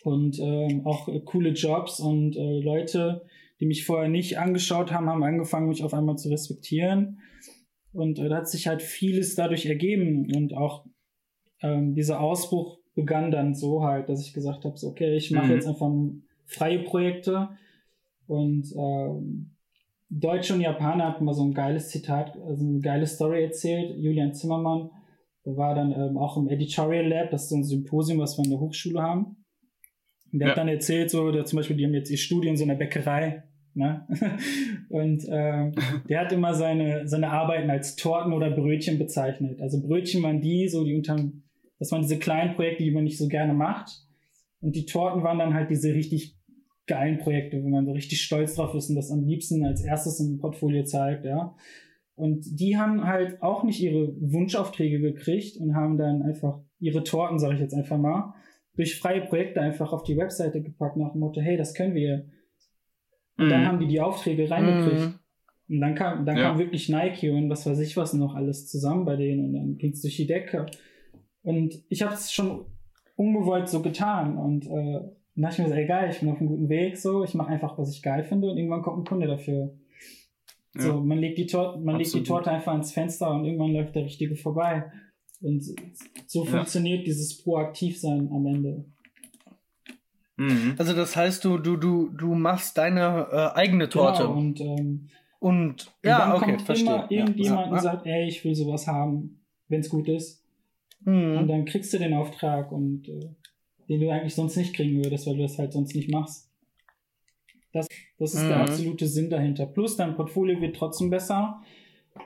und 0.06 0.38
ähm, 0.38 0.86
auch 0.86 1.08
äh, 1.08 1.18
coole 1.18 1.50
Jobs 1.50 1.98
und 1.98 2.36
äh, 2.36 2.60
Leute, 2.60 3.22
die 3.58 3.66
mich 3.66 3.84
vorher 3.84 4.08
nicht 4.08 4.38
angeschaut 4.38 4.92
haben, 4.92 5.08
haben 5.08 5.24
angefangen, 5.24 5.68
mich 5.68 5.82
auf 5.82 5.94
einmal 5.94 6.16
zu 6.16 6.28
respektieren. 6.28 7.18
Und 7.92 8.20
äh, 8.20 8.28
da 8.28 8.36
hat 8.36 8.48
sich 8.48 8.68
halt 8.68 8.82
vieles 8.82 9.34
dadurch 9.34 9.66
ergeben 9.66 10.32
und 10.32 10.54
auch 10.54 10.86
ähm, 11.60 11.96
dieser 11.96 12.20
Ausbruch 12.20 12.78
begann 12.94 13.32
dann 13.32 13.56
so 13.56 13.82
halt, 13.82 14.08
dass 14.08 14.24
ich 14.24 14.32
gesagt 14.32 14.64
habe, 14.64 14.78
so, 14.78 14.86
okay, 14.86 15.16
ich 15.16 15.32
mache 15.32 15.46
mhm. 15.46 15.52
jetzt 15.54 15.66
einfach 15.66 15.90
freie 16.44 16.84
Projekte 16.84 17.48
und 18.28 18.72
ähm, 18.76 19.56
Deutsche 20.08 20.54
und 20.54 20.60
Japaner 20.60 21.08
hatten 21.08 21.24
mal 21.24 21.34
so 21.34 21.42
ein 21.42 21.52
geiles 21.52 21.88
Zitat, 21.88 22.38
also 22.46 22.64
eine 22.64 22.78
geile 22.78 23.08
Story 23.08 23.42
erzählt. 23.42 23.96
Julian 23.98 24.34
Zimmermann, 24.34 24.90
der 25.44 25.56
war 25.56 25.74
dann 25.74 25.90
ähm, 25.90 26.16
auch 26.16 26.36
im 26.36 26.48
Editorial 26.48 27.08
Lab, 27.08 27.32
das 27.32 27.44
ist 27.44 27.48
so 27.48 27.56
ein 27.56 27.64
Symposium, 27.64 28.20
was 28.20 28.38
wir 28.38 28.44
in 28.44 28.50
der 28.52 28.60
Hochschule 28.60 29.02
haben. 29.02 29.38
Und 30.32 30.40
der 30.40 30.48
ja. 30.48 30.50
hat 30.52 30.58
dann 30.58 30.68
erzählt, 30.68 31.10
so, 31.10 31.30
der, 31.30 31.44
zum 31.44 31.58
Beispiel, 31.58 31.76
die 31.76 31.84
haben 31.84 31.94
jetzt 31.94 32.10
ihr 32.10 32.16
Studio 32.16 32.50
in 32.50 32.56
so 32.56 32.64
einer 32.64 32.74
Bäckerei. 32.74 33.44
Ne? 33.74 34.06
und 34.88 35.24
ähm, 35.28 35.72
der 36.08 36.20
hat 36.20 36.32
immer 36.32 36.54
seine, 36.54 37.06
seine 37.06 37.30
Arbeiten 37.30 37.68
als 37.68 37.94
Torten 37.96 38.32
oder 38.32 38.50
Brötchen 38.50 38.98
bezeichnet. 38.98 39.60
Also 39.60 39.82
Brötchen 39.82 40.22
waren 40.22 40.40
die, 40.40 40.68
so 40.68 40.84
die 40.84 40.94
unter, 40.94 41.16
das 41.78 41.92
waren 41.92 42.02
diese 42.02 42.18
kleinen 42.18 42.54
Projekte, 42.54 42.84
die 42.84 42.90
man 42.90 43.04
nicht 43.04 43.18
so 43.18 43.28
gerne 43.28 43.52
macht. 43.52 43.90
Und 44.60 44.76
die 44.76 44.86
Torten 44.86 45.22
waren 45.22 45.38
dann 45.38 45.52
halt 45.52 45.70
diese 45.70 45.92
richtig 45.92 46.36
geilen 46.86 47.18
Projekte, 47.18 47.62
wo 47.62 47.68
man 47.68 47.84
so 47.84 47.92
richtig 47.92 48.22
stolz 48.22 48.54
drauf 48.54 48.74
ist 48.74 48.88
und 48.88 48.96
das 48.96 49.10
am 49.10 49.24
liebsten 49.24 49.64
als 49.64 49.84
erstes 49.84 50.20
im 50.20 50.38
Portfolio 50.38 50.84
zeigt, 50.84 51.24
ja. 51.24 51.54
Und 52.14 52.46
die 52.58 52.78
haben 52.78 53.04
halt 53.04 53.42
auch 53.42 53.62
nicht 53.62 53.82
ihre 53.82 54.14
Wunschaufträge 54.18 55.00
gekriegt 55.00 55.58
und 55.58 55.74
haben 55.74 55.98
dann 55.98 56.22
einfach 56.22 56.60
ihre 56.78 57.04
Torten, 57.04 57.38
sage 57.38 57.54
ich 57.54 57.60
jetzt 57.60 57.74
einfach 57.74 57.98
mal, 57.98 58.34
durch 58.76 58.98
freie 58.98 59.22
Projekte 59.22 59.60
einfach 59.60 59.92
auf 59.92 60.02
die 60.04 60.16
Webseite 60.16 60.62
gepackt 60.62 60.96
nach 60.96 61.12
dem 61.12 61.20
Motto, 61.20 61.40
hey, 61.40 61.56
das 61.56 61.74
können 61.74 61.94
wir. 61.94 62.26
Und 63.38 63.46
mhm. 63.46 63.50
dann 63.50 63.66
haben 63.66 63.80
die 63.80 63.86
die 63.86 64.00
Aufträge 64.00 64.50
reingekriegt. 64.50 65.00
Mhm. 65.00 65.14
Und 65.68 65.80
dann 65.80 65.94
kam, 65.94 66.24
dann 66.24 66.36
ja. 66.36 66.42
kam 66.44 66.58
wirklich 66.58 66.88
Nike 66.88 67.30
und 67.30 67.50
was 67.50 67.66
weiß 67.66 67.80
ich 67.80 67.96
was 67.96 68.12
noch 68.12 68.36
alles 68.36 68.68
zusammen 68.68 69.04
bei 69.04 69.16
denen 69.16 69.46
und 69.46 69.52
dann 69.54 69.78
ging 69.78 69.92
es 69.92 70.02
durch 70.02 70.16
die 70.16 70.26
Decke. 70.26 70.66
Und 71.42 71.82
ich 71.88 72.02
habe 72.02 72.14
es 72.14 72.32
schon 72.32 72.66
ungewollt 73.16 73.68
so 73.68 73.82
getan 73.82 74.36
und 74.36 74.66
äh, 74.66 75.00
dann 75.34 75.42
dachte 75.42 75.62
ich 75.62 75.66
mir 75.66 75.68
so, 75.68 75.74
ey 75.74 75.86
geil, 75.86 76.10
ich 76.10 76.20
bin 76.20 76.30
auf 76.30 76.38
einem 76.38 76.48
guten 76.48 76.68
Weg, 76.68 76.96
so, 76.96 77.24
ich 77.24 77.34
mache 77.34 77.50
einfach, 77.50 77.76
was 77.78 77.90
ich 77.90 78.02
geil 78.02 78.22
finde 78.22 78.50
und 78.50 78.58
irgendwann 78.58 78.82
kommt 78.82 78.98
ein 78.98 79.04
Kunde 79.04 79.26
dafür. 79.26 79.74
Ja. 80.76 80.82
So, 80.82 81.00
man 81.00 81.18
legt 81.18 81.38
die 81.38 81.46
Torte, 81.46 81.80
man 81.80 81.96
legt 81.96 82.14
die 82.14 82.22
Torte 82.22 82.50
einfach 82.50 82.72
ans 82.72 82.92
Fenster 82.92 83.30
und 83.34 83.44
irgendwann 83.44 83.72
läuft 83.72 83.94
der 83.94 84.04
Richtige 84.04 84.36
vorbei. 84.36 84.84
Und 85.46 85.62
so 86.26 86.44
ja. 86.44 86.50
funktioniert 86.50 87.06
dieses 87.06 87.40
Proaktivsein 87.42 88.28
am 88.32 88.46
Ende. 88.46 88.84
Mhm. 90.36 90.74
Also 90.76 90.92
das 90.92 91.14
heißt, 91.14 91.44
du, 91.44 91.58
du, 91.58 91.76
du, 91.76 92.08
du 92.08 92.34
machst 92.34 92.76
deine 92.76 93.28
äh, 93.30 93.56
eigene 93.56 93.88
Torte. 93.88 94.24
Genau, 94.24 94.36
und, 94.36 94.60
ähm, 94.60 95.08
und 95.38 95.94
ja, 96.04 96.32
und 96.32 96.42
okay, 96.42 96.50
kommt 96.52 96.62
verstehe. 96.62 96.88
Immer 96.88 97.10
irgendjemand 97.10 97.66
ja. 97.66 97.72
und 97.72 97.80
sagt, 97.80 98.06
ey, 98.06 98.26
ich 98.26 98.44
will 98.44 98.56
sowas 98.56 98.88
haben, 98.88 99.40
wenn 99.68 99.80
es 99.80 99.88
gut 99.88 100.08
ist. 100.08 100.42
Mhm. 101.04 101.38
Und 101.38 101.48
dann 101.48 101.64
kriegst 101.64 101.92
du 101.92 101.98
den 101.98 102.12
Auftrag 102.12 102.72
und 102.72 103.08
äh, 103.08 103.30
den 103.88 104.00
du 104.00 104.10
eigentlich 104.10 104.34
sonst 104.34 104.56
nicht 104.56 104.74
kriegen 104.74 104.96
würdest, 105.04 105.28
weil 105.28 105.36
du 105.36 105.42
das 105.42 105.58
halt 105.58 105.72
sonst 105.72 105.94
nicht 105.94 106.10
machst. 106.10 106.50
Das, 107.72 107.86
das 108.18 108.34
ist 108.34 108.42
mhm. 108.42 108.48
der 108.48 108.60
absolute 108.62 109.06
Sinn 109.06 109.30
dahinter. 109.30 109.66
Plus 109.66 109.96
dein 109.96 110.16
Portfolio 110.16 110.60
wird 110.60 110.74
trotzdem 110.74 111.08
besser 111.08 111.62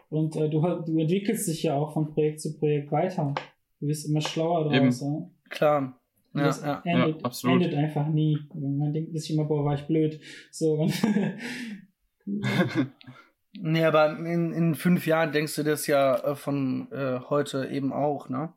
und 0.09 0.37
äh, 0.37 0.48
du, 0.48 0.61
du 0.61 0.98
entwickelst 0.98 1.48
dich 1.48 1.62
ja 1.64 1.74
auch 1.74 1.92
von 1.92 2.12
Projekt 2.12 2.40
zu 2.40 2.59
Projekt 2.59 2.90
weiter. 2.92 3.35
Du 3.81 3.87
wirst 3.87 4.09
immer 4.09 4.20
schlauer 4.20 4.68
draus. 4.68 5.00
Ja? 5.00 5.31
Klar. 5.48 6.00
Ja, 6.33 6.44
das 6.44 6.62
ja, 6.62 6.81
endet, 6.85 7.22
ja, 7.22 7.50
endet, 7.50 7.74
einfach 7.74 8.07
nie. 8.07 8.38
Man 8.55 8.92
denkt 8.92 9.18
sich 9.18 9.33
immer, 9.33 9.46
boah, 9.46 9.64
war 9.64 9.74
ich 9.74 9.87
blöd. 9.87 10.20
So. 10.53 10.88
nee, 13.61 13.85
aber 13.85 14.16
in, 14.18 14.53
in 14.53 14.74
fünf 14.76 15.07
Jahren 15.07 15.33
denkst 15.33 15.57
du 15.57 15.64
das 15.64 15.88
ja 15.88 16.14
äh, 16.18 16.37
von 16.37 16.87
äh, 16.92 17.18
heute 17.29 17.66
eben 17.66 17.92
auch, 17.92 18.29
ne? 18.29 18.53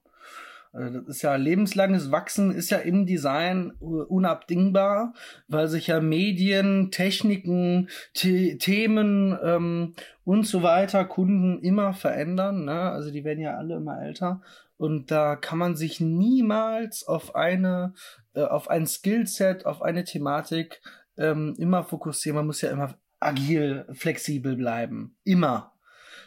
Also 0.73 0.99
das 0.99 1.07
ist 1.17 1.21
ja 1.21 1.35
lebenslanges 1.35 2.11
Wachsen, 2.11 2.51
ist 2.51 2.71
ja 2.71 2.79
im 2.79 3.05
Design 3.05 3.73
unabdingbar, 3.79 5.13
weil 5.47 5.67
sich 5.67 5.87
ja 5.87 6.01
Medien, 6.01 6.89
Techniken, 6.89 7.89
The 8.15 8.57
Themen 8.57 9.37
ähm, 9.43 9.93
und 10.25 10.47
so 10.47 10.63
weiter, 10.63 11.05
Kunden 11.05 11.59
immer 11.59 11.93
verändern. 11.93 12.65
Ne? 12.65 12.73
Also 12.73 13.11
die 13.11 13.23
werden 13.23 13.39
ja 13.39 13.55
alle 13.55 13.75
immer 13.75 14.01
älter. 14.01 14.41
Und 14.77 15.11
da 15.11 15.35
kann 15.35 15.59
man 15.59 15.75
sich 15.75 15.99
niemals 15.99 17.07
auf 17.07 17.35
eine, 17.35 17.93
äh, 18.33 18.41
auf 18.41 18.67
ein 18.67 18.87
Skillset, 18.87 19.67
auf 19.67 19.83
eine 19.83 20.03
Thematik 20.03 20.81
ähm, 21.17 21.53
immer 21.59 21.83
fokussieren. 21.83 22.37
Man 22.37 22.47
muss 22.47 22.61
ja 22.61 22.71
immer 22.71 22.95
agil, 23.19 23.85
flexibel 23.93 24.55
bleiben. 24.55 25.15
Immer. 25.23 25.72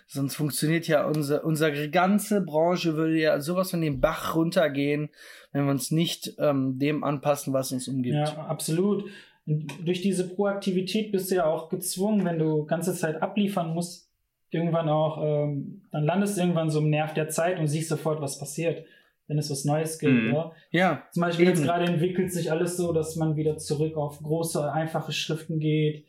Sonst 0.09 0.37
funktioniert 0.37 0.87
ja 0.87 1.05
unser, 1.07 1.45
unsere 1.45 1.91
ganze 1.91 2.41
Branche 2.41 2.95
würde 2.95 3.19
ja 3.19 3.41
sowas 3.41 3.73
von 3.73 3.81
den 3.81 4.01
Bach 4.01 4.37
runtergehen, 4.37 5.11
wenn 5.53 5.65
wir 5.65 5.73
uns 5.73 5.91
nicht 5.91 6.35
ähm, 6.39 6.79
dem 6.79 7.03
anpassen, 7.03 7.53
was 7.53 7.73
uns 7.73 7.89
umgibt. 7.89 8.15
Ja, 8.15 8.47
absolut. 8.47 9.05
Und 9.47 9.73
durch 9.85 10.03
diese 10.03 10.29
Proaktivität 10.29 11.11
bist 11.11 11.31
du 11.31 11.37
ja 11.37 11.47
auch 11.47 11.69
gezwungen, 11.69 12.25
wenn 12.25 12.39
du 12.39 12.67
ganze 12.67 12.95
Zeit 12.95 13.21
abliefern 13.21 13.75
musst, 13.75 14.09
irgendwann 14.51 14.89
auch, 14.89 15.23
ähm, 15.23 15.83
dann 15.91 16.05
landest 16.05 16.37
du 16.37 16.43
irgendwann 16.43 16.71
so 16.71 16.79
im 16.79 16.91
Nerv 16.91 17.15
der 17.15 17.29
Zeit 17.29 17.59
und 17.59 17.67
siehst 17.67 17.89
sofort, 17.89 18.21
was 18.21 18.39
passiert, 18.39 18.87
wenn 19.27 19.39
es 19.39 19.51
was 19.51 19.65
Neues 19.65 19.99
gibt. 19.99 20.13
Mhm. 20.13 20.33
Ja? 20.33 20.53
ja. 20.71 21.03
Zum 21.11 21.23
Beispiel 21.23 21.49
eben. 21.49 21.57
jetzt 21.57 21.65
gerade 21.65 21.85
entwickelt 21.85 22.33
sich 22.33 22.53
alles 22.53 22.77
so, 22.77 22.93
dass 22.93 23.17
man 23.17 23.35
wieder 23.35 23.59
zurück 23.59 23.97
auf 23.97 24.21
große, 24.21 24.73
einfache 24.73 25.11
Schriften 25.11 25.59
geht 25.59 26.05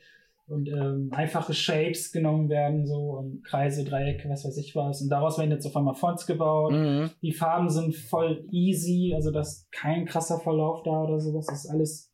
und 0.48 0.70
ähm, 0.70 1.10
einfache 1.12 1.54
Shapes 1.54 2.12
genommen 2.12 2.50
werden, 2.50 2.86
so 2.86 3.18
und 3.18 3.44
Kreise, 3.44 3.84
Dreiecke, 3.84 4.30
was 4.30 4.46
weiß 4.46 4.58
ich 4.58 4.76
was. 4.76 5.02
Und 5.02 5.10
daraus 5.10 5.38
werden 5.38 5.52
jetzt 5.52 5.66
auf 5.66 5.76
einmal 5.76 5.94
Fonts 5.94 6.26
gebaut. 6.26 6.72
Mhm. 6.72 7.12
Die 7.22 7.34
Farben 7.34 7.70
sind 7.70 7.96
voll 7.96 8.48
easy, 8.52 9.14
also 9.14 9.32
das 9.32 9.58
ist 9.58 9.72
kein 9.72 10.06
krasser 10.06 10.40
Verlauf 10.40 10.84
da 10.84 11.04
oder 11.04 11.20
sowas. 11.20 11.48
Das 11.48 11.66
ist 11.66 11.70
alles 11.70 12.14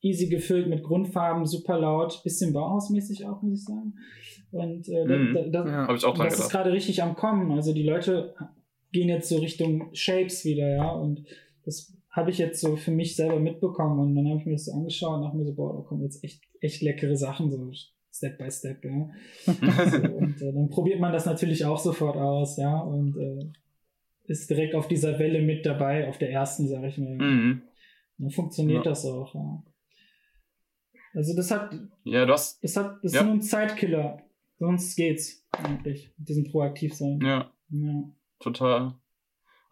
easy 0.00 0.28
gefüllt 0.28 0.68
mit 0.68 0.84
Grundfarben, 0.84 1.44
super 1.44 1.78
laut, 1.78 2.22
bisschen 2.22 2.52
Bauhausmäßig 2.52 3.26
auch, 3.26 3.42
muss 3.42 3.60
ich 3.60 3.64
sagen. 3.64 3.94
Und 4.52 4.88
äh, 4.88 5.04
mhm. 5.04 5.34
da, 5.50 5.64
da, 5.64 5.70
ja, 5.70 5.94
ich 5.94 6.04
auch 6.04 6.16
das 6.16 6.38
ist 6.38 6.50
gerade 6.50 6.72
richtig 6.72 7.02
am 7.02 7.16
Kommen. 7.16 7.50
Also 7.52 7.72
die 7.72 7.84
Leute 7.84 8.34
gehen 8.92 9.08
jetzt 9.08 9.28
so 9.28 9.38
Richtung 9.38 9.88
Shapes 9.92 10.44
wieder, 10.44 10.68
ja. 10.68 10.90
Und 10.90 11.24
das 11.64 11.92
habe 12.12 12.30
ich 12.30 12.38
jetzt 12.38 12.60
so 12.60 12.76
für 12.76 12.90
mich 12.90 13.16
selber 13.16 13.40
mitbekommen 13.40 13.98
und 13.98 14.14
dann 14.14 14.28
habe 14.28 14.38
ich 14.38 14.46
mir 14.46 14.52
das 14.52 14.66
so 14.66 14.72
angeschaut 14.72 15.16
und 15.16 15.22
dachte 15.22 15.36
mir 15.36 15.46
so, 15.46 15.54
boah, 15.54 15.76
da 15.76 15.82
kommen 15.82 16.02
jetzt 16.02 16.22
echt, 16.22 16.42
echt 16.60 16.82
leckere 16.82 17.16
Sachen, 17.16 17.50
so 17.50 17.72
Step 18.12 18.38
by 18.38 18.50
Step, 18.50 18.84
ja. 18.84 19.10
so, 19.46 20.16
und 20.16 20.42
äh, 20.42 20.52
dann 20.52 20.68
probiert 20.68 21.00
man 21.00 21.12
das 21.12 21.24
natürlich 21.24 21.64
auch 21.64 21.78
sofort 21.78 22.16
aus, 22.16 22.58
ja, 22.58 22.78
und 22.78 23.16
äh, 23.16 23.50
ist 24.30 24.50
direkt 24.50 24.74
auf 24.74 24.86
dieser 24.86 25.18
Welle 25.18 25.40
mit 25.40 25.64
dabei, 25.64 26.08
auf 26.08 26.18
der 26.18 26.30
ersten, 26.30 26.68
sage 26.68 26.88
ich 26.88 26.98
mal. 26.98 27.16
Mhm. 27.16 27.62
Dann 28.18 28.30
funktioniert 28.30 28.84
ja. 28.84 28.90
das 28.90 29.06
auch, 29.06 29.34
ja. 29.34 29.62
Also 31.14 31.36
das 31.36 31.50
hat. 31.50 31.74
Ja, 32.04 32.24
du 32.24 32.32
hast. 32.32 32.62
Das 32.64 32.76
hat. 32.76 32.98
Das 33.02 33.12
ja. 33.12 33.20
ist 33.20 33.26
nur 33.26 33.34
ein 33.34 33.42
Zeitkiller. 33.42 34.22
Sonst 34.58 34.96
geht's 34.96 35.46
eigentlich. 35.50 36.12
Mit 36.16 36.28
diesem 36.28 36.44
proaktiv 36.44 36.94
sein. 36.94 37.20
Ja. 37.22 37.52
ja. 37.70 38.10
Total. 38.38 38.94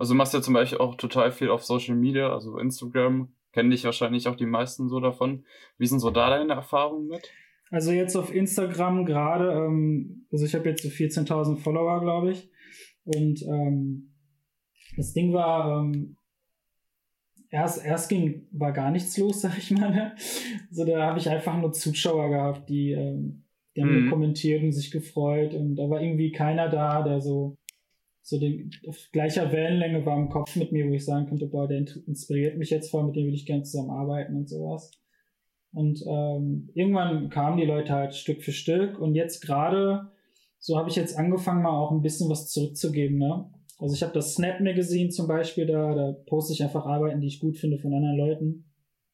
Also 0.01 0.15
du 0.15 0.17
machst 0.17 0.33
ja 0.33 0.41
zum 0.41 0.55
Beispiel 0.55 0.79
auch 0.79 0.95
total 0.95 1.31
viel 1.31 1.51
auf 1.51 1.63
Social 1.63 1.95
Media, 1.95 2.33
also 2.33 2.57
Instagram. 2.57 3.29
Kennen 3.53 3.71
dich 3.71 3.85
wahrscheinlich 3.85 4.29
auch 4.29 4.35
die 4.35 4.47
meisten 4.47 4.89
so 4.89 4.99
davon. 4.99 5.45
Wie 5.77 5.87
sind 5.87 6.01
so 6.01 6.11
da 6.11 6.31
deine 6.31 6.55
Erfahrungen 6.55 7.09
mit? 7.09 7.31
Also 7.71 7.93
jetzt 7.93 8.17
auf 8.17 8.35
Instagram 8.35 9.05
gerade, 9.05 9.53
ähm, 9.53 10.27
also 10.33 10.47
ich 10.47 10.55
habe 10.55 10.71
jetzt 10.71 10.85
so 10.85 10.89
14.000 10.89 11.59
Follower, 11.59 12.01
glaube 12.01 12.31
ich. 12.31 12.51
Und 13.05 13.43
ähm, 13.43 14.15
das 14.97 15.13
Ding 15.13 15.35
war, 15.35 15.83
ähm, 15.83 16.17
erst, 17.51 17.85
erst 17.85 18.09
ging, 18.09 18.47
war 18.53 18.73
gar 18.73 18.91
nichts 18.91 19.19
los, 19.19 19.41
sag 19.43 19.59
ich 19.59 19.71
mal. 19.71 19.91
Ne? 19.91 20.15
Also 20.71 20.87
da 20.87 21.09
habe 21.09 21.19
ich 21.19 21.29
einfach 21.29 21.59
nur 21.59 21.75
Zuschauer 21.75 22.31
gehabt, 22.31 22.71
die, 22.71 22.93
ähm, 22.93 23.45
die 23.77 23.83
haben 23.83 24.07
mhm. 24.07 24.09
kommentiert 24.09 24.63
und 24.63 24.73
sich 24.73 24.91
gefreut 24.91 25.53
und 25.53 25.77
da 25.77 25.91
war 25.91 26.01
irgendwie 26.01 26.33
keiner 26.33 26.71
da, 26.71 27.03
der 27.03 27.21
so, 27.21 27.59
so 28.31 28.39
den, 28.39 28.71
auf 28.87 28.97
gleicher 29.11 29.51
Wellenlänge 29.51 30.07
war 30.07 30.17
im 30.17 30.29
Kopf 30.29 30.55
mit 30.55 30.71
mir, 30.71 30.89
wo 30.89 30.95
ich 30.95 31.05
sagen 31.05 31.27
könnte, 31.27 31.47
boah, 31.47 31.67
der 31.67 31.85
inspiriert 32.07 32.57
mich 32.57 32.71
jetzt 32.71 32.91
voll, 32.91 33.05
mit 33.05 33.17
dem 33.17 33.27
will 33.27 33.35
ich 33.35 33.45
gerne 33.45 33.65
zusammenarbeiten 33.65 34.37
und 34.37 34.49
sowas. 34.49 34.93
Und 35.73 36.01
ähm, 36.07 36.71
irgendwann 36.75 37.29
kamen 37.29 37.59
die 37.59 37.67
Leute 37.67 37.93
halt 37.93 38.15
Stück 38.15 38.43
für 38.43 38.53
Stück 38.53 39.01
und 39.01 39.17
jetzt 39.17 39.41
gerade, 39.41 40.13
so 40.59 40.79
habe 40.79 40.89
ich 40.89 40.97
jetzt 40.97 41.19
angefangen, 41.19 41.63
mal 41.63 41.77
auch 41.77 41.91
ein 41.91 42.03
bisschen 42.03 42.31
was 42.31 42.49
zurückzugeben, 42.49 43.19
ne? 43.19 43.51
Also 43.79 43.95
ich 43.95 44.03
habe 44.03 44.13
das 44.13 44.35
Snap 44.35 44.61
Magazine 44.61 45.09
zum 45.09 45.27
Beispiel 45.27 45.67
da, 45.67 45.95
da 45.95 46.13
poste 46.27 46.53
ich 46.53 46.63
einfach 46.63 46.87
Arbeiten, 46.87 47.21
die 47.21 47.29
ich 47.29 47.41
gut 47.41 47.57
finde 47.57 47.79
von 47.79 47.93
anderen 47.93 48.17
Leuten. 48.17 48.65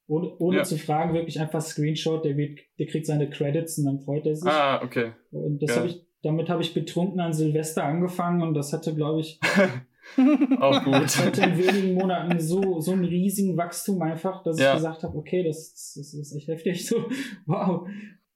Ohne, 0.07 0.37
ohne 0.37 0.57
ja. 0.57 0.63
zu 0.63 0.77
fragen, 0.77 1.13
wirklich 1.13 1.39
einfach 1.39 1.61
Screenshot, 1.61 2.23
der, 2.23 2.37
wird, 2.37 2.59
der 2.77 2.85
kriegt 2.85 3.05
seine 3.05 3.29
Credits 3.29 3.77
und 3.79 3.85
dann 3.85 3.99
freut 3.99 4.25
er 4.25 4.35
sich. 4.35 4.49
Ah, 4.49 4.81
okay. 4.83 5.13
Und 5.31 5.61
das 5.63 5.71
ja. 5.71 5.77
habe 5.77 5.87
ich, 5.87 6.06
damit 6.27 6.49
habe 6.49 6.61
ich 6.61 6.73
betrunken 6.73 7.19
an 7.19 7.33
Silvester 7.33 7.83
angefangen 7.83 8.41
und 8.41 8.53
das 8.53 8.73
hatte, 8.73 8.93
glaube 8.93 9.21
ich, 9.21 9.39
auch 10.59 10.83
gut. 10.83 10.93
Das 10.93 11.23
hatte 11.23 11.41
in 11.41 11.57
wenigen 11.57 11.93
Monaten 11.95 12.39
so, 12.39 12.79
so 12.79 12.91
einen 12.91 13.05
riesigen 13.05 13.57
Wachstum 13.57 14.01
einfach, 14.01 14.43
dass 14.43 14.59
ja. 14.59 14.71
ich 14.71 14.77
gesagt 14.77 15.03
habe, 15.03 15.17
okay, 15.17 15.43
das, 15.43 15.73
das 15.95 16.13
ist 16.13 16.35
echt 16.35 16.47
heftig. 16.47 16.85
So, 16.85 17.05
wow. 17.45 17.87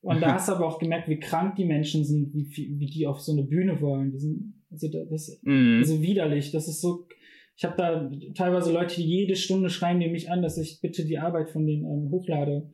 Und 0.02 0.22
da 0.22 0.34
hast 0.34 0.50
du 0.50 0.54
aber 0.54 0.68
auch 0.68 0.80
gemerkt, 0.80 1.08
wie 1.10 1.20
krank 1.20 1.56
die 1.56 1.66
Menschen 1.66 2.04
sind, 2.04 2.34
wie, 2.34 2.50
wie 2.80 2.88
die 2.88 3.06
auf 3.06 3.22
so 3.22 3.34
eine 3.34 3.44
Bühne 3.44 3.82
wollen. 3.82 4.12
Die 4.12 4.20
sind 4.20 4.54
also 4.72 4.88
das 5.10 5.40
mhm. 5.44 5.78
also 5.80 6.02
widerlich. 6.02 6.52
Das 6.52 6.68
ist 6.68 6.82
so. 6.82 7.08
Ich 7.56 7.66
habe 7.66 7.76
da 7.78 8.10
teilweise 8.34 8.74
Leute, 8.74 8.96
die 8.96 9.06
jede 9.06 9.36
Stunde 9.36 9.70
schreiben 9.70 10.00
die 10.00 10.10
mich 10.10 10.32
an, 10.32 10.42
dass 10.42 10.58
ich 10.58 10.82
bitte 10.82 11.06
die 11.06 11.20
Arbeit 11.20 11.52
von 11.52 11.66
denen 11.68 11.84
ähm, 11.86 12.10
hochlade. 12.10 12.72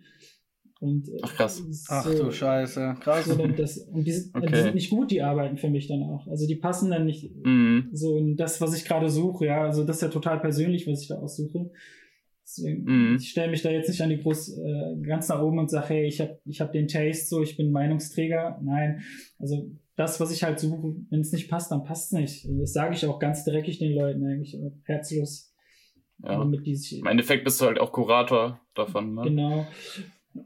Und, 0.79 1.09
äh, 1.09 1.19
Ach 1.23 1.33
krass. 1.33 1.57
So, 1.57 1.85
Ach 1.89 2.05
du 2.05 2.31
Scheiße. 2.31 2.97
Krass. 2.99 3.25
So, 3.25 3.47
das, 3.47 3.77
und 3.77 4.05
die 4.05 4.11
sind, 4.11 4.35
okay. 4.35 4.47
die 4.47 4.55
sind 4.57 4.75
nicht 4.75 4.89
gut, 4.89 5.11
die 5.11 5.21
arbeiten 5.21 5.57
für 5.57 5.69
mich 5.69 5.87
dann 5.87 6.03
auch. 6.03 6.27
Also 6.27 6.47
die 6.47 6.55
passen 6.55 6.91
dann 6.91 7.05
nicht 7.05 7.33
mhm. 7.43 7.89
so 7.93 8.17
in 8.17 8.35
das, 8.35 8.61
was 8.61 8.75
ich 8.75 8.85
gerade 8.85 9.09
suche. 9.09 9.47
Ja, 9.47 9.63
also 9.63 9.83
das 9.83 9.97
ist 9.97 10.01
ja 10.03 10.09
total 10.09 10.39
persönlich, 10.39 10.87
was 10.87 11.01
ich 11.01 11.07
da 11.07 11.15
aussuche. 11.15 11.71
Deswegen, 12.43 12.83
mhm. 12.83 13.15
ich 13.17 13.29
stelle 13.29 13.51
mich 13.51 13.61
da 13.61 13.69
jetzt 13.71 13.89
nicht 13.89 14.01
an 14.01 14.09
die 14.09 14.19
groß 14.19 14.57
äh, 14.57 14.95
ganz 15.01 15.27
nach 15.27 15.41
oben 15.41 15.59
und 15.59 15.69
sage, 15.69 15.87
hey, 15.89 16.07
ich 16.07 16.21
habe 16.21 16.39
ich 16.45 16.61
hab 16.61 16.71
den 16.71 16.87
Taste, 16.87 17.25
so 17.27 17.41
ich 17.41 17.57
bin 17.57 17.71
Meinungsträger. 17.71 18.61
Nein, 18.63 19.01
also 19.37 19.69
das, 19.97 20.19
was 20.19 20.31
ich 20.31 20.43
halt 20.43 20.59
suche, 20.59 20.95
wenn 21.09 21.19
es 21.19 21.33
nicht 21.33 21.49
passt, 21.49 21.71
dann 21.71 21.83
passt 21.83 22.13
es 22.13 22.19
nicht. 22.19 22.45
Also 22.45 22.59
das 22.61 22.71
sage 22.71 22.93
ich 22.93 23.05
auch 23.05 23.19
ganz 23.19 23.43
dreckig 23.43 23.79
den 23.79 23.93
Leuten 23.93 24.25
eigentlich, 24.25 24.57
herzlos. 24.83 25.53
Ja. 26.23 26.37
Damit 26.39 26.65
die 26.65 26.75
sich, 26.75 26.99
Im 26.99 27.05
Endeffekt 27.05 27.43
bist 27.43 27.61
du 27.61 27.65
halt 27.65 27.79
auch 27.79 27.91
Kurator 27.91 28.59
davon, 28.73 29.13
ne? 29.13 29.23
Genau. 29.23 29.67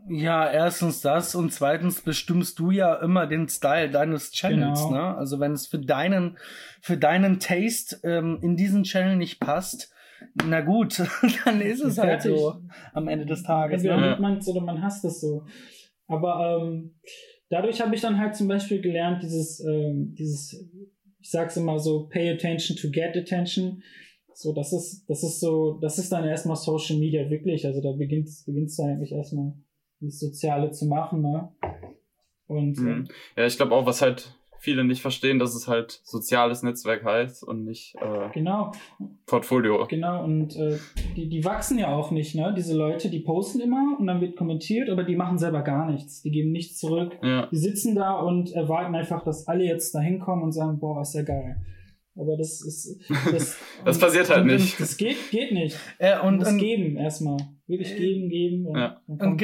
Ja, 0.09 0.49
erstens 0.49 1.01
das 1.01 1.35
und 1.35 1.51
zweitens 1.51 2.01
bestimmst 2.01 2.59
du 2.59 2.71
ja 2.71 2.95
immer 2.95 3.27
den 3.27 3.47
Style 3.47 3.89
deines 3.89 4.31
Channels, 4.31 4.83
genau. 4.83 4.91
ne? 4.91 5.17
Also 5.17 5.39
wenn 5.39 5.53
es 5.53 5.67
für 5.67 5.79
deinen, 5.79 6.37
für 6.81 6.97
deinen 6.97 7.39
Taste 7.39 7.97
ähm, 8.03 8.39
in 8.41 8.55
diesen 8.55 8.83
Channel 8.83 9.15
nicht 9.15 9.39
passt, 9.39 9.93
na 10.47 10.61
gut, 10.61 10.99
dann 11.45 11.61
ist 11.61 11.81
es 11.81 11.97
halt 11.97 12.21
so 12.21 12.55
am 12.93 13.07
Ende 13.07 13.25
des 13.25 13.43
Tages. 13.43 13.83
Entweder 13.83 13.97
ne? 13.97 14.17
man 14.19 14.37
es 14.37 14.47
oder 14.47 14.61
man 14.61 14.81
hasst 14.81 15.03
es 15.05 15.21
so. 15.21 15.45
Aber 16.07 16.59
ähm, 16.61 16.95
dadurch 17.49 17.81
habe 17.81 17.95
ich 17.95 18.01
dann 18.01 18.17
halt 18.17 18.35
zum 18.35 18.47
Beispiel 18.47 18.81
gelernt, 18.81 19.23
dieses, 19.23 19.63
ähm, 19.65 20.13
dieses, 20.17 20.53
ich 21.19 21.29
sag's 21.29 21.57
immer 21.57 21.79
so, 21.79 22.07
pay 22.07 22.29
attention 22.29 22.77
to 22.77 22.89
get 22.89 23.15
attention. 23.15 23.81
So, 24.33 24.53
das 24.53 24.73
ist, 24.73 25.05
das 25.07 25.23
ist 25.23 25.39
so, 25.39 25.79
das 25.81 25.97
ist 25.97 26.11
dann 26.11 26.25
erstmal 26.25 26.55
Social 26.55 26.97
Media 26.97 27.29
wirklich. 27.29 27.65
Also 27.65 27.81
da 27.81 27.91
beginnt 27.91 28.29
beginnt's 28.45 28.75
da 28.75 28.85
eigentlich 28.85 29.11
erstmal 29.11 29.53
das 30.01 30.19
Soziale 30.19 30.71
zu 30.71 30.87
machen, 30.87 31.21
ne? 31.21 31.49
Und 32.47 32.77
mhm. 32.79 33.07
ja, 33.37 33.45
ich 33.45 33.55
glaube 33.55 33.73
auch, 33.73 33.85
was 33.85 34.01
halt 34.01 34.35
viele 34.61 34.83
nicht 34.83 35.01
verstehen, 35.01 35.39
dass 35.39 35.55
es 35.55 35.67
halt 35.67 36.01
soziales 36.03 36.61
Netzwerk 36.61 37.03
heißt 37.03 37.43
und 37.43 37.63
nicht 37.63 37.95
äh, 37.95 38.29
genau. 38.31 38.71
Portfolio. 39.25 39.87
Genau, 39.87 40.23
und 40.23 40.55
äh, 40.55 40.77
die, 41.15 41.29
die 41.29 41.43
wachsen 41.43 41.79
ja 41.79 41.95
auch 41.95 42.11
nicht, 42.11 42.35
ne? 42.35 42.53
Diese 42.55 42.77
Leute, 42.77 43.09
die 43.09 43.21
posten 43.21 43.59
immer 43.59 43.97
und 43.99 44.05
dann 44.05 44.21
wird 44.21 44.35
kommentiert, 44.35 44.89
aber 44.89 45.03
die 45.03 45.15
machen 45.15 45.39
selber 45.39 45.63
gar 45.63 45.89
nichts. 45.89 46.21
Die 46.21 46.29
geben 46.29 46.51
nichts 46.51 46.77
zurück. 46.77 47.17
Ja. 47.23 47.47
Die 47.47 47.57
sitzen 47.57 47.95
da 47.95 48.19
und 48.19 48.51
erwarten 48.51 48.93
einfach, 48.93 49.23
dass 49.23 49.47
alle 49.47 49.63
jetzt 49.63 49.95
da 49.95 49.99
hinkommen 49.99 50.43
und 50.43 50.51
sagen, 50.51 50.79
boah, 50.79 51.01
ist 51.01 51.15
ja 51.15 51.23
geil. 51.23 51.65
Aber 52.15 52.37
das 52.37 52.61
ist. 52.61 53.01
Das, 53.31 53.57
das 53.83 53.99
passiert 53.99 54.29
halt 54.29 54.45
nicht. 54.45 54.79
Das 54.79 54.95
geht, 54.97 55.17
geht 55.31 55.53
nicht. 55.53 55.77
Äh, 55.97 56.19
und, 56.19 56.45
und, 56.45 56.57
geben 56.57 56.97
erstmal. 56.97 57.37
Wirklich 57.65 57.95
geben, 57.95 58.29
geben. 58.29 58.67
Und, 58.67 58.77
ja. 58.77 59.01
und 59.07 59.37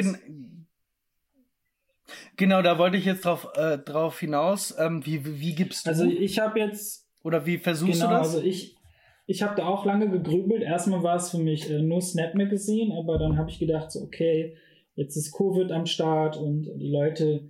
Genau, 2.38 2.62
da 2.62 2.78
wollte 2.78 2.98
ich 2.98 3.06
jetzt 3.06 3.26
drauf, 3.26 3.50
äh, 3.56 3.80
drauf 3.80 4.20
hinaus. 4.20 4.76
Ähm, 4.80 5.04
wie, 5.06 5.26
wie, 5.26 5.40
wie 5.42 5.56
gibst 5.56 5.86
du? 5.86 5.90
Also 5.90 6.06
ich 6.06 6.38
habe 6.38 6.60
jetzt. 6.60 7.10
Oder 7.24 7.46
wie 7.48 7.58
versuchst 7.58 8.00
genau, 8.00 8.12
du 8.12 8.18
das? 8.18 8.36
Also 8.36 8.46
ich, 8.46 8.78
ich 9.26 9.42
habe 9.42 9.56
da 9.56 9.66
auch 9.66 9.86
lange 9.86 10.10
gegrübelt. 10.10 10.62
Erstmal 10.62 11.02
war 11.02 11.16
es 11.16 11.32
für 11.32 11.40
mich 11.40 11.70
äh, 11.70 11.82
nur 11.82 12.00
Snap 12.00 12.36
Magazine, 12.36 12.96
aber 12.96 13.18
dann 13.18 13.38
habe 13.38 13.50
ich 13.50 13.58
gedacht, 13.58 13.92
so, 13.92 14.02
okay, 14.02 14.56
jetzt 14.96 15.18
ist 15.18 15.36
Covid 15.36 15.72
am 15.72 15.88
Start 15.88 16.38
und 16.38 16.70
die 16.78 16.92
Leute, 16.92 17.50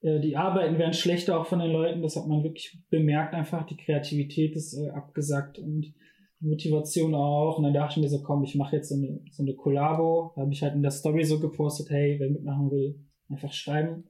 äh, 0.00 0.18
die 0.18 0.36
Arbeiten 0.36 0.78
werden 0.78 0.94
schlechter 0.94 1.40
auch 1.40 1.46
von 1.46 1.60
den 1.60 1.70
Leuten. 1.70 2.02
Das 2.02 2.16
hat 2.16 2.26
man 2.26 2.42
wirklich 2.42 2.76
bemerkt 2.90 3.34
einfach. 3.34 3.64
Die 3.66 3.76
Kreativität 3.76 4.56
ist 4.56 4.76
äh, 4.76 4.90
abgesackt 4.90 5.60
und 5.60 5.94
die 6.40 6.48
Motivation 6.48 7.14
auch. 7.14 7.56
Und 7.56 7.62
dann 7.62 7.72
dachte 7.72 8.00
ich 8.00 8.02
mir 8.02 8.08
so, 8.08 8.20
komm, 8.20 8.42
ich 8.42 8.56
mache 8.56 8.74
jetzt 8.74 8.88
so 8.88 8.96
eine, 8.96 9.20
so 9.30 9.44
eine 9.44 9.54
Kollabo. 9.54 10.32
Da 10.34 10.42
habe 10.42 10.52
ich 10.52 10.62
halt 10.64 10.74
in 10.74 10.82
der 10.82 10.90
Story 10.90 11.22
so 11.22 11.38
gepostet, 11.38 11.88
hey, 11.90 12.16
wer 12.18 12.30
mitmachen 12.30 12.68
will, 12.72 12.98
einfach 13.32 13.52
schreiben. 13.52 14.04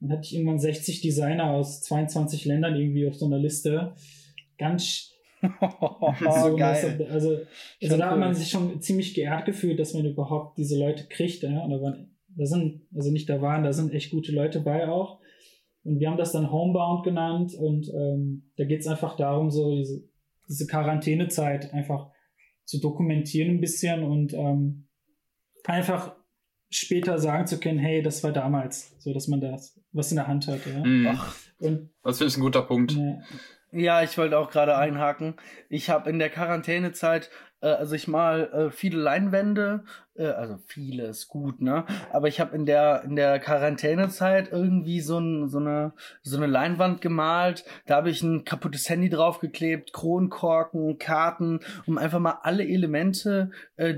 Dann 0.00 0.10
hatte 0.10 0.22
ich 0.24 0.34
irgendwann 0.34 0.58
60 0.58 1.00
Designer 1.00 1.50
aus 1.50 1.82
22 1.82 2.44
Ländern 2.44 2.76
irgendwie 2.76 3.08
auf 3.08 3.14
so 3.14 3.26
einer 3.26 3.38
Liste. 3.38 3.94
Ganz 4.58 5.12
so, 5.40 6.56
Geil. 6.56 7.06
Also, 7.10 7.38
also 7.82 7.96
da 7.96 8.10
hat 8.10 8.18
man 8.18 8.34
sich 8.34 8.50
schon 8.50 8.80
ziemlich 8.80 9.14
geehrt 9.14 9.46
gefühlt, 9.46 9.78
dass 9.78 9.94
man 9.94 10.04
überhaupt 10.04 10.58
diese 10.58 10.78
Leute 10.78 11.04
kriegt. 11.08 11.42
Ja? 11.42 11.62
Und 11.62 11.70
da, 11.70 11.80
waren, 11.80 12.16
da 12.28 12.46
sind, 12.46 12.82
also 12.94 13.10
nicht 13.10 13.28
da 13.28 13.40
waren, 13.40 13.62
da 13.62 13.72
sind 13.72 13.92
echt 13.92 14.10
gute 14.10 14.32
Leute 14.32 14.60
bei 14.60 14.88
auch. 14.88 15.20
Und 15.84 16.00
wir 16.00 16.10
haben 16.10 16.18
das 16.18 16.32
dann 16.32 16.50
Homebound 16.50 17.04
genannt 17.04 17.54
und 17.54 17.88
ähm, 17.94 18.50
da 18.56 18.64
geht 18.64 18.80
es 18.80 18.88
einfach 18.88 19.16
darum, 19.16 19.50
so 19.50 19.76
diese, 19.76 20.02
diese 20.48 20.66
Quarantänezeit 20.66 21.72
einfach 21.72 22.10
zu 22.64 22.80
dokumentieren 22.80 23.50
ein 23.50 23.60
bisschen 23.60 24.02
und 24.02 24.34
ähm, 24.34 24.88
einfach 25.64 26.16
später 26.76 27.18
sagen 27.18 27.46
zu 27.46 27.58
können, 27.58 27.78
hey, 27.78 28.02
das 28.02 28.22
war 28.22 28.32
damals, 28.32 28.94
so 28.98 29.12
dass 29.12 29.28
man 29.28 29.40
das 29.40 29.80
was 29.92 30.10
in 30.10 30.16
der 30.16 30.26
Hand 30.26 30.46
hat. 30.46 30.60
Ja? 30.66 30.84
Mhm. 30.84 31.18
Und, 31.58 31.90
das 32.02 32.18
finde 32.18 32.30
ich 32.30 32.36
ein 32.36 32.42
guter 32.42 32.62
Punkt. 32.62 32.92
Ja. 32.92 33.18
Ja, 33.72 34.02
ich 34.02 34.16
wollte 34.16 34.38
auch 34.38 34.50
gerade 34.50 34.76
einhaken. 34.76 35.34
Ich 35.68 35.90
habe 35.90 36.08
in 36.08 36.18
der 36.18 36.30
Quarantänezeit, 36.30 37.30
also 37.60 37.94
ich 37.94 38.08
mal 38.08 38.50
äh, 38.52 38.70
viele 38.70 39.00
Leinwände, 39.00 39.84
äh, 40.18 40.26
also 40.26 40.58
viele 40.66 41.06
ist 41.06 41.28
gut, 41.28 41.60
ne? 41.60 41.84
Aber 42.12 42.28
ich 42.28 42.40
habe 42.40 42.54
in 42.54 42.66
der 42.66 43.02
in 43.04 43.16
der 43.16 43.38
Quarantänezeit 43.38 44.50
irgendwie 44.52 45.00
so, 45.00 45.18
ein, 45.18 45.48
so 45.48 45.58
eine 45.58 45.92
so 46.22 46.36
eine 46.36 46.46
Leinwand 46.46 47.00
gemalt. 47.00 47.64
Da 47.86 47.96
habe 47.96 48.10
ich 48.10 48.22
ein 48.22 48.44
kaputtes 48.44 48.88
Handy 48.88 49.08
draufgeklebt, 49.08 49.92
Kronkorken, 49.92 50.98
Karten, 50.98 51.60
um 51.86 51.98
einfach 51.98 52.18
mal 52.18 52.38
alle 52.42 52.66
Elemente 52.66 53.50
äh, 53.76 53.94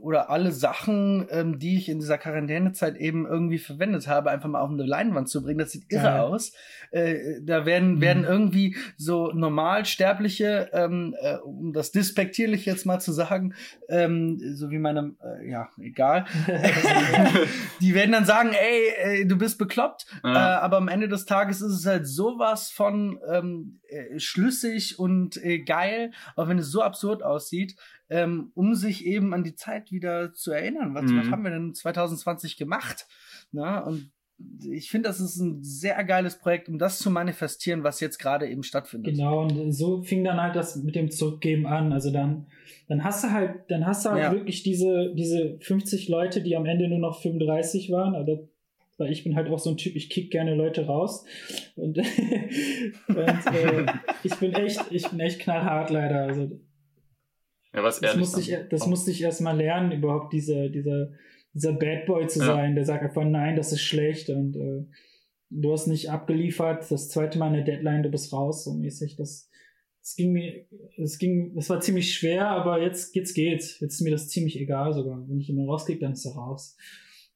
oder 0.00 0.30
alle 0.30 0.52
Sachen, 0.52 1.26
ähm, 1.30 1.58
die 1.58 1.76
ich 1.76 1.88
in 1.88 1.98
dieser 1.98 2.18
Quarantänezeit 2.18 2.96
eben 2.96 3.26
irgendwie 3.26 3.58
verwendet 3.58 4.08
habe, 4.08 4.30
einfach 4.30 4.48
mal 4.48 4.60
auf 4.60 4.70
eine 4.70 4.84
Leinwand 4.84 5.28
zu 5.28 5.42
bringen. 5.42 5.58
Das 5.58 5.72
sieht 5.72 5.92
irre 5.92 6.04
ja. 6.04 6.22
aus. 6.22 6.52
Äh, 6.90 7.42
da 7.42 7.66
werden 7.66 7.96
mhm. 7.96 8.00
werden 8.00 8.24
irgendwie 8.24 8.76
so 8.96 9.32
Normalsterbliche, 9.32 10.70
ähm, 10.72 11.14
äh, 11.20 11.36
um 11.36 11.72
das 11.72 11.92
despektierlich 11.92 12.64
jetzt 12.64 12.85
Mal 12.86 13.00
zu 13.00 13.12
sagen, 13.12 13.54
ähm, 13.88 14.38
so 14.54 14.70
wie 14.70 14.78
meine, 14.78 15.14
äh, 15.22 15.50
ja, 15.50 15.68
egal. 15.78 16.24
die 17.80 17.94
werden 17.94 18.12
dann 18.12 18.24
sagen, 18.24 18.52
ey, 18.52 19.22
äh, 19.22 19.26
du 19.26 19.36
bist 19.36 19.58
bekloppt, 19.58 20.06
ja. 20.24 20.32
äh, 20.32 20.60
aber 20.60 20.78
am 20.78 20.88
Ende 20.88 21.08
des 21.08 21.26
Tages 21.26 21.60
ist 21.60 21.72
es 21.72 21.86
halt 21.86 22.06
sowas 22.06 22.70
von 22.70 23.18
ähm, 23.28 23.80
äh, 23.88 24.18
schlüssig 24.18 24.98
und 24.98 25.36
äh, 25.44 25.58
geil, 25.58 26.12
auch 26.36 26.48
wenn 26.48 26.58
es 26.58 26.70
so 26.70 26.82
absurd 26.82 27.22
aussieht, 27.22 27.76
ähm, 28.08 28.52
um 28.54 28.74
sich 28.74 29.04
eben 29.04 29.34
an 29.34 29.44
die 29.44 29.56
Zeit 29.56 29.90
wieder 29.90 30.32
zu 30.32 30.52
erinnern. 30.52 30.94
Was, 30.94 31.04
mhm. 31.04 31.20
was 31.20 31.30
haben 31.30 31.44
wir 31.44 31.50
denn 31.50 31.74
2020 31.74 32.56
gemacht? 32.56 33.06
Na, 33.52 33.80
und 33.80 34.10
ich 34.38 34.90
finde, 34.90 35.08
das 35.08 35.20
ist 35.20 35.38
ein 35.38 35.62
sehr 35.62 36.02
geiles 36.04 36.38
Projekt, 36.38 36.68
um 36.68 36.78
das 36.78 36.98
zu 36.98 37.10
manifestieren, 37.10 37.84
was 37.84 38.00
jetzt 38.00 38.18
gerade 38.18 38.48
eben 38.48 38.62
stattfindet. 38.62 39.14
Genau, 39.14 39.42
und 39.42 39.72
so 39.72 40.02
fing 40.02 40.24
dann 40.24 40.40
halt 40.40 40.56
das 40.56 40.76
mit 40.76 40.94
dem 40.94 41.10
Zurückgeben 41.10 41.66
an. 41.66 41.92
Also 41.92 42.10
dann, 42.10 42.46
dann 42.88 43.02
hast 43.02 43.24
du 43.24 43.30
halt, 43.30 43.60
dann 43.68 43.86
hast 43.86 44.04
du 44.04 44.10
halt 44.10 44.22
ja. 44.22 44.32
wirklich 44.32 44.62
diese, 44.62 45.14
diese 45.14 45.58
50 45.60 46.08
Leute, 46.08 46.42
die 46.42 46.54
am 46.54 46.66
Ende 46.66 46.88
nur 46.88 46.98
noch 46.98 47.20
35 47.22 47.90
waren. 47.90 48.14
Also, 48.14 48.48
weil 48.98 49.10
ich 49.10 49.24
bin 49.24 49.36
halt 49.36 49.48
auch 49.48 49.58
so 49.58 49.70
ein 49.70 49.76
Typ, 49.78 49.96
ich 49.96 50.10
kick 50.10 50.30
gerne 50.30 50.54
Leute 50.54 50.86
raus. 50.86 51.24
Und, 51.74 51.98
und 53.08 53.18
äh, 53.18 53.86
ich 54.22 54.34
bin 54.36 54.52
echt, 54.52 54.80
ich 54.90 55.08
bin 55.08 55.20
echt 55.20 55.40
knallhart 55.40 55.90
leider. 55.90 56.24
Also, 56.24 56.60
ja, 57.72 57.82
was 57.82 58.00
das 58.00 58.16
musste 58.16 58.40
ich, 58.40 58.54
das 58.70 58.86
musste 58.86 59.10
ich 59.10 59.22
erst 59.22 59.40
mal 59.40 59.56
lernen, 59.56 59.92
überhaupt 59.92 60.32
diese, 60.32 60.70
diese 60.70 61.14
dieser 61.56 61.72
Bad 61.72 62.04
Boy 62.04 62.26
zu 62.26 62.40
ja. 62.40 62.46
sein, 62.46 62.74
der 62.74 62.84
sagt 62.84 63.02
einfach, 63.02 63.24
nein, 63.24 63.56
das 63.56 63.72
ist 63.72 63.80
schlecht 63.80 64.28
und 64.28 64.56
äh, 64.56 64.84
du 65.48 65.72
hast 65.72 65.86
nicht 65.86 66.10
abgeliefert, 66.10 66.90
das 66.90 67.08
zweite 67.08 67.38
Mal 67.38 67.48
eine 67.48 67.64
Deadline, 67.64 68.02
du 68.02 68.10
bist 68.10 68.32
raus, 68.32 68.64
so 68.64 68.74
mäßig. 68.74 69.16
Das, 69.16 69.48
das 70.02 70.16
ging 70.16 70.32
mir, 70.32 70.66
das 70.98 71.18
ging, 71.18 71.54
das 71.54 71.70
war 71.70 71.80
ziemlich 71.80 72.14
schwer, 72.14 72.48
aber 72.48 72.82
jetzt, 72.82 73.16
jetzt 73.16 73.32
geht's. 73.32 73.80
Jetzt 73.80 73.94
ist 73.94 74.00
mir 74.02 74.10
das 74.10 74.28
ziemlich 74.28 74.60
egal 74.60 74.92
sogar. 74.92 75.26
Wenn 75.28 75.40
ich 75.40 75.48
ihn 75.48 75.66
rauskriege, 75.66 76.00
dann 76.00 76.12
ist 76.12 76.26
er 76.26 76.34
raus. 76.34 76.76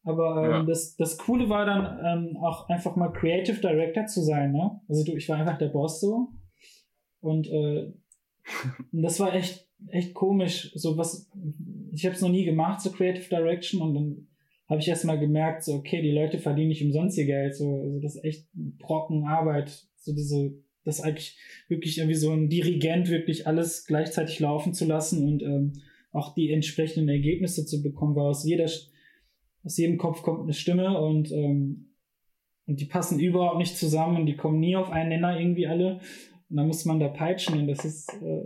Aber 0.02 0.44
ähm, 0.44 0.50
ja. 0.50 0.62
das, 0.64 0.96
das 0.96 1.16
Coole 1.16 1.48
war 1.48 1.64
dann 1.64 1.98
ähm, 2.04 2.36
auch 2.36 2.68
einfach 2.68 2.96
mal 2.96 3.12
Creative 3.12 3.60
Director 3.60 4.04
zu 4.04 4.20
sein, 4.20 4.52
ne? 4.52 4.80
Also 4.88 5.02
du, 5.04 5.16
ich 5.16 5.28
war 5.30 5.38
einfach 5.38 5.58
der 5.58 5.68
Boss 5.68 6.00
so. 6.00 6.28
Und 7.20 7.48
äh, 7.48 7.90
das 8.92 9.18
war 9.18 9.34
echt 9.34 9.69
echt 9.88 10.14
komisch. 10.14 10.72
So 10.74 10.96
was, 10.96 11.30
ich 11.92 12.04
habe 12.04 12.14
es 12.14 12.20
noch 12.20 12.30
nie 12.30 12.44
gemacht, 12.44 12.80
so 12.80 12.90
Creative 12.90 13.28
Direction, 13.28 13.82
und 13.82 13.94
dann 13.94 14.26
habe 14.70 14.80
ich 14.80 14.88
erst 14.88 15.04
mal 15.04 15.18
gemerkt, 15.18 15.64
so, 15.64 15.74
okay, 15.74 16.00
die 16.00 16.12
Leute 16.12 16.38
verdienen 16.38 16.68
nicht 16.68 16.84
umsonst 16.84 17.18
ihr 17.18 17.26
Geld. 17.26 17.56
So, 17.56 17.80
also 17.82 17.98
das 17.98 18.14
ist 18.14 18.24
echt 18.24 18.48
brocken 18.54 19.24
Arbeit. 19.24 19.88
So 19.96 20.14
diese, 20.14 20.54
das 20.84 21.00
eigentlich 21.00 21.36
wirklich 21.68 21.98
irgendwie 21.98 22.16
so 22.16 22.30
ein 22.30 22.48
Dirigent 22.48 23.10
wirklich 23.10 23.48
alles 23.48 23.84
gleichzeitig 23.84 24.38
laufen 24.38 24.72
zu 24.72 24.86
lassen 24.86 25.26
und 25.26 25.42
ähm, 25.42 25.72
auch 26.12 26.34
die 26.34 26.50
entsprechenden 26.50 27.08
Ergebnisse 27.08 27.66
zu 27.66 27.82
bekommen, 27.82 28.14
weil 28.14 28.26
aus 28.26 28.44
jeder, 28.44 28.64
aus 29.64 29.76
jedem 29.76 29.98
Kopf 29.98 30.22
kommt 30.22 30.42
eine 30.42 30.52
Stimme 30.52 31.00
und, 31.00 31.32
ähm, 31.32 31.92
und 32.66 32.80
die 32.80 32.86
passen 32.86 33.18
überhaupt 33.18 33.58
nicht 33.58 33.76
zusammen 33.76 34.18
und 34.18 34.26
die 34.26 34.36
kommen 34.36 34.60
nie 34.60 34.76
auf 34.76 34.90
einen 34.90 35.08
Nenner 35.08 35.38
irgendwie 35.38 35.66
alle. 35.66 36.00
Und 36.48 36.56
dann 36.56 36.68
muss 36.68 36.84
man 36.84 37.00
da 37.00 37.08
peitschen 37.08 37.58
und 37.58 37.66
das 37.66 37.84
ist, 37.84 38.08
äh, 38.22 38.44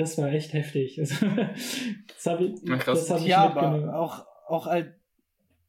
das 0.00 0.18
war 0.18 0.28
echt 0.32 0.52
heftig. 0.54 0.98
Also, 0.98 1.26
das 1.26 2.26
habe 2.26 2.44
ich, 2.44 2.62
ja, 2.62 2.76
das 2.76 3.10
hab 3.10 3.20
ich 3.20 3.26
ja, 3.26 3.44
aber 3.44 3.94
auch, 3.94 4.26
auch 4.48 4.66
als 4.66 4.88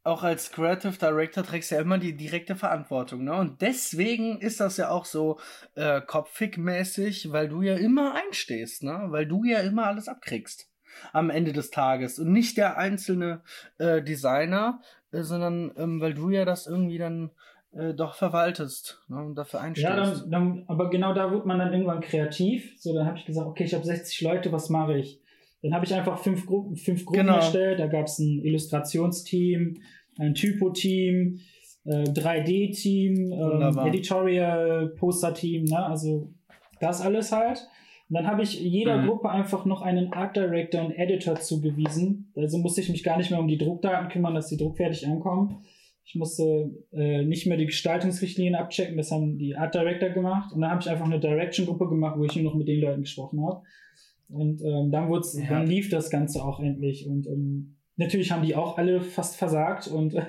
auch 0.03 0.23
als 0.23 0.51
Creative 0.51 0.97
Director 0.97 1.43
trägst 1.43 1.69
du 1.69 1.75
ja 1.75 1.82
immer 1.82 1.99
die 1.99 2.17
direkte 2.17 2.55
Verantwortung, 2.55 3.23
ne? 3.23 3.36
Und 3.36 3.61
deswegen 3.61 4.41
ist 4.41 4.59
das 4.59 4.77
ja 4.77 4.89
auch 4.89 5.05
so 5.05 5.39
äh, 5.75 6.01
kopfig-mäßig, 6.01 7.32
weil 7.32 7.49
du 7.49 7.61
ja 7.61 7.75
immer 7.75 8.15
einstehst, 8.15 8.82
ne? 8.82 9.05
Weil 9.09 9.27
du 9.27 9.43
ja 9.43 9.59
immer 9.59 9.86
alles 9.86 10.07
abkriegst 10.07 10.71
am 11.13 11.29
Ende 11.29 11.53
des 11.53 11.69
Tages 11.69 12.17
und 12.17 12.32
nicht 12.32 12.57
der 12.57 12.77
einzelne 12.77 13.43
äh, 13.77 14.01
Designer, 14.01 14.82
äh, 15.11 15.21
sondern 15.21 15.71
ähm, 15.77 16.01
weil 16.01 16.15
du 16.15 16.32
ja 16.32 16.45
das 16.45 16.65
irgendwie 16.65 16.97
dann 16.97 17.29
äh, 17.74 17.93
doch 17.93 18.15
verwaltest 18.15 19.01
ne, 19.07 19.24
und 19.24 19.36
dafür 19.36 19.61
einstehst. 19.61 19.88
Ja, 19.88 19.95
dann, 19.95 20.30
dann, 20.30 20.63
aber 20.67 20.89
genau 20.89 21.13
da 21.13 21.32
wird 21.32 21.45
man 21.45 21.59
dann 21.59 21.72
irgendwann 21.72 22.01
kreativ. 22.01 22.74
So, 22.78 22.93
dann 22.93 23.05
habe 23.05 23.17
ich 23.17 23.26
gesagt, 23.26 23.47
okay, 23.47 23.63
ich 23.63 23.74
habe 23.74 23.86
60 23.86 24.22
Leute, 24.22 24.51
was 24.51 24.69
mache 24.69 24.97
ich? 24.97 25.22
Dann 25.61 25.74
habe 25.74 25.86
ich 25.86 25.93
einfach 25.93 26.17
fünf 26.19 26.45
Gruppen, 26.45 26.76
fünf 26.76 27.05
Gruppen 27.05 27.22
genau. 27.22 27.36
erstellt. 27.36 27.80
Da 27.80 27.88
gab 27.88 28.05
es 28.05 28.19
ein 28.19 28.41
Illustrationsteam, 28.43 29.78
ein 30.17 30.34
Typo-Team, 30.34 31.39
äh, 31.86 32.03
3D-Team, 32.03 33.32
äh, 33.32 33.88
Editorial, 33.88 34.89
Poster-Team, 34.97 35.65
ne? 35.65 35.86
also 35.86 36.34
das 36.80 37.01
alles 37.01 37.32
halt. 37.32 37.67
Und 38.09 38.15
dann 38.15 38.28
habe 38.28 38.43
ich 38.43 38.59
jeder 38.59 38.97
mhm. 38.97 39.07
Gruppe 39.07 39.30
einfach 39.30 39.63
noch 39.63 39.82
einen 39.82 40.11
Art 40.11 40.36
Director 40.36 40.84
und 40.84 40.91
Editor 40.91 41.36
zugewiesen. 41.36 42.34
Also 42.36 42.57
musste 42.57 42.82
ich 42.82 42.89
mich 42.89 43.03
gar 43.03 43.17
nicht 43.17 43.32
mehr 43.32 43.39
um 43.39 43.47
die 43.47 43.57
Druckdaten 43.57 44.09
kümmern, 44.09 44.36
dass 44.36 44.47
die 44.47 44.57
druckfertig 44.57 45.07
ankommen. 45.07 45.63
Ich 46.04 46.16
musste 46.16 46.72
äh, 46.91 47.24
nicht 47.24 47.47
mehr 47.47 47.58
die 47.58 47.68
Gestaltungsrichtlinien 47.68 48.56
abchecken, 48.56 48.97
das 48.97 49.12
haben 49.12 49.38
die 49.38 49.56
Art 49.56 49.76
Director 49.76 50.10
gemacht. 50.10 50.54
Und 50.54 50.62
dann 50.62 50.72
habe 50.72 50.82
ich 50.82 50.89
einfach 50.89 51.06
eine 51.06 51.20
Direction-Gruppe 51.20 51.88
gemacht, 51.88 52.18
wo 52.18 52.26
ich 52.26 52.36
nur 52.36 52.45
noch 52.45 52.56
mit 52.56 52.68
den 52.68 52.82
Leuten 52.82 53.02
gesprochen 53.02 53.41
habe. 53.45 53.62
Und 54.30 54.62
ähm, 54.62 54.91
dann, 54.91 55.10
wurd's, 55.10 55.38
ja. 55.38 55.49
dann 55.49 55.68
lief 55.68 55.89
das 55.89 56.10
Ganze 56.10 56.43
auch 56.43 56.60
endlich. 56.60 57.08
Und 57.08 57.28
ähm, 57.28 57.78
natürlich 57.97 58.32
haben 58.32 58.45
die 58.45 58.56
auch 58.56 58.78
alle 58.78 59.02
fast 59.02 59.36
versagt 59.36 59.88
und 59.88 60.14
äh, 60.16 60.24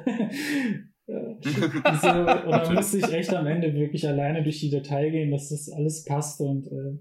so, 1.07 2.09
und 2.09 2.51
dann 2.51 2.75
musste 2.75 2.99
ich 2.99 3.12
echt 3.12 3.35
am 3.35 3.47
Ende 3.47 3.75
wirklich 3.75 4.07
alleine 4.07 4.43
durch 4.43 4.61
die 4.61 4.70
Datei 4.70 5.11
gehen, 5.11 5.31
dass 5.31 5.49
das 5.49 5.70
alles 5.70 6.05
passt. 6.05 6.41
Und 6.41 6.66
äh, 6.66 6.99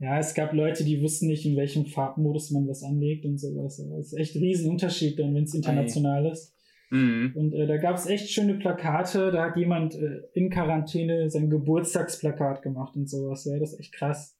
ja, 0.00 0.18
es 0.18 0.34
gab 0.34 0.52
Leute, 0.52 0.84
die 0.84 1.02
wussten 1.02 1.26
nicht, 1.26 1.44
in 1.44 1.56
welchem 1.56 1.86
Farbmodus 1.86 2.50
man 2.50 2.68
was 2.68 2.82
anlegt 2.82 3.24
und 3.24 3.38
sowas. 3.38 3.76
Das 3.76 4.06
ist 4.06 4.18
echt 4.18 4.36
ein 4.36 4.42
Riesenunterschied 4.42 5.18
dann, 5.18 5.34
wenn 5.34 5.44
es 5.44 5.54
international 5.54 6.26
Ei. 6.26 6.30
ist. 6.30 6.54
Mhm. 6.90 7.32
Und 7.34 7.52
äh, 7.52 7.66
da 7.66 7.76
gab 7.76 7.96
es 7.96 8.06
echt 8.06 8.30
schöne 8.30 8.54
Plakate. 8.54 9.30
Da 9.30 9.46
hat 9.46 9.56
jemand 9.56 9.94
äh, 9.94 10.22
in 10.34 10.50
Quarantäne 10.50 11.30
sein 11.30 11.50
Geburtstagsplakat 11.50 12.62
gemacht 12.62 12.96
und 12.96 13.08
sowas. 13.08 13.44
Ja, 13.44 13.58
das 13.58 13.72
ist 13.72 13.80
echt 13.80 13.94
krass. 13.94 14.38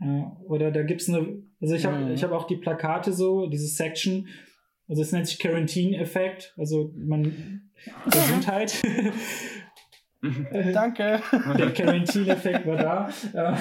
Ja, 0.00 0.36
oder 0.44 0.70
da 0.70 0.82
gibt's 0.82 1.08
eine, 1.08 1.42
also 1.60 1.74
ich 1.74 1.86
habe 1.86 2.04
mhm. 2.04 2.10
ich 2.12 2.24
hab 2.24 2.32
auch 2.32 2.46
die 2.46 2.56
Plakate 2.56 3.12
so, 3.12 3.46
diese 3.46 3.68
Section. 3.68 4.28
Also 4.88 5.02
es 5.02 5.12
nennt 5.12 5.26
sich 5.26 5.38
Quarantine-Effekt. 5.38 6.54
Also 6.56 6.92
man 6.96 7.70
Gesundheit. 8.10 8.82
Danke. 10.72 11.20
Der 11.58 11.72
Quarantine-Effekt 11.72 12.66
war 12.66 12.76
da. 12.76 13.10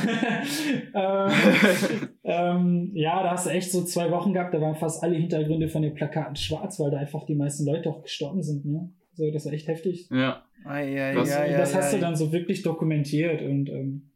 ähm, 0.93 2.09
ähm, 2.23 2.91
ja, 2.93 3.23
da 3.23 3.31
hast 3.31 3.47
du 3.47 3.49
echt 3.49 3.71
so 3.71 3.83
zwei 3.83 4.09
Wochen 4.11 4.33
gehabt, 4.33 4.53
da 4.53 4.61
waren 4.61 4.75
fast 4.75 5.03
alle 5.03 5.15
Hintergründe 5.15 5.67
von 5.67 5.81
den 5.81 5.93
Plakaten 5.93 6.35
schwarz, 6.35 6.79
weil 6.79 6.91
da 6.91 6.97
einfach 6.97 7.25
die 7.25 7.35
meisten 7.35 7.65
Leute 7.65 7.89
auch 7.89 8.01
gestorben 8.01 8.43
sind. 8.43 8.65
Ne? 8.65 8.89
So, 9.13 9.29
das 9.31 9.45
war 9.45 9.53
echt 9.53 9.67
heftig. 9.67 10.09
Ja. 10.09 10.43
Ai, 10.63 11.01
ai, 11.01 11.13
das, 11.13 11.31
ai, 11.31 11.51
das 11.51 11.75
hast 11.75 11.93
du 11.93 11.99
dann 11.99 12.15
so 12.15 12.31
wirklich 12.31 12.63
dokumentiert 12.63 13.41
und 13.41 13.69
ähm, 13.69 14.11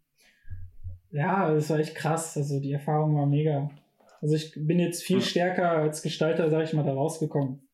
ja, 1.12 1.54
das 1.54 1.70
war 1.70 1.80
echt 1.80 1.96
krass. 1.96 2.38
Also 2.38 2.62
die 2.62 2.72
Erfahrung 2.72 3.16
war 3.16 3.26
mega. 3.26 3.70
Also 4.22 4.36
ich 4.36 4.54
bin 4.56 4.80
jetzt 4.80 5.04
viel 5.04 5.22
stärker 5.22 5.72
als 5.72 6.02
Gestalter, 6.02 6.50
sag 6.50 6.64
ich 6.64 6.74
mal, 6.74 6.84
da 6.84 6.94
rausgekommen. 6.94 7.68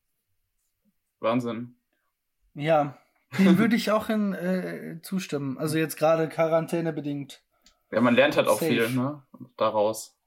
Wahnsinn. 1.20 1.76
Ja, 2.56 2.98
dem 3.40 3.58
würde 3.58 3.76
ich 3.76 3.92
auch 3.92 4.10
in, 4.10 4.34
äh, 4.34 5.00
zustimmen. 5.02 5.58
Also 5.58 5.78
jetzt 5.78 5.98
gerade 5.98 6.28
Quarantäne 6.30 6.94
bedingt. 6.94 7.44
Ja, 7.92 8.02
man 8.02 8.16
lernt 8.16 8.38
halt 8.38 8.48
auch 8.48 8.60
Safe. 8.60 8.72
viel, 8.72 8.90
ne? 8.90 9.22
Daraus. 9.58 10.18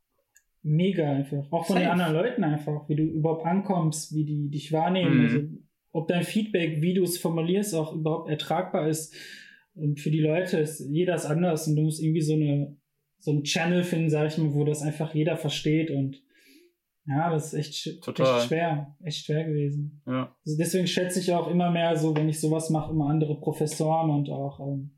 Mega 0.62 1.10
einfach. 1.10 1.50
Auch 1.50 1.66
von 1.66 1.76
Safe. 1.76 1.80
den 1.80 1.88
anderen 1.88 2.14
Leuten 2.14 2.44
einfach, 2.44 2.88
wie 2.88 2.96
du 2.96 3.02
überhaupt 3.02 3.46
ankommst, 3.46 4.14
wie 4.14 4.24
die 4.24 4.50
dich 4.50 4.72
wahrnehmen. 4.72 5.18
Mhm. 5.18 5.24
Also 5.24 5.40
ob 5.92 6.08
dein 6.08 6.24
Feedback, 6.24 6.82
wie 6.82 6.94
du 6.94 7.02
es 7.02 7.18
formulierst, 7.18 7.74
auch 7.74 7.94
überhaupt 7.94 8.28
ertragbar 8.28 8.88
ist. 8.88 9.14
Und 9.74 10.00
für 10.00 10.10
die 10.10 10.20
Leute 10.20 10.58
ist 10.58 10.80
jeder 10.80 11.14
ist 11.14 11.26
anders 11.26 11.68
und 11.68 11.76
du 11.76 11.82
musst 11.82 12.02
irgendwie 12.02 12.22
so 12.22 12.34
eine 12.34 12.76
so 13.18 13.30
einen 13.30 13.44
Channel 13.44 13.82
finden, 13.82 14.10
sag 14.10 14.28
ich 14.28 14.38
mal, 14.38 14.54
wo 14.54 14.64
das 14.64 14.82
einfach 14.82 15.14
jeder 15.14 15.36
versteht 15.36 15.90
und 15.90 16.22
ja, 17.08 17.30
das 17.30 17.52
ist 17.52 17.54
echt, 17.54 18.02
Total. 18.02 18.38
echt 18.38 18.48
schwer, 18.48 18.96
echt 19.02 19.24
schwer 19.24 19.44
gewesen. 19.44 20.02
Ja. 20.06 20.34
Also 20.44 20.58
deswegen 20.58 20.86
schätze 20.86 21.20
ich 21.20 21.32
auch 21.32 21.48
immer 21.48 21.70
mehr 21.70 21.96
so, 21.96 22.16
wenn 22.16 22.28
ich 22.28 22.40
sowas 22.40 22.70
mache, 22.70 22.92
immer 22.92 23.08
andere 23.08 23.38
Professoren 23.38 24.10
und 24.10 24.28
auch 24.28 24.60
ähm, 24.60 24.90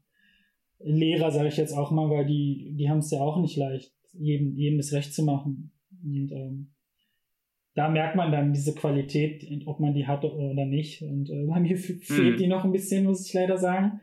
Lehrer, 0.78 1.30
sage 1.30 1.48
ich 1.48 1.56
jetzt 1.56 1.76
auch 1.76 1.90
mal, 1.90 2.08
weil 2.08 2.24
die, 2.24 2.74
die 2.78 2.88
haben 2.88 2.98
es 2.98 3.10
ja 3.10 3.20
auch 3.20 3.40
nicht 3.40 3.56
leicht, 3.56 3.92
jedem, 4.12 4.56
jedem 4.56 4.78
das 4.78 4.92
Recht 4.92 5.12
zu 5.12 5.22
machen. 5.22 5.72
Und 6.02 6.32
ähm, 6.32 6.70
da 7.74 7.90
merkt 7.90 8.16
man 8.16 8.32
dann 8.32 8.52
diese 8.52 8.74
Qualität, 8.74 9.46
ob 9.66 9.78
man 9.78 9.92
die 9.92 10.06
hat 10.06 10.24
oder 10.24 10.64
nicht. 10.64 11.02
Und 11.02 11.28
äh, 11.28 11.44
bei 11.46 11.60
mir 11.60 11.76
fehlt 11.76 12.34
mhm. 12.34 12.36
die 12.38 12.46
noch 12.46 12.64
ein 12.64 12.72
bisschen, 12.72 13.04
muss 13.04 13.26
ich 13.26 13.34
leider 13.34 13.58
sagen. 13.58 14.00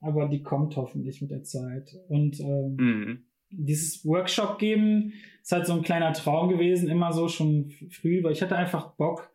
Aber 0.00 0.28
die 0.28 0.42
kommt 0.42 0.76
hoffentlich 0.76 1.20
mit 1.22 1.30
der 1.30 1.42
Zeit. 1.42 1.90
Und 2.08 2.38
ähm, 2.40 2.76
mhm 2.76 3.24
dieses 3.52 4.04
Workshop 4.04 4.58
geben 4.58 5.12
ist 5.42 5.52
halt 5.52 5.66
so 5.66 5.74
ein 5.74 5.82
kleiner 5.82 6.12
Traum 6.12 6.48
gewesen, 6.48 6.88
immer 6.88 7.12
so 7.12 7.28
schon 7.28 7.70
früh, 7.90 8.22
weil 8.22 8.32
ich 8.32 8.42
hatte 8.42 8.56
einfach 8.56 8.94
Bock, 8.94 9.30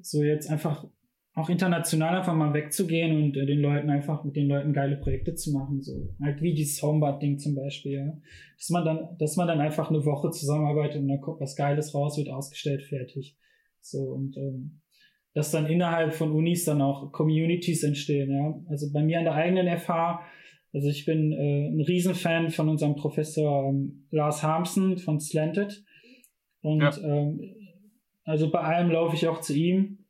so 0.00 0.22
jetzt 0.22 0.50
einfach 0.50 0.84
auch 1.34 1.48
international 1.48 2.16
einfach 2.16 2.34
mal 2.34 2.52
wegzugehen 2.52 3.16
und 3.16 3.36
äh, 3.36 3.46
den 3.46 3.60
Leuten 3.60 3.88
einfach 3.88 4.24
mit 4.24 4.36
den 4.36 4.48
Leuten 4.48 4.72
geile 4.72 4.96
Projekte 4.96 5.34
zu 5.34 5.52
machen, 5.52 5.80
so 5.80 5.92
halt 6.22 6.42
wie 6.42 6.54
dieses 6.54 6.82
Homebad-Ding 6.82 7.38
zum 7.38 7.54
Beispiel, 7.54 7.92
ja. 7.92 8.12
Dass 8.56 8.70
man 8.70 8.84
dann, 8.84 9.16
dass 9.18 9.36
man 9.36 9.46
dann 9.46 9.60
einfach 9.60 9.90
eine 9.90 10.04
Woche 10.04 10.30
zusammenarbeitet 10.30 11.00
und 11.00 11.08
dann 11.08 11.20
kommt 11.20 11.40
was 11.40 11.56
Geiles 11.56 11.94
raus, 11.94 12.18
wird 12.18 12.28
ausgestellt, 12.28 12.82
fertig. 12.82 13.36
So 13.80 13.98
und 13.98 14.36
ähm, 14.36 14.80
dass 15.32 15.52
dann 15.52 15.66
innerhalb 15.66 16.12
von 16.12 16.32
Unis 16.32 16.64
dann 16.64 16.82
auch 16.82 17.12
Communities 17.12 17.84
entstehen, 17.84 18.30
ja. 18.30 18.60
Also 18.68 18.92
bei 18.92 19.02
mir 19.02 19.18
an 19.18 19.24
der 19.24 19.34
eigenen 19.34 19.78
FH, 19.78 20.22
also 20.72 20.88
ich 20.88 21.04
bin 21.04 21.32
äh, 21.32 21.68
ein 21.68 21.80
Riesenfan 21.80 22.50
von 22.50 22.68
unserem 22.68 22.96
Professor 22.96 23.68
ähm, 23.68 24.06
Lars 24.10 24.42
Harmsen 24.42 24.98
von 24.98 25.20
Slanted 25.20 25.84
und 26.62 26.80
ja. 26.80 26.96
ähm, 27.02 27.40
also 28.24 28.50
bei 28.50 28.60
allem 28.60 28.90
laufe 28.90 29.16
ich 29.16 29.26
auch 29.28 29.40
zu 29.40 29.54
ihm 29.54 30.00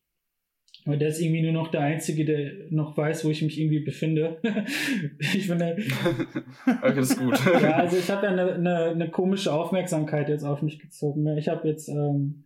aber 0.87 0.97
der 0.97 1.09
ist 1.09 1.21
irgendwie 1.21 1.43
nur 1.43 1.53
noch 1.53 1.69
der 1.69 1.83
Einzige, 1.83 2.25
der 2.25 2.53
noch 2.71 2.97
weiß, 2.97 3.25
wo 3.25 3.31
ich 3.31 3.43
mich 3.43 3.61
irgendwie 3.61 3.81
befinde. 3.81 4.41
ich 5.19 5.47
bin 5.47 5.59
der, 5.59 5.77
okay, 6.67 6.95
das 6.95 7.11
ist 7.11 7.19
gut. 7.19 7.39
ja, 7.63 7.77
also 7.77 7.99
ich 7.99 8.11
habe 8.11 8.27
ja 8.27 8.33
eine, 8.33 8.55
eine, 8.55 8.85
eine, 8.87 9.11
komische 9.11 9.53
Aufmerksamkeit 9.53 10.29
jetzt 10.29 10.45
auf 10.45 10.63
mich 10.63 10.79
gezogen. 10.79 11.23
Ne? 11.23 11.39
Ich 11.39 11.49
habe 11.49 11.69
jetzt 11.69 11.89
ähm, 11.89 12.45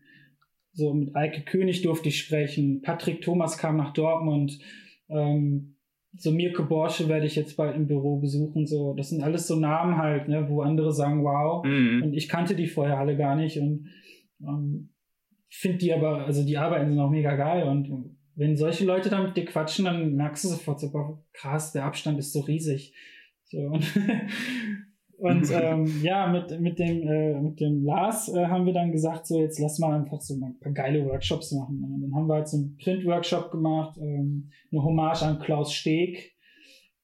so 0.73 0.93
mit 0.93 1.15
Eike 1.15 1.43
König 1.43 1.83
durfte 1.83 2.09
ich 2.09 2.19
sprechen. 2.19 2.83
Patrick 2.83 3.23
Thomas 3.23 3.57
kam 3.57 3.77
nach 3.77 3.93
Dortmund. 3.93 4.59
Ähm, 5.09 5.74
so 6.17 6.31
Mirko 6.31 6.65
Borsche 6.65 7.09
werde 7.09 7.27
ich 7.27 7.37
jetzt 7.37 7.57
bald 7.57 7.77
im 7.77 7.87
Büro 7.87 8.19
besuchen. 8.21 8.67
So, 8.67 8.95
das 8.95 9.11
sind 9.11 9.23
alles 9.23 9.47
so 9.47 9.57
Namen 9.57 9.97
halt, 9.97 10.29
ne, 10.29 10.49
wo 10.49 10.63
andere 10.63 10.93
sagen, 10.93 11.25
wow. 11.25 11.65
Mhm. 11.65 12.03
Und 12.05 12.15
ich 12.15 12.29
kannte 12.29 12.55
die 12.55 12.67
vorher 12.67 12.99
alle 12.99 13.17
gar 13.17 13.37
nicht. 13.37 13.59
Und 13.59 13.89
ähm, 14.41 14.91
finde 15.49 15.79
die 15.79 15.93
aber, 15.93 16.25
also 16.25 16.45
die 16.45 16.59
Arbeiten 16.59 16.91
sind 16.91 17.01
auch 17.01 17.11
mega 17.11 17.35
geil 17.37 17.65
und 17.69 17.89
wenn 18.37 18.57
solche 18.57 18.85
Leute 18.85 19.11
da 19.11 19.23
mit 19.23 19.37
dir 19.37 19.45
quatschen, 19.45 19.85
dann 19.85 20.17
merkst 20.17 20.45
du 20.45 20.49
sofort 20.49 20.81
so, 20.81 21.23
krass, 21.33 21.73
der 21.73 21.85
Abstand 21.85 22.19
ist 22.19 22.33
so 22.33 22.41
riesig. 22.41 22.93
So, 23.45 23.59
und, 23.71 23.87
und 25.25 25.51
ähm, 25.53 25.87
ja, 26.03 26.27
mit, 26.27 26.61
mit, 26.61 26.79
dem, 26.79 27.09
äh, 27.09 27.41
mit 27.41 27.59
dem 27.59 27.83
Lars 27.83 28.29
äh, 28.29 28.45
haben 28.45 28.67
wir 28.67 28.75
dann 28.75 28.93
gesagt, 28.93 29.27
so 29.27 29.41
jetzt 29.41 29.59
lass 29.59 29.79
mal 29.79 29.99
einfach 29.99 30.21
so 30.21 30.35
ein 30.35 30.59
paar 30.61 30.73
geile 30.73 31.03
Workshops 31.07 31.51
machen. 31.53 31.83
Und 31.83 32.03
dann 32.03 32.15
haben 32.15 32.27
wir 32.29 32.35
halt 32.35 32.49
so 32.49 32.59
einen 32.59 32.77
Print-Workshop 32.77 33.51
gemacht, 33.51 33.97
ähm, 33.99 34.51
eine 34.71 34.83
Hommage 34.85 35.23
an 35.23 35.39
Klaus 35.39 35.73
Steg. 35.73 36.35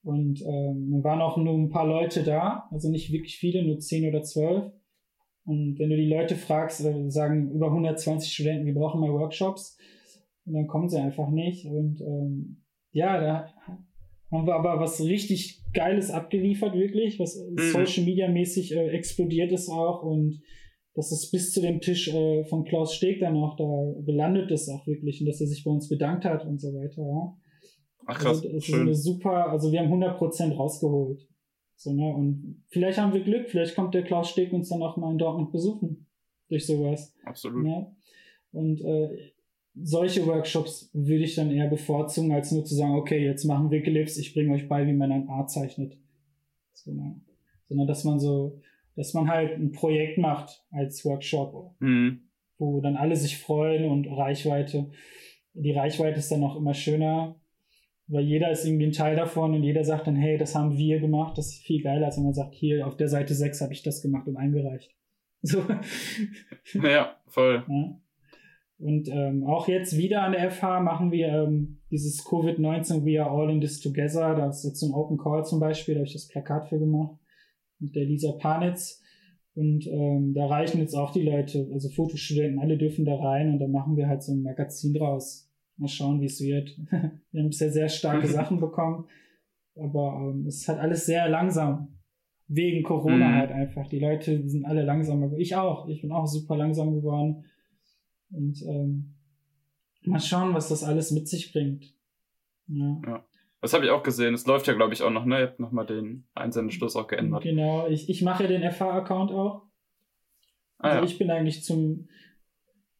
Und 0.03 0.43
ähm, 0.43 0.91
dann 0.91 1.03
waren 1.03 1.23
auch 1.23 1.39
nur 1.39 1.55
ein 1.55 1.71
paar 1.71 1.87
Leute 1.87 2.23
da, 2.23 2.69
also 2.71 2.91
nicht 2.91 3.11
wirklich 3.11 3.39
viele, 3.39 3.65
nur 3.65 3.79
zehn 3.79 4.07
oder 4.07 4.23
zwölf. 4.23 4.71
Und 5.47 5.79
wenn 5.79 5.89
du 5.89 5.97
die 5.97 6.13
Leute 6.13 6.37
fragst, 6.37 6.85
äh, 6.85 7.11
sagen 7.11 7.51
über 7.53 7.69
120 7.69 8.31
Studenten, 8.31 8.67
wir 8.67 8.75
brauchen 8.75 9.01
mal 9.01 9.13
Workshops. 9.13 9.79
Und 10.45 10.53
dann 10.53 10.67
kommen 10.67 10.91
sie 10.91 11.01
einfach 11.01 11.31
nicht. 11.31 11.65
Und 11.65 12.03
ähm, 12.03 12.65
ja, 12.93 13.19
da 13.19 13.47
haben 14.31 14.47
wir 14.47 14.55
aber 14.55 14.81
was 14.81 15.01
richtig 15.01 15.63
Geiles 15.73 16.11
abgeliefert, 16.11 16.75
wirklich, 16.75 17.19
was 17.19 17.37
mhm. 17.37 17.59
Social 17.59 18.05
Media 18.05 18.29
mäßig 18.29 18.75
äh, 18.75 18.89
explodiert 18.89 19.53
ist 19.53 19.69
auch 19.69 20.03
und 20.03 20.41
dass 20.95 21.13
es 21.13 21.31
bis 21.31 21.53
zu 21.53 21.61
dem 21.61 21.81
Tisch 21.81 22.09
äh, 22.09 22.45
von 22.45 22.65
Klaus 22.65 22.95
Steg 22.95 23.21
dann 23.21 23.37
auch 23.37 23.57
da 23.57 24.03
gelandet 24.05 24.51
ist 24.51 24.69
auch 24.69 24.87
wirklich 24.87 25.21
und 25.21 25.27
dass 25.27 25.41
er 25.41 25.47
sich 25.47 25.65
bei 25.65 25.71
uns 25.71 25.89
bedankt 25.89 26.25
hat 26.25 26.45
und 26.45 26.61
so 26.61 26.69
weiter. 26.75 27.03
Ja. 27.03 27.37
Ach 28.07 28.19
krass, 28.19 28.45
also, 28.45 28.61
schön. 28.61 28.75
ist 28.75 28.75
eine 28.75 28.95
super, 28.95 29.51
also 29.51 29.71
wir 29.71 29.81
haben 29.81 29.93
100% 29.93 30.55
rausgeholt. 30.55 31.29
So, 31.77 31.95
ne? 31.95 32.15
Und 32.15 32.65
vielleicht 32.69 32.99
haben 32.99 33.15
wir 33.15 33.23
Glück, 33.23 33.49
vielleicht 33.49 33.75
kommt 33.75 33.95
der 33.95 34.03
Klaus 34.03 34.31
Steg 34.31 34.53
uns 34.53 34.69
dann 34.69 34.83
auch 34.83 34.97
mal 34.97 35.13
in 35.13 35.19
Dortmund 35.19 35.53
besuchen 35.53 36.07
durch 36.49 36.67
sowas. 36.67 37.15
Absolut. 37.25 37.65
Ne? 37.65 37.95
Und 38.53 38.81
äh, 38.83 39.33
solche 39.75 40.27
Workshops 40.27 40.91
würde 40.93 41.25
ich 41.25 41.35
dann 41.35 41.51
eher 41.51 41.69
bevorzugen, 41.69 42.33
als 42.33 42.53
nur 42.53 42.65
zu 42.65 42.75
sagen, 42.75 42.95
okay, 42.95 43.25
jetzt 43.25 43.45
machen 43.45 43.71
wir 43.71 43.83
Glyphs, 43.83 44.19
ich 44.19 44.35
bringe 44.35 44.55
euch 44.55 44.69
bei, 44.69 44.87
wie 44.87 44.93
man 44.93 45.13
ein 45.13 45.29
Art 45.29 45.51
zeichnet. 45.51 45.97
Sondern, 46.73 47.23
sondern 47.69 47.87
dass 47.87 48.05
man 48.05 48.19
so, 48.19 48.61
dass 48.97 49.15
man 49.15 49.29
halt 49.29 49.59
ein 49.59 49.73
Projekt 49.73 50.19
macht 50.19 50.65
als 50.71 51.05
Workshop, 51.05 51.75
mhm. 51.81 52.23
wo 52.59 52.81
dann 52.81 52.97
alle 52.97 53.17
sich 53.17 53.39
freuen 53.39 53.91
und 53.91 54.07
Reichweite. 54.07 54.91
Die 55.55 55.73
Reichweite 55.73 56.19
ist 56.19 56.31
dann 56.31 56.45
auch 56.45 56.57
immer 56.57 56.75
schöner, 56.75 57.37
weil 58.07 58.25
jeder 58.25 58.51
ist 58.51 58.65
irgendwie 58.65 58.87
ein 58.87 58.93
Teil 58.93 59.15
davon 59.15 59.55
und 59.55 59.63
jeder 59.63 59.85
sagt 59.85 60.07
dann, 60.07 60.17
hey, 60.17 60.37
das 60.37 60.55
haben 60.55 60.77
wir 60.77 61.01
gemacht, 61.01 61.39
das 61.39 61.53
ist 61.53 61.63
viel 61.63 61.83
geiler, 61.83 62.07
als 62.07 62.17
wenn 62.17 62.25
man 62.25 62.35
sagt, 62.35 62.55
hier 62.55 62.87
auf 62.87 62.97
der 62.97 63.09
Seite 63.09 63.35
6 63.35 63.61
habe 63.61 63.73
ich 63.73 63.83
das 63.83 64.03
gemacht 64.03 64.27
und 64.27 64.37
eingereicht. 64.37 64.95
So. 65.43 65.65
Ja, 66.83 67.17
voll. 67.27 67.65
Ja. 67.67 68.01
Und 68.81 69.09
ähm, 69.09 69.45
auch 69.45 69.69
jetzt 69.69 69.99
wieder 69.99 70.23
an 70.23 70.33
der 70.33 70.51
FH 70.51 70.81
machen 70.81 71.13
wir 71.13 71.29
ähm, 71.29 71.81
dieses 71.91 72.25
Covid-19 72.25 73.05
We 73.05 73.23
Are 73.23 73.31
All 73.31 73.51
in 73.51 73.61
This 73.61 73.81
Together. 73.81 74.35
Da 74.35 74.49
ist 74.49 74.65
jetzt 74.65 74.81
so 74.81 74.87
ein 74.87 74.95
Open 74.95 75.19
Call 75.19 75.45
zum 75.45 75.61
Beispiel, 75.61 75.95
da 75.95 75.99
habe 75.99 76.07
ich 76.07 76.15
das 76.15 76.29
Plakat 76.29 76.69
für 76.69 76.79
gemacht. 76.79 77.19
Mit 77.79 77.95
der 77.95 78.05
Lisa 78.05 78.33
Panitz. 78.33 79.03
Und 79.55 79.87
ähm, 79.87 80.33
da 80.33 80.47
reichen 80.47 80.81
jetzt 80.81 80.95
auch 80.95 81.13
die 81.13 81.23
Leute, 81.23 81.69
also 81.73 81.91
Fotostudenten, 81.91 82.61
alle 82.61 82.79
dürfen 82.79 83.05
da 83.05 83.17
rein 83.17 83.53
und 83.53 83.59
dann 83.59 83.73
machen 83.73 83.97
wir 83.97 84.09
halt 84.09 84.23
so 84.23 84.33
ein 84.33 84.43
Magazin 84.43 84.95
draus. 84.95 85.51
Mal 85.77 85.89
schauen, 85.89 86.21
wie 86.21 86.27
es 86.27 86.41
wird. 86.41 86.79
wir 86.91 87.43
haben 87.43 87.49
bisher 87.49 87.71
sehr 87.71 87.89
starke 87.89 88.29
Sachen 88.29 88.61
bekommen, 88.61 89.05
aber 89.77 90.33
ähm, 90.33 90.47
es 90.47 90.63
ist 90.63 90.69
halt 90.69 90.79
alles 90.79 91.05
sehr 91.05 91.29
langsam. 91.29 91.99
Wegen 92.47 92.83
Corona 92.83 93.29
mhm. 93.29 93.35
halt 93.35 93.53
einfach. 93.53 93.89
Die 93.89 93.99
Leute 93.99 94.49
sind 94.49 94.65
alle 94.65 94.83
langsamer. 94.83 95.33
Ich 95.37 95.55
auch. 95.55 95.89
Ich 95.89 96.01
bin 96.01 96.13
auch 96.13 96.27
super 96.27 96.57
langsam 96.57 96.95
geworden. 96.95 97.45
Und 98.33 98.63
ähm, 98.63 99.15
mal 100.03 100.21
schauen, 100.21 100.55
was 100.55 100.69
das 100.69 100.85
alles 100.85 101.11
mit 101.11 101.29
sich 101.29 101.53
bringt. 101.53 101.93
Ja. 102.69 103.01
ja. 103.07 103.25
Das 103.61 103.75
habe 103.75 103.85
ich 103.85 103.91
auch 103.91 104.03
gesehen. 104.03 104.33
Es 104.33 104.47
läuft 104.47 104.67
ja, 104.67 104.73
glaube 104.73 104.95
ich, 104.95 105.03
auch 105.03 105.11
noch, 105.11 105.27
ne? 105.27 105.41
Ihr 105.41 105.47
habt 105.49 105.61
nochmal 105.61 105.85
den 105.85 106.25
Einsendeschluss 106.35 106.97
auch 106.97 107.09
geändert. 107.09 107.43
Genau, 107.43 107.87
ich, 107.89 108.09
ich 108.09 108.23
mache 108.23 108.45
ja 108.45 108.49
den 108.49 108.71
FH-Account 108.71 109.33
auch. 109.33 109.65
Ah, 110.79 110.89
also 110.89 110.99
ja. 111.01 111.05
ich 111.05 111.19
bin 111.19 111.31
eigentlich 111.31 111.63
zum, 111.63 112.09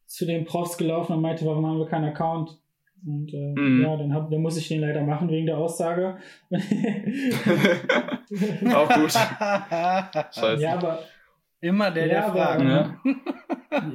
zu 0.05 0.27
den 0.27 0.45
Profs 0.45 0.77
gelaufen 0.77 1.13
und 1.13 1.21
meinte, 1.21 1.45
warum 1.45 1.65
haben 1.65 1.79
wir 1.79 1.87
keinen 1.87 2.09
Account? 2.09 2.61
Und 3.03 3.33
äh, 3.33 3.53
mhm. 3.55 3.81
ja, 3.81 3.97
dann, 3.97 4.13
hab, 4.13 4.29
dann 4.29 4.41
muss 4.41 4.57
ich 4.57 4.67
den 4.67 4.81
leider 4.81 5.01
machen 5.03 5.29
wegen 5.29 5.47
der 5.47 5.57
Aussage. 5.57 6.19
auch 8.71 8.89
gut. 8.93 9.11
Scheiße. 10.35 10.61
Ja, 10.61 10.73
aber 10.73 10.99
Immer 11.61 11.91
der, 11.91 12.07
ja, 12.07 12.13
der 12.13 12.31
Fragen. 12.31 12.63
Ne? 12.65 12.97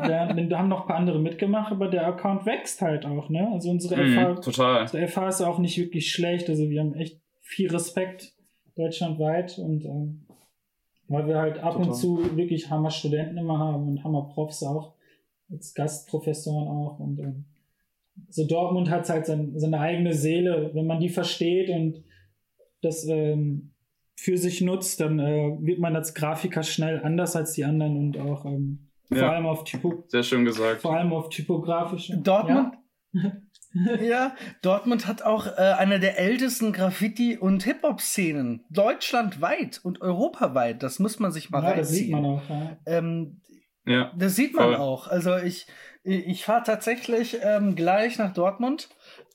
ja, 0.08 0.32
da 0.48 0.58
haben 0.58 0.68
noch 0.68 0.82
ein 0.82 0.86
paar 0.86 0.96
andere 0.96 1.18
mitgemacht, 1.18 1.72
aber 1.72 1.88
der 1.88 2.06
Account 2.06 2.46
wächst 2.46 2.80
halt 2.80 3.04
auch, 3.04 3.28
ne? 3.28 3.50
Also 3.52 3.70
unsere 3.70 4.02
mhm, 4.02 4.14
FH, 4.14 4.34
total. 4.40 4.82
Unsere 4.82 5.08
FH 5.08 5.28
ist 5.28 5.42
auch 5.42 5.58
nicht 5.58 5.76
wirklich 5.76 6.10
schlecht. 6.10 6.48
Also 6.48 6.70
wir 6.70 6.80
haben 6.80 6.94
echt 6.94 7.20
viel 7.42 7.70
Respekt 7.70 8.34
deutschlandweit 8.76 9.58
und 9.58 9.84
ähm, 9.84 10.26
weil 11.08 11.26
wir 11.26 11.38
halt 11.38 11.58
ab 11.58 11.72
total. 11.74 11.88
und 11.88 11.94
zu 11.94 12.36
wirklich 12.36 12.70
Hammer 12.70 12.90
Studenten 12.90 13.36
immer 13.36 13.58
haben 13.58 13.88
und 13.88 14.04
Hammer 14.04 14.28
Profs 14.32 14.62
auch, 14.62 14.94
als 15.50 15.74
Gastprofessoren 15.74 16.68
auch 16.68 16.98
und 16.98 17.18
ähm, 17.20 17.44
so 18.28 18.46
Dortmund 18.46 18.90
hat 18.90 19.08
halt 19.08 19.26
sein, 19.26 19.52
seine 19.56 19.78
eigene 19.80 20.14
Seele, 20.14 20.70
wenn 20.74 20.86
man 20.86 21.00
die 21.00 21.08
versteht 21.08 21.70
und 21.70 22.02
das 22.82 23.06
ähm, 23.08 23.72
für 24.16 24.38
sich 24.38 24.62
nutzt, 24.62 25.00
dann 25.00 25.18
äh, 25.18 25.56
wird 25.60 25.78
man 25.78 25.94
als 25.94 26.14
Grafiker 26.14 26.62
schnell 26.62 27.02
anders 27.04 27.36
als 27.36 27.52
die 27.52 27.64
anderen 27.64 27.96
und 27.96 28.18
auch 28.18 28.46
ähm, 28.46 28.88
ja. 29.10 29.18
vor 29.18 29.30
allem 29.30 29.46
auf 29.46 29.64
Typo 29.64 30.04
Sehr 30.08 30.22
schön 30.22 30.44
gesagt. 30.44 30.80
Vor 30.80 30.96
allem 30.96 31.12
auf 31.12 31.28
typografische. 31.28 32.16
Dortmund. 32.18 32.74
Ja, 33.12 33.32
ja 34.02 34.34
Dortmund 34.62 35.06
hat 35.06 35.22
auch 35.22 35.46
äh, 35.46 35.74
eine 35.78 36.00
der 36.00 36.18
ältesten 36.18 36.72
Graffiti- 36.72 37.36
und 37.36 37.62
Hip-Hop-Szenen 37.64 38.64
deutschlandweit 38.70 39.80
und 39.82 40.00
europaweit. 40.00 40.82
Das 40.82 40.98
muss 40.98 41.18
man 41.18 41.30
sich 41.30 41.50
mal 41.50 41.62
ja, 41.62 41.70
reinziehen. 41.70 41.84
Das 41.84 41.92
sieht 41.92 42.10
man 42.10 42.24
auch. 42.24 42.48
Ja. 42.48 42.76
Ähm, 42.86 43.42
ja, 43.84 44.12
das 44.16 44.34
sieht 44.34 44.54
man 44.54 44.74
voll. 44.74 44.76
auch. 44.76 45.08
Also 45.08 45.36
ich, 45.36 45.66
ich 46.02 46.44
fahre 46.44 46.64
tatsächlich 46.64 47.38
ähm, 47.42 47.76
gleich 47.76 48.18
nach 48.18 48.32
Dortmund 48.32 48.88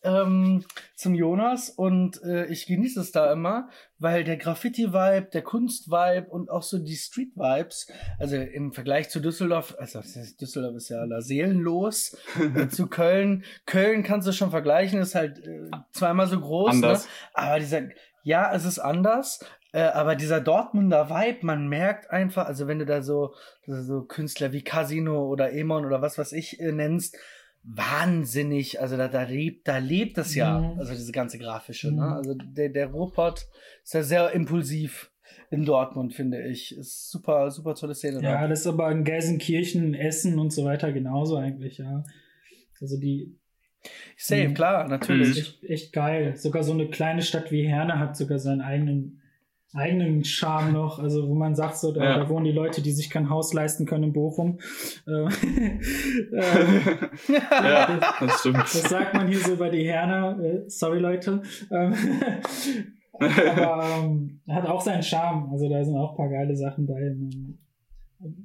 ähm, 0.03 0.63
zum 0.95 1.15
Jonas 1.15 1.69
und 1.69 2.21
äh, 2.23 2.45
ich 2.47 2.65
genieße 2.65 2.99
es 2.99 3.11
da 3.11 3.31
immer, 3.31 3.69
weil 3.99 4.23
der 4.23 4.37
Graffiti-Vibe, 4.37 5.29
der 5.31 5.41
Kunst-Vibe 5.43 6.27
und 6.29 6.49
auch 6.49 6.63
so 6.63 6.79
die 6.79 6.95
Street-Vibes, 6.95 7.87
also 8.19 8.35
im 8.35 8.73
Vergleich 8.73 9.09
zu 9.09 9.19
Düsseldorf, 9.19 9.75
also 9.77 10.01
Düsseldorf 10.39 10.75
ist 10.75 10.89
ja 10.89 11.03
la 11.03 11.21
seelenlos, 11.21 12.17
zu 12.69 12.87
Köln, 12.87 13.43
Köln 13.65 14.03
kannst 14.03 14.27
du 14.27 14.31
schon 14.31 14.49
vergleichen, 14.49 14.99
ist 14.99 15.15
halt 15.15 15.39
äh, 15.39 15.69
zweimal 15.91 16.27
so 16.27 16.39
groß, 16.39 16.75
ne? 16.75 16.99
aber 17.33 17.59
dieser, 17.59 17.83
ja, 18.23 18.53
es 18.53 18.65
ist 18.65 18.79
anders, 18.79 19.39
äh, 19.71 19.83
aber 19.83 20.15
dieser 20.15 20.41
Dortmunder 20.41 21.09
Vibe, 21.09 21.45
man 21.45 21.67
merkt 21.67 22.09
einfach, 22.09 22.47
also 22.47 22.67
wenn 22.67 22.79
du 22.79 22.85
da 22.85 23.01
so, 23.01 23.35
so 23.65 24.01
Künstler 24.01 24.51
wie 24.51 24.63
Casino 24.63 25.27
oder 25.27 25.53
Emon 25.53 25.85
oder 25.85 26.01
was 26.01 26.17
was 26.17 26.33
ich 26.33 26.59
äh, 26.59 26.71
nennst, 26.71 27.17
wahnsinnig, 27.63 28.81
also 28.81 28.97
da, 28.97 29.07
da 29.07 29.23
lebt, 29.23 29.67
da 29.67 29.77
lebt 29.77 30.17
das 30.17 30.35
ja, 30.35 30.59
mhm. 30.59 30.79
also 30.79 30.93
diese 30.93 31.11
ganze 31.11 31.37
grafische, 31.37 31.87
ne? 31.87 31.93
mhm. 31.93 31.99
ne? 31.99 32.15
Also 32.15 32.33
der, 32.35 32.69
der 32.69 32.87
Ruhrpott 32.87 33.47
ist 33.83 33.93
ja 33.93 34.03
sehr 34.03 34.31
impulsiv 34.31 35.11
in 35.49 35.65
Dortmund, 35.65 36.13
finde 36.13 36.47
ich. 36.47 36.75
Ist 36.75 37.11
super, 37.11 37.51
super 37.51 37.75
tolle 37.75 37.93
Szene. 37.93 38.21
Ja, 38.21 38.41
da. 38.41 38.47
das 38.47 38.61
ist 38.61 38.67
aber 38.67 38.91
in 38.91 39.03
Gelsenkirchen, 39.03 39.93
Essen 39.93 40.39
und 40.39 40.51
so 40.51 40.65
weiter 40.65 40.91
genauso 40.91 41.37
eigentlich, 41.37 41.77
ja. 41.77 42.03
Also 42.79 42.99
die, 42.99 43.37
Safe, 44.17 44.49
mhm. 44.49 44.53
klar, 44.53 44.87
natürlich. 44.87 45.37
Echt, 45.37 45.63
echt 45.63 45.93
geil. 45.93 46.35
Sogar 46.37 46.63
so 46.63 46.73
eine 46.73 46.89
kleine 46.89 47.21
Stadt 47.21 47.51
wie 47.51 47.67
Herne 47.67 47.99
hat 47.99 48.15
sogar 48.15 48.39
seinen 48.39 48.61
eigenen 48.61 49.20
eigenen 49.73 50.23
Charme 50.25 50.73
noch, 50.73 50.99
also 50.99 51.27
wo 51.29 51.33
man 51.33 51.55
sagt, 51.55 51.77
so, 51.77 51.91
da, 51.93 52.03
ja. 52.03 52.17
da, 52.17 52.29
wohnen 52.29 52.45
die 52.45 52.51
Leute, 52.51 52.81
die 52.81 52.91
sich 52.91 53.09
kein 53.09 53.29
Haus 53.29 53.53
leisten 53.53 53.85
können 53.85 54.05
in 54.05 54.13
Bochum. 54.13 54.59
Äh, 55.07 55.23
ja, 57.31 57.99
das 58.19 58.39
stimmt. 58.39 58.57
Das 58.57 58.83
sagt 58.83 59.13
man 59.13 59.27
hier 59.27 59.39
so 59.39 59.55
bei 59.55 59.69
die 59.69 59.85
Herne. 59.85 60.43
Äh, 60.43 60.69
sorry, 60.69 60.99
Leute. 60.99 61.41
Ähm, 61.71 61.93
aber 63.13 63.83
ähm, 64.03 64.41
hat 64.49 64.65
auch 64.65 64.81
seinen 64.81 65.03
Charme. 65.03 65.49
Also 65.51 65.69
da 65.69 65.83
sind 65.83 65.95
auch 65.95 66.11
ein 66.11 66.17
paar 66.17 66.29
geile 66.29 66.55
Sachen 66.55 66.87
bei. 66.87 67.15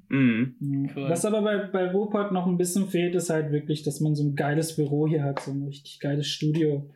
Mhm. 0.09 0.91
Cool. 0.95 1.11
Was 1.11 1.25
aber 1.25 1.43
bei, 1.43 1.59
bei 1.59 1.91
Ruhrpott 1.91 2.33
noch 2.33 2.47
ein 2.47 2.57
bisschen 2.57 2.87
fehlt, 2.87 3.15
ist 3.15 3.31
halt 3.31 3.51
wirklich, 3.51 3.83
dass 3.83 4.01
man 4.01 4.15
so 4.15 4.25
ein 4.25 4.35
geiles 4.35 4.77
Büro 4.77 5.07
hier 5.09 5.25
hat, 5.25 5.41
so 5.41 5.51
ein 5.51 5.65
richtig 5.65 5.99
geiles 6.01 6.27
Studio 6.29 6.89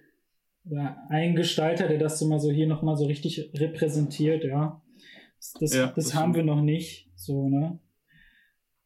oder 0.64 0.96
ein 1.08 1.34
Gestalter, 1.34 1.88
der 1.88 1.98
das 1.98 2.18
so 2.18 2.26
mal 2.26 2.38
so 2.38 2.50
hier 2.50 2.66
nochmal 2.66 2.96
so 2.96 3.06
richtig 3.06 3.50
repräsentiert, 3.54 4.44
ja. 4.44 4.82
Das, 5.36 5.52
das, 5.58 5.74
ja, 5.74 5.86
das, 5.86 5.94
das 5.94 6.14
haben 6.14 6.34
wir 6.34 6.42
noch 6.42 6.60
nicht, 6.60 7.10
so, 7.14 7.48
ne? 7.48 7.78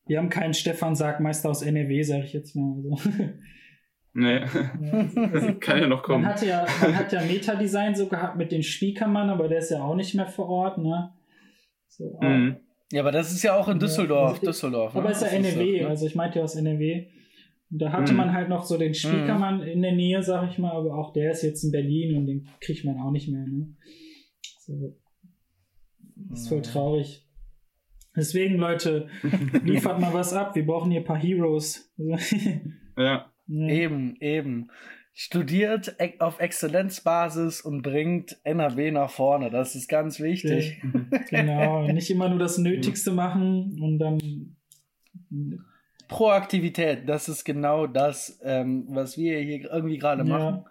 Wir 0.06 0.18
haben 0.18 0.28
keinen 0.28 0.54
Stefan 0.54 0.94
Sargmeister 0.94 1.48
aus 1.50 1.62
NRW, 1.62 2.02
sag 2.02 2.24
ich 2.24 2.32
jetzt 2.32 2.54
mal. 2.54 2.74
Also. 2.76 3.10
Nee, 4.16 4.42
ja, 4.42 5.52
kann 5.60 5.80
ja 5.80 5.88
noch 5.88 6.04
kommen. 6.04 6.22
Man 6.22 6.34
hat 6.34 6.46
ja, 6.46 6.64
man 6.80 6.96
hat 6.96 7.12
ja 7.12 7.20
Meta-Design 7.20 7.96
so 7.96 8.06
gehabt 8.06 8.36
mit 8.36 8.52
dem 8.52 8.62
Spiekermann, 8.62 9.28
aber 9.28 9.48
der 9.48 9.58
ist 9.58 9.72
ja 9.72 9.82
auch 9.82 9.96
nicht 9.96 10.14
mehr 10.14 10.28
vor 10.28 10.48
Ort, 10.48 10.78
ne? 10.78 11.12
So, 11.88 12.16
mhm. 12.22 12.58
Ja, 12.92 13.00
aber 13.00 13.10
das 13.10 13.32
ist 13.32 13.42
ja 13.42 13.56
auch 13.56 13.66
in 13.66 13.80
Düsseldorf, 13.80 14.28
ja, 14.28 14.34
also, 14.34 14.46
Düsseldorf. 14.46 14.94
Aber 14.94 15.06
ne? 15.06 15.10
ist 15.10 15.22
ja 15.22 15.28
NRW, 15.28 15.78
ist, 15.78 15.82
ne? 15.82 15.88
also 15.88 16.06
ich 16.06 16.14
meinte 16.14 16.38
ja 16.38 16.44
aus 16.44 16.54
NRW. 16.54 17.08
Und 17.74 17.80
da 17.82 17.90
hatte 17.90 18.12
mhm. 18.12 18.18
man 18.18 18.32
halt 18.32 18.48
noch 18.48 18.62
so 18.62 18.78
den 18.78 18.94
Spiekermann 18.94 19.56
mhm. 19.56 19.66
in 19.66 19.82
der 19.82 19.96
Nähe, 19.96 20.22
sag 20.22 20.48
ich 20.48 20.58
mal, 20.58 20.70
aber 20.70 20.96
auch 20.96 21.12
der 21.12 21.32
ist 21.32 21.42
jetzt 21.42 21.64
in 21.64 21.72
Berlin 21.72 22.16
und 22.16 22.26
den 22.28 22.48
kriegt 22.60 22.84
man 22.84 23.00
auch 23.00 23.10
nicht 23.10 23.28
mehr. 23.28 23.44
Ne? 23.44 23.74
So. 24.60 24.96
Das 26.14 26.42
ist 26.42 26.48
voll 26.50 26.62
traurig. 26.62 27.26
Deswegen, 28.14 28.58
Leute, 28.58 29.08
liefert 29.64 29.98
mal 29.98 30.14
was 30.14 30.32
ab. 30.32 30.54
Wir 30.54 30.64
brauchen 30.64 30.92
hier 30.92 31.00
ein 31.00 31.04
paar 31.04 31.18
Heroes. 31.18 31.92
ja. 31.96 32.16
ja. 32.96 33.68
Eben, 33.68 34.18
eben. 34.20 34.70
Studiert 35.12 35.96
auf 36.20 36.38
Exzellenzbasis 36.38 37.60
und 37.60 37.82
bringt 37.82 38.38
NRW 38.44 38.92
nach 38.92 39.10
vorne. 39.10 39.50
Das 39.50 39.74
ist 39.74 39.88
ganz 39.88 40.20
wichtig. 40.20 40.80
genau. 41.28 41.88
Nicht 41.92 42.08
immer 42.08 42.28
nur 42.28 42.38
das 42.38 42.56
Nötigste 42.56 43.10
machen 43.10 43.80
und 43.82 43.98
dann 43.98 44.20
Proaktivität, 46.08 47.08
das 47.08 47.28
ist 47.28 47.44
genau 47.44 47.86
das, 47.86 48.40
ähm, 48.44 48.86
was 48.88 49.16
wir 49.16 49.38
hier 49.38 49.70
irgendwie 49.72 49.98
gerade 49.98 50.24
machen. 50.24 50.64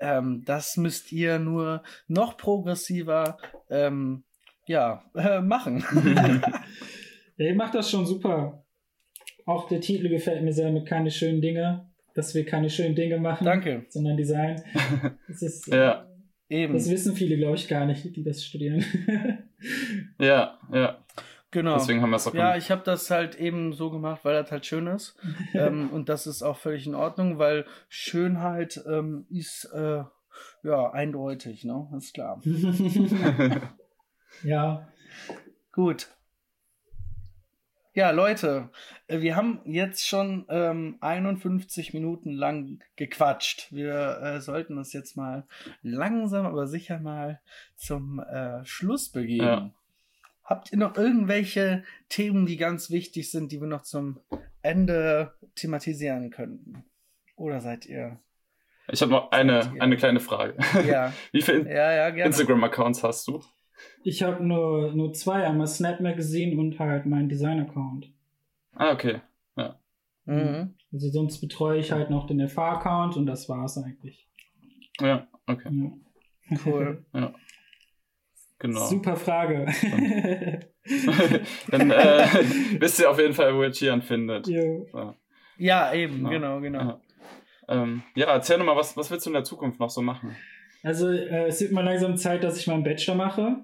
Ja. 0.00 0.18
Ähm, 0.18 0.42
das 0.44 0.76
müsst 0.76 1.12
ihr 1.12 1.38
nur 1.38 1.82
noch 2.06 2.36
progressiver 2.36 3.38
ähm, 3.70 4.24
ja, 4.66 5.02
äh, 5.14 5.40
machen. 5.42 5.84
ja, 7.36 7.46
ihr 7.46 7.54
macht 7.54 7.74
das 7.74 7.90
schon 7.90 8.06
super. 8.06 8.64
Auch 9.46 9.66
der 9.68 9.80
Titel 9.80 10.08
gefällt 10.08 10.42
mir 10.42 10.52
sehr 10.52 10.70
mit 10.70 10.86
keine 10.86 11.10
schönen 11.10 11.40
Dinge, 11.40 11.90
dass 12.14 12.34
wir 12.34 12.44
keine 12.44 12.68
schönen 12.68 12.94
Dinge 12.94 13.18
machen, 13.18 13.44
Danke. 13.44 13.86
sondern 13.88 14.16
Design. 14.16 14.62
Das 15.28 15.42
ist, 15.42 15.66
ja. 15.68 16.04
Eben. 16.50 16.72
Das 16.72 16.90
wissen 16.90 17.14
viele, 17.14 17.36
glaube 17.36 17.56
ich, 17.56 17.68
gar 17.68 17.84
nicht, 17.84 18.16
die 18.16 18.24
das 18.24 18.42
studieren. 18.42 18.82
ja, 20.18 20.58
ja. 20.72 21.04
Genau. 21.50 21.78
Deswegen 21.78 22.02
haben 22.02 22.10
wir 22.10 22.16
es 22.16 22.26
auch 22.26 22.34
Ja, 22.34 22.56
ich 22.56 22.70
habe 22.70 22.82
das 22.82 23.10
halt 23.10 23.36
eben 23.36 23.72
so 23.72 23.90
gemacht, 23.90 24.20
weil 24.24 24.34
das 24.34 24.50
halt 24.50 24.66
schön 24.66 24.86
ist. 24.86 25.16
ähm, 25.54 25.90
und 25.90 26.08
das 26.08 26.26
ist 26.26 26.42
auch 26.42 26.58
völlig 26.58 26.86
in 26.86 26.94
Ordnung, 26.94 27.38
weil 27.38 27.64
Schönheit 27.88 28.82
ähm, 28.86 29.26
ist 29.30 29.64
äh, 29.72 30.02
ja 30.62 30.90
eindeutig, 30.92 31.64
ne? 31.64 31.88
Ist 31.96 32.14
klar. 32.14 32.42
ja. 34.42 34.88
Gut. 35.72 36.08
Ja, 37.98 38.10
Leute, 38.10 38.70
äh, 39.08 39.20
wir 39.22 39.34
haben 39.34 39.60
jetzt 39.64 40.06
schon 40.06 40.46
ähm, 40.50 40.98
51 41.00 41.94
Minuten 41.94 42.30
lang 42.30 42.78
gequatscht. 42.94 43.72
Wir 43.72 44.20
äh, 44.22 44.40
sollten 44.40 44.78
uns 44.78 44.92
jetzt 44.92 45.16
mal 45.16 45.48
langsam, 45.82 46.46
aber 46.46 46.68
sicher 46.68 47.00
mal 47.00 47.40
zum 47.74 48.20
äh, 48.20 48.64
Schluss 48.64 49.10
begeben. 49.10 49.44
Ja. 49.44 49.72
Habt 50.48 50.72
ihr 50.72 50.78
noch 50.78 50.96
irgendwelche 50.96 51.84
Themen, 52.08 52.46
die 52.46 52.56
ganz 52.56 52.90
wichtig 52.90 53.30
sind, 53.30 53.52
die 53.52 53.60
wir 53.60 53.68
noch 53.68 53.82
zum 53.82 54.18
Ende 54.62 55.34
thematisieren 55.54 56.30
könnten? 56.30 56.84
Oder 57.36 57.60
seid 57.60 57.84
ihr? 57.84 58.18
Ich 58.90 59.02
habe 59.02 59.10
noch 59.10 59.30
eine, 59.30 59.74
eine 59.78 59.98
kleine 59.98 60.20
Frage. 60.20 60.56
Ja. 60.88 61.12
Wie 61.32 61.42
viele 61.42 61.70
ja, 61.70 62.08
ja, 62.08 62.24
Instagram-Accounts 62.24 63.04
hast 63.04 63.28
du? 63.28 63.42
Ich 64.02 64.22
habe 64.22 64.42
nur, 64.42 64.94
nur 64.94 65.12
zwei, 65.12 65.46
einmal 65.46 65.66
Snap 65.66 66.00
Magazine 66.00 66.58
und 66.58 66.78
halt 66.78 67.04
meinen 67.04 67.28
Design-Account. 67.28 68.10
Ah, 68.72 68.92
okay. 68.92 69.20
Ja. 69.54 69.78
Mhm. 70.24 70.76
Also 70.94 71.10
sonst 71.10 71.40
betreue 71.40 71.78
ich 71.78 71.92
halt 71.92 72.08
noch 72.08 72.26
den 72.26 72.48
FA-Account 72.48 73.18
und 73.18 73.26
das 73.26 73.50
war's 73.50 73.76
eigentlich. 73.76 74.26
Ja, 74.98 75.28
okay. 75.46 75.68
Ja. 75.70 76.56
Cool. 76.64 77.04
ja. 77.12 77.34
Genau. 78.58 78.86
Super 78.86 79.16
Frage. 79.16 79.66
Dann 81.70 81.90
äh, 81.90 82.26
wisst 82.80 82.98
ihr 82.98 83.10
auf 83.10 83.18
jeden 83.18 83.34
Fall, 83.34 83.54
wo 83.54 83.62
ihr 83.62 83.70
Chian 83.70 84.02
findet. 84.02 84.46
So. 84.46 85.14
Ja, 85.58 85.92
eben, 85.92 86.24
ja. 86.24 86.30
genau, 86.30 86.60
genau. 86.60 86.78
Ja. 86.80 87.00
Ähm, 87.68 88.02
ja, 88.14 88.26
erzähl 88.26 88.58
nochmal, 88.58 88.76
was, 88.76 88.96
was 88.96 89.10
willst 89.10 89.26
du 89.26 89.30
in 89.30 89.34
der 89.34 89.44
Zukunft 89.44 89.78
noch 89.78 89.90
so 89.90 90.02
machen? 90.02 90.36
Also, 90.82 91.10
äh, 91.10 91.46
es 91.46 91.60
wird 91.60 91.72
mal 91.72 91.84
langsam 91.84 92.16
Zeit, 92.16 92.42
dass 92.42 92.58
ich 92.58 92.66
meinen 92.66 92.82
Bachelor 92.82 93.14
mache. 93.16 93.56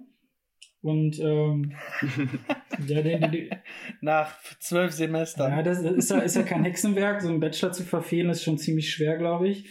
Und 0.83 1.19
ähm, 1.19 1.73
ja, 2.87 3.01
den, 3.01 3.33
den, 3.33 3.51
nach 4.03 4.39
zwölf 4.61 4.93
Semestern. 4.93 5.51
Ja, 5.53 5.63
das 5.63 5.81
ist 5.81 6.11
ja, 6.11 6.19
ist 6.19 6.37
ja 6.37 6.43
kein 6.43 6.65
Hexenwerk. 6.65 7.23
So 7.23 7.31
einen 7.31 7.41
Bachelor 7.41 7.73
zu 7.73 7.85
verfehlen 7.85 8.29
ist 8.29 8.45
schon 8.45 8.59
ziemlich 8.59 8.91
schwer, 8.91 9.17
glaube 9.17 9.49
ich. 9.49 9.67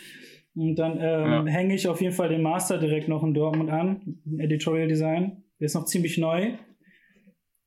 Und 0.55 0.75
dann 0.75 0.93
ähm, 0.99 0.99
ja. 0.99 1.45
hänge 1.47 1.73
ich 1.73 1.87
auf 1.87 2.01
jeden 2.01 2.13
Fall 2.13 2.29
den 2.29 2.43
Master 2.43 2.77
direkt 2.77 3.07
noch 3.07 3.23
in 3.23 3.33
Dortmund 3.33 3.71
an, 3.71 4.19
Editorial 4.37 4.87
Design. 4.87 5.43
Der 5.59 5.65
ist 5.65 5.73
noch 5.73 5.85
ziemlich 5.85 6.17
neu, 6.17 6.53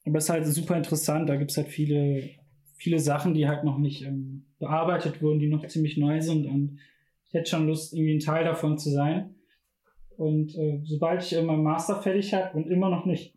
aber 0.05 0.19
ist 0.19 0.31
halt 0.31 0.47
super 0.47 0.77
interessant. 0.77 1.29
Da 1.29 1.37
gibt 1.37 1.51
es 1.51 1.57
halt 1.57 1.69
viele, 1.69 2.31
viele 2.77 3.01
Sachen, 3.01 3.35
die 3.35 3.49
halt 3.49 3.65
noch 3.65 3.79
nicht 3.79 4.03
ähm, 4.05 4.47
bearbeitet 4.59 5.21
wurden, 5.21 5.41
die 5.41 5.49
noch 5.49 5.67
ziemlich 5.67 5.97
neu 5.97 6.21
sind. 6.21 6.47
Und 6.47 6.79
ich 7.27 7.35
hätte 7.35 7.51
schon 7.51 7.67
Lust, 7.67 7.93
irgendwie 7.93 8.15
ein 8.15 8.21
Teil 8.21 8.45
davon 8.45 8.79
zu 8.79 8.91
sein. 8.91 9.35
Und 10.17 10.57
äh, 10.57 10.81
sobald 10.85 11.23
ich 11.23 11.41
meinen 11.43 11.65
Master 11.65 12.01
fertig 12.01 12.33
habe 12.35 12.57
und 12.57 12.69
immer 12.69 12.89
noch 12.89 13.05
nicht 13.05 13.35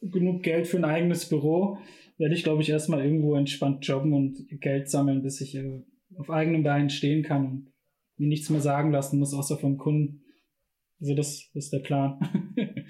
genug 0.00 0.42
Geld 0.42 0.66
für 0.66 0.78
ein 0.78 0.84
eigenes 0.84 1.28
Büro, 1.28 1.78
werde 2.18 2.34
ich, 2.34 2.44
glaube 2.44 2.62
ich, 2.62 2.70
erstmal 2.70 3.04
irgendwo 3.04 3.34
entspannt 3.34 3.86
jobben 3.86 4.12
und 4.12 4.46
Geld 4.60 4.88
sammeln, 4.88 5.22
bis 5.22 5.40
ich 5.40 5.56
äh, 5.56 5.82
auf 6.16 6.30
eigenen 6.30 6.62
Beinen 6.62 6.90
stehen 6.90 7.22
kann 7.22 7.46
und 7.46 7.71
mir 8.22 8.28
nichts 8.28 8.48
mehr 8.48 8.60
sagen 8.60 8.92
lassen 8.92 9.18
muss, 9.18 9.34
außer 9.34 9.58
vom 9.58 9.76
Kunden. 9.76 10.22
Also 11.00 11.14
das, 11.14 11.50
ist 11.54 11.72
der 11.72 11.80
Plan. 11.80 12.18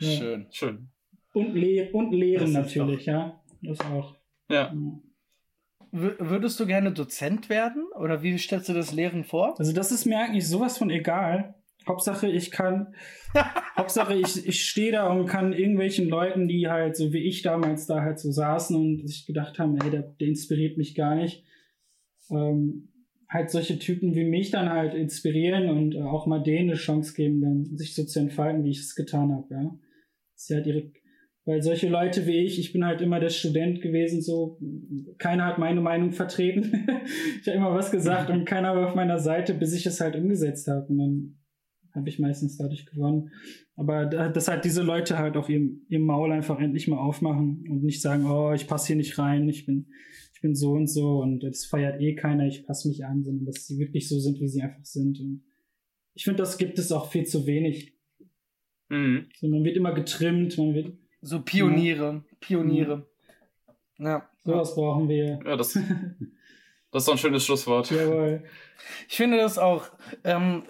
ja. 0.00 0.10
Schön, 0.10 0.46
schön. 0.50 0.88
Und, 1.34 1.54
le 1.54 1.90
und 1.92 2.12
lehren 2.12 2.52
natürlich, 2.52 3.06
ja. 3.06 3.40
Das 3.62 3.80
auch. 3.80 4.16
Ja. 4.48 4.74
Würdest 5.92 6.58
du 6.58 6.66
gerne 6.66 6.92
Dozent 6.92 7.50
werden? 7.50 7.84
Oder 7.98 8.22
wie 8.22 8.36
stellst 8.38 8.68
du 8.68 8.72
das 8.72 8.92
Lehren 8.92 9.24
vor? 9.24 9.58
Also 9.58 9.72
das 9.72 9.92
ist 9.92 10.06
mir 10.06 10.18
eigentlich 10.18 10.48
sowas 10.48 10.78
von 10.78 10.88
egal. 10.88 11.54
Hauptsache, 11.86 12.28
ich 12.28 12.50
kann, 12.50 12.94
Hauptsache, 13.76 14.14
ich, 14.14 14.46
ich 14.46 14.64
stehe 14.64 14.92
da 14.92 15.08
und 15.08 15.26
kann 15.26 15.52
irgendwelchen 15.52 16.08
Leuten, 16.08 16.46
die 16.46 16.68
halt 16.68 16.96
so 16.96 17.12
wie 17.12 17.26
ich 17.26 17.42
damals 17.42 17.86
da 17.86 18.02
halt 18.02 18.18
so 18.18 18.30
saßen 18.30 18.76
und 18.76 19.06
sich 19.06 19.26
gedacht 19.26 19.58
haben, 19.58 19.78
ey, 19.80 19.90
der, 19.90 20.02
der 20.02 20.28
inspiriert 20.28 20.76
mich 20.76 20.94
gar 20.94 21.16
nicht, 21.16 21.44
ähm, 22.30 22.89
halt 23.30 23.50
solche 23.50 23.78
Typen 23.78 24.14
wie 24.14 24.24
mich 24.24 24.50
dann 24.50 24.68
halt 24.68 24.92
inspirieren 24.92 25.70
und 25.70 25.94
äh, 25.94 26.02
auch 26.02 26.26
mal 26.26 26.42
denen 26.42 26.70
eine 26.70 26.78
Chance 26.78 27.14
geben, 27.14 27.40
dann 27.40 27.76
sich 27.76 27.94
so 27.94 28.04
zu 28.04 28.18
entfalten, 28.18 28.64
wie 28.64 28.70
ich 28.70 28.80
es 28.80 28.94
getan 28.94 29.32
habe, 29.32 29.54
ja. 29.54 29.78
Das 30.34 30.42
ist 30.42 30.48
ja 30.48 30.60
direkt, 30.60 30.96
weil 31.44 31.62
solche 31.62 31.88
Leute 31.88 32.26
wie 32.26 32.44
ich, 32.44 32.58
ich 32.58 32.72
bin 32.72 32.84
halt 32.84 33.00
immer 33.00 33.20
der 33.20 33.28
Student 33.28 33.80
gewesen, 33.80 34.20
so, 34.20 34.58
keiner 35.18 35.46
hat 35.46 35.58
meine 35.58 35.80
Meinung 35.80 36.12
vertreten. 36.12 36.86
ich 37.40 37.46
habe 37.46 37.56
immer 37.56 37.74
was 37.74 37.90
gesagt 37.90 38.30
und 38.30 38.46
keiner 38.46 38.74
war 38.74 38.88
auf 38.88 38.94
meiner 38.94 39.18
Seite, 39.18 39.54
bis 39.54 39.74
ich 39.74 39.86
es 39.86 40.00
halt 40.00 40.16
umgesetzt 40.16 40.66
habe. 40.66 40.86
Und 40.86 40.98
dann 40.98 41.38
habe 41.94 42.08
ich 42.08 42.18
meistens 42.18 42.56
dadurch 42.56 42.86
gewonnen. 42.86 43.30
Aber 43.76 44.06
dass 44.06 44.48
halt 44.48 44.64
diese 44.64 44.82
Leute 44.82 45.18
halt 45.18 45.36
auch 45.36 45.48
ihr, 45.48 45.70
ihr 45.88 46.00
Maul 46.00 46.32
einfach 46.32 46.60
endlich 46.60 46.88
mal 46.88 46.98
aufmachen 46.98 47.64
und 47.68 47.82
nicht 47.82 48.02
sagen, 48.02 48.26
oh, 48.26 48.52
ich 48.52 48.66
passe 48.66 48.88
hier 48.88 48.96
nicht 48.96 49.18
rein, 49.18 49.48
ich 49.48 49.66
bin 49.66 49.86
ich 50.40 50.42
bin 50.42 50.54
so 50.54 50.72
und 50.72 50.86
so 50.86 51.18
und 51.18 51.40
das 51.40 51.66
feiert 51.66 52.00
eh 52.00 52.14
keiner, 52.14 52.46
ich 52.46 52.64
passe 52.64 52.88
mich 52.88 53.04
an, 53.04 53.22
sondern 53.22 53.44
dass 53.44 53.66
sie 53.66 53.78
wirklich 53.78 54.08
so 54.08 54.18
sind, 54.18 54.40
wie 54.40 54.48
sie 54.48 54.62
einfach 54.62 54.82
sind. 54.86 55.20
Und 55.20 55.44
ich 56.14 56.24
finde, 56.24 56.38
das 56.38 56.56
gibt 56.56 56.78
es 56.78 56.90
auch 56.92 57.10
viel 57.10 57.26
zu 57.26 57.46
wenig. 57.46 57.92
Mhm. 58.88 59.26
So, 59.38 59.48
man 59.48 59.62
wird 59.64 59.76
immer 59.76 59.92
getrimmt, 59.92 60.56
man 60.56 60.72
wird. 60.72 60.94
So 61.20 61.42
Pioniere, 61.42 62.24
ja. 62.26 62.36
Pioniere. 62.40 63.06
Mhm. 63.98 64.06
Ja. 64.06 64.30
Sowas 64.42 64.74
brauchen 64.74 65.10
wir. 65.10 65.40
Ja, 65.44 65.56
das, 65.58 65.78
Das 66.90 67.02
ist 67.02 67.06
doch 67.08 67.14
ein 67.14 67.18
schönes 67.18 67.44
Schlusswort. 67.44 67.90
Jawohl. 67.90 68.42
Ich 69.08 69.16
finde 69.16 69.36
das 69.36 69.58
auch, 69.58 69.84
ähm, 70.24 70.64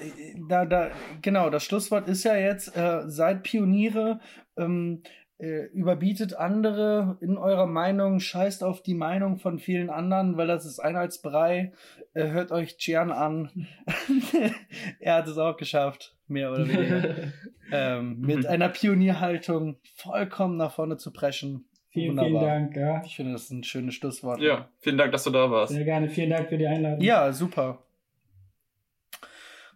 da, 0.48 0.66
da, 0.66 0.90
genau, 1.22 1.48
das 1.48 1.64
Schlusswort 1.64 2.08
ist 2.08 2.24
ja 2.24 2.36
jetzt, 2.36 2.76
äh, 2.76 3.04
seid 3.06 3.42
Pioniere, 3.42 4.20
ähm, 4.56 5.02
äh, 5.41 5.64
überbietet 5.72 6.34
andere 6.34 7.16
in 7.20 7.38
eurer 7.38 7.66
Meinung, 7.66 8.20
scheißt 8.20 8.62
auf 8.62 8.82
die 8.82 8.95
Meinung 8.95 9.38
von 9.38 9.59
vielen 9.59 9.88
anderen, 9.88 10.36
weil 10.36 10.47
das 10.47 10.66
ist 10.66 10.80
Einheitsbrei. 10.80 11.72
Äh, 12.12 12.28
hört 12.28 12.53
euch 12.53 12.76
Cian 12.78 13.11
an. 13.11 13.66
er 15.01 15.14
hat 15.14 15.28
es 15.28 15.38
auch 15.38 15.57
geschafft, 15.57 16.14
mehr 16.28 16.53
oder 16.53 16.68
weniger. 16.68 17.14
ähm, 17.72 18.20
mit 18.20 18.47
einer 18.47 18.68
Pionierhaltung 18.68 19.78
vollkommen 19.95 20.59
nach 20.59 20.72
vorne 20.72 20.99
zu 20.99 21.11
preschen. 21.11 21.64
Vielen, 21.88 22.11
Wunderbar. 22.11 22.30
vielen 22.30 22.43
Dank. 22.43 22.76
Ja. 22.76 23.03
Ich 23.05 23.16
finde, 23.16 23.32
das 23.32 23.45
ist 23.45 23.51
ein 23.51 23.64
schönes 23.64 23.95
Schlusswort. 23.95 24.41
Ja, 24.41 24.68
vielen 24.78 24.99
Dank, 24.99 25.11
dass 25.12 25.24
du 25.24 25.30
da 25.30 25.51
warst. 25.51 25.72
Sehr 25.72 25.84
gerne. 25.84 26.09
Vielen 26.11 26.30
Dank 26.30 26.49
für 26.51 26.59
die 26.59 26.66
Einladung. 26.66 27.01
Ja, 27.01 27.32
super. 27.32 27.82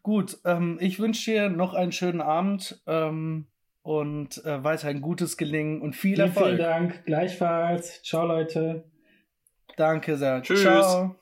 Gut, 0.03 0.37
ähm, 0.45 0.77
ich 0.81 1.01
wünsche 1.01 1.31
dir 1.31 1.49
noch 1.49 1.73
einen 1.73 1.91
schönen 1.91 2.21
Abend 2.21 2.83
ähm, 2.87 3.47
und 3.85 4.43
äh, 4.47 4.65
weiterhin 4.65 5.03
gutes 5.03 5.37
Gelingen 5.37 5.83
und 5.83 5.95
viel 5.95 6.17
Vielen, 6.17 6.29
Erfolg. 6.29 6.47
vielen 6.47 6.59
Dank. 6.59 7.05
Gleichfalls. 7.05 8.03
Ciao, 8.03 8.27
Leute. 8.27 8.85
Danke 9.77 10.17
sehr. 10.17 10.43
Tschüss. 10.43 10.63
Ciao. 10.63 11.17